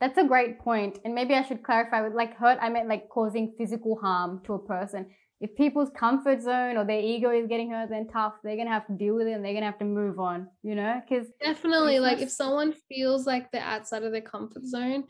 That's 0.00 0.18
a 0.18 0.24
great 0.24 0.58
point. 0.58 0.98
And 1.04 1.14
maybe 1.14 1.34
I 1.34 1.42
should 1.42 1.62
clarify 1.62 2.02
with 2.02 2.14
like 2.14 2.36
hurt, 2.36 2.58
I 2.60 2.68
meant 2.70 2.88
like 2.88 3.08
causing 3.08 3.54
physical 3.58 3.98
harm 4.00 4.42
to 4.44 4.54
a 4.54 4.58
person. 4.58 5.06
If 5.40 5.56
people's 5.56 5.90
comfort 5.96 6.42
zone 6.42 6.76
or 6.76 6.84
their 6.84 7.00
ego 7.00 7.30
is 7.30 7.46
getting 7.46 7.70
hurt, 7.70 7.88
then 7.90 8.08
tough, 8.08 8.34
they're 8.42 8.56
going 8.56 8.66
to 8.66 8.72
have 8.72 8.86
to 8.88 8.92
deal 8.92 9.14
with 9.14 9.26
it 9.26 9.32
and 9.32 9.44
they're 9.44 9.52
going 9.52 9.62
to 9.62 9.70
have 9.70 9.78
to 9.78 9.84
move 9.86 10.18
on, 10.18 10.48
you 10.62 10.74
know? 10.74 11.00
Because 11.06 11.28
Definitely. 11.40 11.98
Like 11.98 12.20
if 12.20 12.30
someone 12.30 12.74
feels 12.88 13.26
like 13.26 13.50
they're 13.50 13.62
outside 13.62 14.02
of 14.02 14.12
their 14.12 14.20
comfort 14.20 14.66
zone 14.66 15.04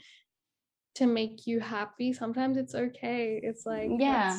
to 0.96 1.06
make 1.06 1.46
you 1.46 1.58
happy, 1.58 2.12
sometimes 2.12 2.56
it's 2.58 2.74
okay. 2.74 3.40
It's 3.42 3.66
like 3.66 3.90
Yeah. 3.98 4.38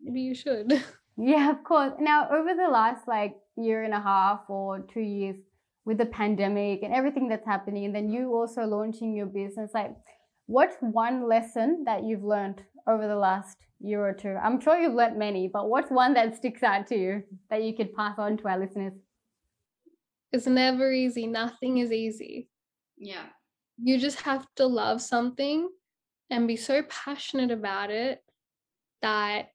maybe 0.00 0.20
you 0.22 0.34
should. 0.34 0.72
Yeah, 1.22 1.50
of 1.50 1.64
course. 1.64 1.92
Now, 2.00 2.30
over 2.30 2.54
the 2.54 2.68
last 2.70 3.06
like 3.06 3.34
year 3.62 3.84
and 3.84 3.94
a 3.94 4.00
half 4.00 4.40
or 4.48 4.80
two 4.80 5.00
years 5.00 5.36
with 5.84 5.98
the 5.98 6.06
pandemic 6.06 6.82
and 6.82 6.94
everything 6.94 7.28
that's 7.28 7.46
happening, 7.46 7.84
and 7.86 7.94
then 7.94 8.10
you 8.10 8.34
also 8.34 8.62
launching 8.64 9.14
your 9.14 9.26
business, 9.26 9.70
like, 9.74 9.94
what's 10.46 10.76
one 10.80 11.28
lesson 11.28 11.84
that 11.84 12.04
you've 12.04 12.24
learned 12.24 12.62
over 12.86 13.06
the 13.06 13.16
last 13.16 13.56
year 13.80 14.04
or 14.04 14.12
two? 14.12 14.36
I'm 14.42 14.60
sure 14.60 14.78
you've 14.78 14.94
learnt 14.94 15.16
many, 15.16 15.48
but 15.48 15.68
what's 15.68 15.90
one 15.90 16.14
that 16.14 16.36
sticks 16.36 16.62
out 16.62 16.86
to 16.88 16.96
you 16.96 17.22
that 17.48 17.62
you 17.62 17.74
could 17.74 17.94
pass 17.94 18.18
on 18.18 18.36
to 18.38 18.48
our 18.48 18.58
listeners? 18.58 18.94
It's 20.32 20.46
never 20.46 20.92
easy. 20.92 21.26
Nothing 21.26 21.78
is 21.78 21.90
easy. 21.92 22.48
Yeah. 22.96 23.26
You 23.82 23.98
just 23.98 24.20
have 24.20 24.46
to 24.56 24.66
love 24.66 25.00
something 25.00 25.68
and 26.30 26.46
be 26.46 26.56
so 26.56 26.82
passionate 26.82 27.50
about 27.50 27.90
it 27.90 28.20
that 29.02 29.46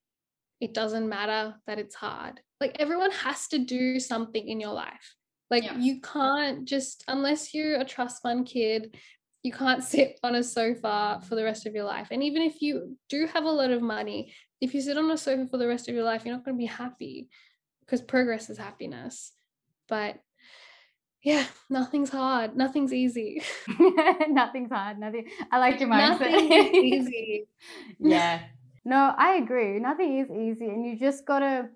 it 0.59 0.73
doesn't 0.73 1.07
matter 1.07 1.55
that 1.67 1.79
it's 1.79 1.95
hard. 1.95 2.41
Like 2.61 2.77
everyone 2.79 3.11
has 3.11 3.47
to 3.49 3.59
do 3.59 3.99
something 3.99 4.47
in 4.47 4.59
your 4.59 4.73
life. 4.73 5.15
Like 5.51 5.63
Yeah. 5.63 5.77
you 5.77 6.01
can't 6.01 6.65
just 6.65 7.03
unless 7.07 7.53
you're 7.53 7.79
a 7.79 7.85
trust 7.85 8.21
fund 8.23 8.45
kid, 8.47 8.97
you 9.43 9.51
can't 9.51 9.83
sit 9.93 10.19
on 10.23 10.35
a 10.35 10.43
sofa 10.43 11.21
for 11.27 11.35
the 11.35 11.43
rest 11.43 11.65
of 11.65 11.75
your 11.75 11.85
life. 11.85 12.07
And 12.11 12.23
even 12.23 12.41
if 12.41 12.61
you 12.61 12.97
do 13.09 13.27
have 13.27 13.43
a 13.43 13.49
lot 13.51 13.71
of 13.71 13.81
money, 13.81 14.33
if 14.61 14.73
you 14.73 14.81
sit 14.81 14.97
on 14.97 15.11
a 15.11 15.17
sofa 15.17 15.47
for 15.47 15.57
the 15.57 15.67
rest 15.67 15.87
of 15.89 15.95
your 15.95 16.03
life, 16.03 16.25
you're 16.25 16.35
not 16.35 16.45
going 16.45 16.55
to 16.55 16.59
be 16.59 16.65
happy 16.65 17.29
because 17.81 18.01
progress 18.01 18.49
is 18.49 18.57
happiness. 18.57 19.33
But 19.87 20.17
yeah, 21.21 21.45
nothing's 21.69 22.09
hard, 22.09 22.55
nothing's 22.55 22.93
easy. 22.93 23.41
Nothing's 24.29 24.71
hard. 24.71 24.99
Nothing. 24.99 25.27
I 25.51 25.57
like 25.57 25.79
your 25.79 25.89
mindset. 25.89 26.19
Nothing 26.19 26.51
is 26.51 26.75
easy. 26.75 27.47
yeah. 27.99 28.41
No, 28.83 29.11
I 29.17 29.37
agree. 29.37 29.79
Nothing 29.79 30.19
is 30.19 30.29
easy, 30.29 30.67
and 30.67 30.85
you 30.85 30.99
just 30.99 31.25
gotta 31.25 31.69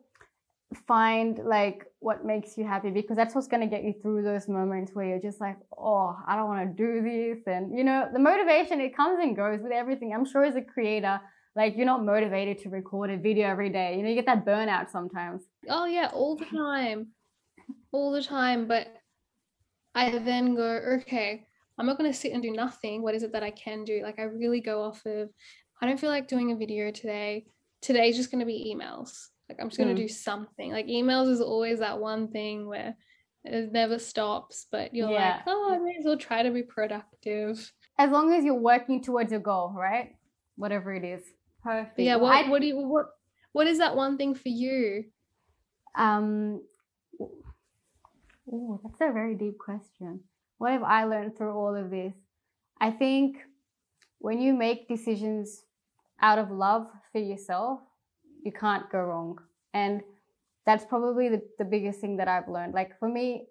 find 0.87 1.39
like 1.43 1.85
what 1.99 2.25
makes 2.25 2.57
you 2.57 2.63
happy 2.63 2.91
because 2.91 3.17
that's 3.17 3.33
what's 3.33 3.47
gonna 3.47 3.67
get 3.67 3.83
you 3.83 3.93
through 4.01 4.21
those 4.21 4.47
moments 4.47 4.91
where 4.93 5.05
you're 5.05 5.19
just 5.19 5.41
like, 5.41 5.57
oh, 5.77 6.15
I 6.27 6.35
don't 6.35 6.47
want 6.47 6.77
to 6.77 6.83
do 6.83 7.01
this, 7.01 7.39
and 7.47 7.75
you 7.75 7.83
know, 7.83 8.07
the 8.11 8.19
motivation 8.19 8.79
it 8.79 8.95
comes 8.95 9.19
and 9.21 9.35
goes 9.35 9.61
with 9.61 9.71
everything. 9.71 10.13
I'm 10.13 10.25
sure 10.25 10.45
as 10.45 10.55
a 10.55 10.61
creator, 10.61 11.19
like 11.55 11.75
you're 11.75 11.85
not 11.85 12.05
motivated 12.05 12.59
to 12.59 12.69
record 12.69 13.09
a 13.09 13.17
video 13.17 13.47
every 13.47 13.69
day. 13.69 13.97
You 13.97 14.03
know, 14.03 14.09
you 14.09 14.15
get 14.15 14.27
that 14.27 14.45
burnout 14.45 14.91
sometimes. 14.91 15.43
Oh 15.67 15.85
yeah, 15.85 16.09
all 16.13 16.35
the 16.35 16.45
time. 16.45 17.07
All 17.91 18.11
the 18.11 18.21
time. 18.21 18.67
But 18.67 18.87
I 19.95 20.19
then 20.19 20.55
go, 20.55 20.99
okay, 20.99 21.47
I'm 21.77 21.87
not 21.87 21.97
gonna 21.97 22.13
sit 22.13 22.31
and 22.31 22.43
do 22.43 22.51
nothing. 22.51 23.01
What 23.01 23.15
is 23.15 23.23
it 23.23 23.31
that 23.33 23.43
I 23.43 23.51
can 23.51 23.83
do? 23.83 24.01
Like 24.03 24.19
I 24.19 24.23
really 24.23 24.61
go 24.61 24.83
off 24.83 25.03
of 25.05 25.29
I 25.81 25.87
don't 25.87 25.99
feel 25.99 26.09
like 26.09 26.27
doing 26.27 26.51
a 26.51 26.55
video 26.55 26.91
today. 26.91 27.45
Today's 27.81 28.17
just 28.17 28.29
gonna 28.29 28.45
be 28.45 28.75
emails. 28.75 29.29
Like 29.49 29.59
I'm 29.59 29.69
just 29.69 29.77
gonna 29.79 29.93
Mm. 29.93 29.97
do 29.97 30.07
something. 30.07 30.71
Like 30.71 30.85
emails 30.87 31.29
is 31.29 31.41
always 31.41 31.79
that 31.79 31.99
one 31.99 32.27
thing 32.29 32.67
where 32.67 32.95
it 33.43 33.71
never 33.71 33.97
stops, 33.97 34.67
but 34.71 34.93
you're 34.93 35.09
Yeah. 35.09 35.35
like, 35.37 35.43
oh, 35.47 35.71
I 35.73 35.77
may 35.79 35.95
as 35.99 36.05
well 36.05 36.17
try 36.17 36.43
to 36.43 36.51
be 36.51 36.61
productive. 36.63 37.71
As 37.97 38.11
long 38.11 38.31
as 38.33 38.43
you're 38.45 38.53
working 38.59 39.01
towards 39.01 39.31
your 39.31 39.41
goal, 39.41 39.73
right? 39.75 40.15
Whatever 40.55 40.93
it 40.93 41.03
is. 41.03 41.23
Perfect. 41.63 41.95
But 41.97 42.05
yeah, 42.05 42.15
what 42.17 42.33
I- 42.45 42.49
what 42.49 42.61
do 42.61 42.67
you 42.67 42.77
what 42.77 43.07
what 43.51 43.65
is 43.67 43.79
that 43.79 43.95
one 43.95 44.17
thing 44.17 44.35
for 44.35 44.49
you? 44.49 45.05
Um, 45.95 46.63
oh, 48.51 48.79
that's 48.83 49.01
a 49.01 49.11
very 49.11 49.35
deep 49.35 49.57
question. 49.57 50.23
What 50.59 50.71
have 50.73 50.83
I 50.83 51.05
learned 51.05 51.35
through 51.37 51.53
all 51.53 51.75
of 51.75 51.89
this? 51.89 52.13
I 52.79 52.91
think 52.91 53.37
when 54.19 54.39
you 54.39 54.53
make 54.53 54.87
decisions 54.87 55.63
out 56.21 56.37
of 56.37 56.51
love 56.51 56.87
for 57.11 57.19
yourself, 57.19 57.79
you 58.43 58.51
can't 58.51 58.89
go 58.91 58.99
wrong. 58.99 59.37
And 59.73 60.01
that's 60.65 60.85
probably 60.85 61.29
the, 61.29 61.41
the 61.57 61.65
biggest 61.65 61.99
thing 61.99 62.17
that 62.17 62.27
I've 62.27 62.47
learned. 62.47 62.73
Like 62.73 62.97
for 62.99 63.09
me, 63.09 63.47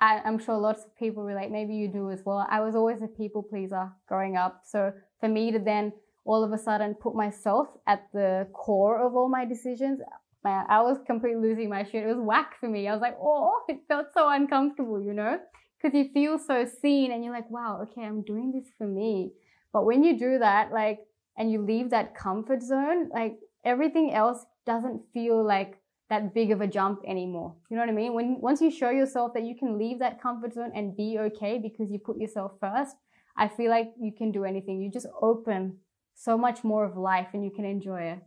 I, 0.00 0.20
I'm 0.24 0.38
sure 0.38 0.56
lots 0.56 0.84
of 0.84 0.96
people 0.96 1.22
relate, 1.24 1.50
maybe 1.50 1.74
you 1.74 1.88
do 1.88 2.10
as 2.10 2.22
well. 2.24 2.46
I 2.50 2.60
was 2.60 2.74
always 2.74 3.02
a 3.02 3.06
people 3.06 3.42
pleaser 3.42 3.90
growing 4.08 4.36
up. 4.36 4.62
So 4.64 4.92
for 5.20 5.28
me 5.28 5.52
to 5.52 5.58
then 5.58 5.92
all 6.24 6.42
of 6.42 6.52
a 6.52 6.58
sudden 6.58 6.94
put 6.94 7.14
myself 7.14 7.68
at 7.86 8.06
the 8.12 8.46
core 8.52 9.04
of 9.04 9.14
all 9.14 9.28
my 9.28 9.44
decisions, 9.44 10.00
man, 10.42 10.64
I 10.68 10.80
was 10.82 10.98
completely 11.06 11.42
losing 11.42 11.68
my 11.68 11.84
shit. 11.84 12.04
It 12.04 12.06
was 12.06 12.24
whack 12.24 12.54
for 12.60 12.68
me. 12.68 12.88
I 12.88 12.92
was 12.92 13.02
like, 13.02 13.16
oh, 13.20 13.62
it 13.68 13.80
felt 13.88 14.06
so 14.14 14.28
uncomfortable, 14.28 15.02
you 15.02 15.12
know? 15.12 15.38
Because 15.82 15.96
you 15.96 16.10
feel 16.12 16.38
so 16.38 16.66
seen 16.80 17.12
and 17.12 17.24
you're 17.24 17.34
like, 17.34 17.50
wow, 17.50 17.80
okay, 17.82 18.06
I'm 18.06 18.22
doing 18.22 18.52
this 18.52 18.70
for 18.78 18.86
me. 18.86 19.32
But 19.72 19.86
when 19.86 20.02
you 20.02 20.18
do 20.18 20.38
that, 20.38 20.72
like, 20.72 21.00
and 21.36 21.50
you 21.50 21.62
leave 21.62 21.90
that 21.90 22.14
comfort 22.14 22.62
zone, 22.62 23.08
like 23.10 23.38
everything 23.64 24.12
else 24.12 24.44
doesn't 24.66 25.02
feel 25.12 25.44
like 25.44 25.80
that 26.08 26.34
big 26.34 26.50
of 26.50 26.60
a 26.60 26.66
jump 26.66 27.00
anymore. 27.06 27.54
You 27.70 27.76
know 27.76 27.82
what 27.82 27.88
I 27.88 27.92
mean? 27.92 28.14
When 28.14 28.40
once 28.40 28.60
you 28.60 28.70
show 28.70 28.90
yourself 28.90 29.32
that 29.34 29.44
you 29.44 29.54
can 29.56 29.78
leave 29.78 30.00
that 30.00 30.20
comfort 30.20 30.54
zone 30.54 30.72
and 30.74 30.96
be 30.96 31.18
okay 31.18 31.58
because 31.58 31.90
you 31.90 31.98
put 31.98 32.18
yourself 32.18 32.52
first, 32.60 32.96
I 33.36 33.48
feel 33.48 33.70
like 33.70 33.92
you 33.98 34.12
can 34.12 34.32
do 34.32 34.44
anything. 34.44 34.82
You 34.82 34.90
just 34.90 35.06
open 35.20 35.78
so 36.14 36.36
much 36.36 36.64
more 36.64 36.84
of 36.84 36.96
life 36.96 37.28
and 37.32 37.44
you 37.44 37.50
can 37.50 37.64
enjoy 37.64 38.02
it. 38.02 38.18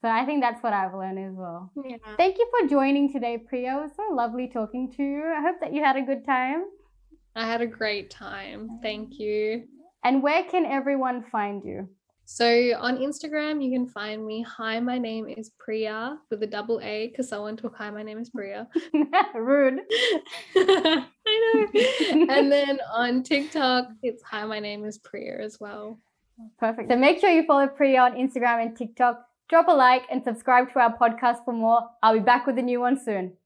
So 0.00 0.08
I 0.08 0.24
think 0.24 0.42
that's 0.42 0.62
what 0.62 0.72
I've 0.72 0.94
learned 0.94 1.18
as 1.18 1.34
well. 1.34 1.72
Yeah. 1.84 1.96
Thank 2.16 2.38
you 2.38 2.48
for 2.50 2.68
joining 2.68 3.12
today, 3.12 3.38
Priya. 3.38 3.78
It 3.78 3.82
was 3.82 3.92
so 3.96 4.14
lovely 4.14 4.48
talking 4.48 4.92
to 4.96 5.02
you. 5.02 5.32
I 5.36 5.40
hope 5.40 5.56
that 5.60 5.72
you 5.72 5.82
had 5.82 5.96
a 5.96 6.02
good 6.02 6.24
time. 6.24 6.64
I 7.34 7.46
had 7.46 7.60
a 7.60 7.66
great 7.66 8.10
time. 8.10 8.78
Thank 8.82 9.18
you. 9.18 9.64
And 10.04 10.22
where 10.22 10.44
can 10.44 10.64
everyone 10.64 11.24
find 11.30 11.62
you? 11.64 11.88
So 12.28 12.44
on 12.80 12.98
Instagram, 12.98 13.64
you 13.64 13.70
can 13.70 13.86
find 13.86 14.26
me. 14.26 14.42
Hi, 14.42 14.80
my 14.80 14.98
name 14.98 15.28
is 15.28 15.50
Priya 15.60 16.18
with 16.28 16.42
a 16.42 16.46
double 16.46 16.80
A 16.82 17.06
because 17.06 17.28
someone 17.28 17.56
took 17.56 17.76
Hi, 17.76 17.88
my 17.90 18.02
name 18.02 18.18
is 18.18 18.30
Priya. 18.30 18.66
Rude. 19.34 19.78
I 20.56 21.04
know. 21.24 22.26
And 22.28 22.50
then 22.50 22.80
on 22.92 23.22
TikTok, 23.22 23.90
it's 24.02 24.24
Hi, 24.24 24.44
my 24.44 24.58
name 24.58 24.84
is 24.84 24.98
Priya 24.98 25.38
as 25.40 25.60
well. 25.60 26.00
Perfect. 26.58 26.88
So 26.88 26.96
make 26.96 27.20
sure 27.20 27.30
you 27.30 27.46
follow 27.46 27.68
Priya 27.68 28.00
on 28.00 28.14
Instagram 28.14 28.60
and 28.60 28.76
TikTok. 28.76 29.24
Drop 29.48 29.68
a 29.68 29.72
like 29.72 30.02
and 30.10 30.24
subscribe 30.24 30.72
to 30.72 30.80
our 30.80 30.98
podcast 30.98 31.44
for 31.44 31.52
more. 31.54 31.88
I'll 32.02 32.14
be 32.14 32.18
back 32.18 32.44
with 32.44 32.58
a 32.58 32.62
new 32.62 32.80
one 32.80 33.00
soon. 33.00 33.36